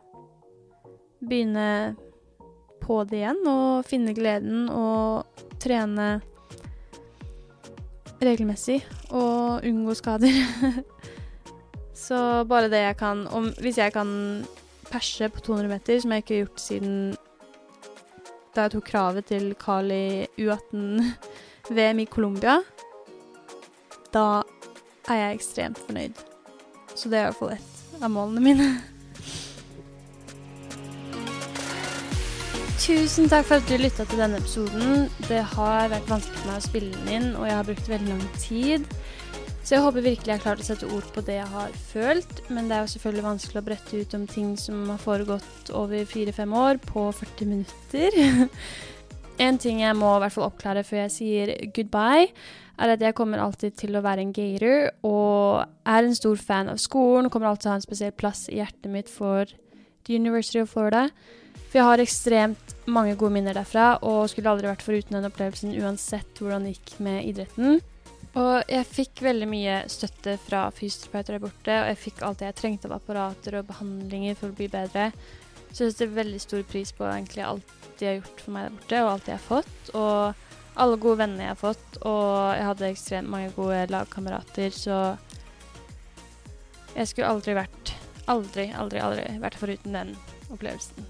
Begynne 1.25 1.95
på 2.85 3.01
det 3.09 3.23
igjen 3.23 3.41
og 3.49 3.85
finne 3.87 4.13
gleden 4.15 4.67
og 4.69 5.41
trene 5.61 6.19
regelmessig 8.23 8.79
og 9.09 9.65
unngå 9.65 9.95
skader. 9.97 10.35
så 12.05 12.19
bare 12.47 12.69
det 12.71 12.83
jeg 12.85 12.97
kan 12.99 13.25
om, 13.33 13.49
Hvis 13.59 13.79
jeg 13.81 13.93
kan 13.93 14.45
perse 14.95 15.29
på 15.29 15.39
200 15.43 15.67
meter, 15.67 15.99
som 15.99 16.11
jeg 16.11 16.23
ikke 16.23 16.33
har 16.33 16.43
gjort 16.45 16.61
siden 16.63 17.15
da 18.55 18.61
jeg 18.65 18.71
tok 18.77 18.85
kravet 18.87 19.25
til 19.27 19.49
Kali 19.59 20.23
U18-VM 20.39 21.99
i 22.03 22.05
Colombia, 22.07 22.61
da 24.15 24.43
er 25.11 25.15
jeg 25.19 25.35
ekstremt 25.35 25.79
fornøyd. 25.83 26.15
Så 26.95 27.09
det 27.11 27.17
er 27.19 27.23
i 27.25 27.25
hvert 27.27 27.39
fall 27.41 27.51
ett 27.57 27.99
av 27.99 28.09
målene 28.13 28.41
mine. 28.45 28.67
Tusen 32.85 33.27
takk 33.27 33.45
for 33.49 33.55
at 33.59 33.67
du 33.67 33.75
lytta 33.81 34.03
til 34.07 34.19
denne 34.23 34.39
episoden. 34.39 35.09
Det 35.27 35.43
har 35.57 35.91
vært 35.91 36.09
vanskelig 36.13 36.39
for 36.39 36.47
meg 36.53 36.59
å 36.61 36.67
spille 36.69 36.91
den 36.95 37.09
inn, 37.17 37.29
og 37.35 37.43
jeg 37.49 37.57
har 37.59 37.67
brukt 37.67 37.91
veldig 37.91 38.09
lang 38.13 38.27
tid. 38.39 38.81
Så 39.65 39.73
jeg 39.73 39.81
håper 39.81 40.03
virkelig 40.05 40.29
jeg 40.29 40.37
har 40.37 40.43
klart 40.43 40.59
å 40.61 40.65
sette 40.67 40.87
ord 40.93 41.05
på 41.09 41.23
det 41.25 41.39
jeg 41.39 41.49
har 41.49 41.71
følt. 41.89 42.41
Men 42.53 42.67
det 42.69 42.75
er 42.75 42.83
jo 42.83 42.89
selvfølgelig 42.91 43.23
vanskelig 43.25 43.57
å 43.57 43.65
brette 43.65 44.01
ut 44.01 44.11
om 44.13 44.25
ting 44.29 44.51
som 44.61 44.83
har 44.91 44.99
foregått 45.01 45.71
over 45.73 46.03
fire-fem 46.05 46.51
år 46.53 46.77
på 46.85 47.07
40 47.17 47.49
minutter. 47.49 48.19
en 49.47 49.57
ting 49.57 49.81
jeg 49.81 49.97
må 49.97 50.11
i 50.13 50.19
hvert 50.21 50.35
fall 50.35 50.45
oppklare 50.51 50.83
før 50.85 51.01
jeg 51.01 51.13
sier 51.15 51.53
goodbye, 51.73 52.27
er 52.77 52.93
at 52.93 53.07
jeg 53.07 53.15
kommer 53.17 53.41
alltid 53.41 53.73
til 53.79 53.97
å 53.97 54.03
være 54.05 54.21
en 54.21 54.35
gater 54.35 54.91
og 55.07 55.65
er 55.65 56.11
en 56.11 56.13
stor 56.21 56.37
fan 56.37 56.69
av 56.69 56.77
skolen 56.83 57.25
og 57.25 57.33
kommer 57.33 57.49
alltid 57.49 57.65
til 57.65 57.71
å 57.71 57.73
ha 57.73 57.79
en 57.79 57.87
spesiell 57.87 58.13
plass 58.13 58.45
i 58.51 58.59
hjertet 58.59 58.91
mitt 58.93 59.09
for 59.09 59.49
The 60.05 60.19
University 60.19 60.61
of 60.61 60.69
Florida. 60.75 61.07
For 61.71 61.81
jeg 61.81 61.89
har 61.89 62.05
ekstremt 62.05 62.77
mange 62.85 63.17
gode 63.17 63.39
minner 63.39 63.57
derfra 63.57 63.95
og 64.05 64.29
skulle 64.29 64.53
aldri 64.53 64.69
vært 64.69 64.85
foruten 64.85 65.17
den 65.17 65.25
opplevelsen 65.31 65.73
uansett 65.81 66.37
hvordan 66.37 66.69
det 66.69 66.77
gikk 66.77 66.97
med 67.07 67.23
idretten. 67.31 67.81
Og 68.35 68.67
jeg 68.67 68.87
fikk 68.89 69.21
veldig 69.23 69.47
mye 69.47 69.75
støtte 69.91 70.35
fra 70.43 70.65
fysioterapeuter 70.75 71.37
der 71.37 71.43
borte, 71.45 71.75
og 71.79 71.89
jeg 71.91 71.99
fikk 72.01 72.23
alt 72.25 72.41
det 72.41 72.49
jeg 72.49 72.57
trengte 72.59 72.89
av 72.89 72.97
apparater 72.97 73.59
og 73.61 73.69
behandlinger 73.69 74.35
for 74.39 74.51
å 74.51 74.57
bli 74.57 74.67
bedre. 74.71 75.09
Så 75.71 75.85
jeg 75.85 75.93
setter 75.93 76.17
veldig 76.17 76.41
stor 76.43 76.65
pris 76.67 76.91
på 76.95 77.07
egentlig 77.07 77.45
alt 77.47 77.71
de 77.95 78.09
har 78.09 78.17
gjort 78.17 78.43
for 78.43 78.55
meg 78.55 78.67
der 78.67 78.75
borte, 78.75 78.99
og 79.05 79.11
alt 79.13 79.29
jeg 79.31 79.39
har 79.39 79.45
fått. 79.45 79.93
Og 79.95 80.81
alle 80.83 80.99
gode 80.99 81.21
venner 81.23 81.45
jeg 81.45 81.53
har 81.53 81.61
fått, 81.61 81.99
og 82.03 82.31
jeg 82.59 82.67
hadde 82.69 82.91
ekstremt 82.91 83.31
mange 83.31 83.55
gode 83.55 83.85
lagkamerater, 83.95 84.75
så 84.75 84.99
jeg 86.95 87.11
skulle 87.11 87.31
aldri 87.31 87.55
vært 87.59 87.95
Aldri, 88.25 88.71
aldri, 88.73 88.97
aldri 89.05 89.23
vært 89.37 89.57
foruten 89.61 89.93
den 89.93 90.15
opplevelsen. 90.49 91.03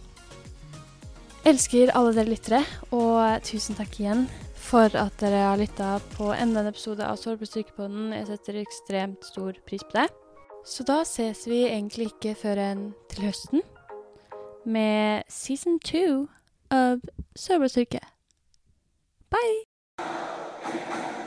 Elsker 1.48 1.94
alle 1.96 2.12
dere 2.12 2.28
lyttere, 2.28 2.60
og 2.92 3.40
tusen 3.48 3.78
takk 3.78 4.02
igjen 4.02 4.26
for 4.66 4.90
at 4.98 5.20
dere 5.22 5.44
har 5.46 5.60
lytta 5.60 6.00
på 6.16 6.32
enda 6.34 6.64
en 6.64 6.70
episode 6.72 7.06
av 7.06 7.20
Sår 7.22 7.38
på 7.38 7.48
styrkepodden. 7.50 8.14
Jeg 8.16 8.28
setter 8.32 8.58
ekstremt 8.64 9.28
stor 9.28 9.58
pris 9.68 9.84
på 9.86 10.00
det. 10.00 10.08
Så 10.66 10.86
da 10.88 11.04
ses 11.06 11.44
vi 11.46 11.62
egentlig 11.68 12.10
ikke 12.10 12.34
før 12.40 12.62
enn 12.64 12.86
til 13.12 13.28
høsten 13.28 13.62
med 14.66 15.30
season 15.30 15.78
two 15.86 16.26
av 16.74 17.06
Sør 17.38 17.68
styrke. 17.70 18.02
Bye! 19.30 21.22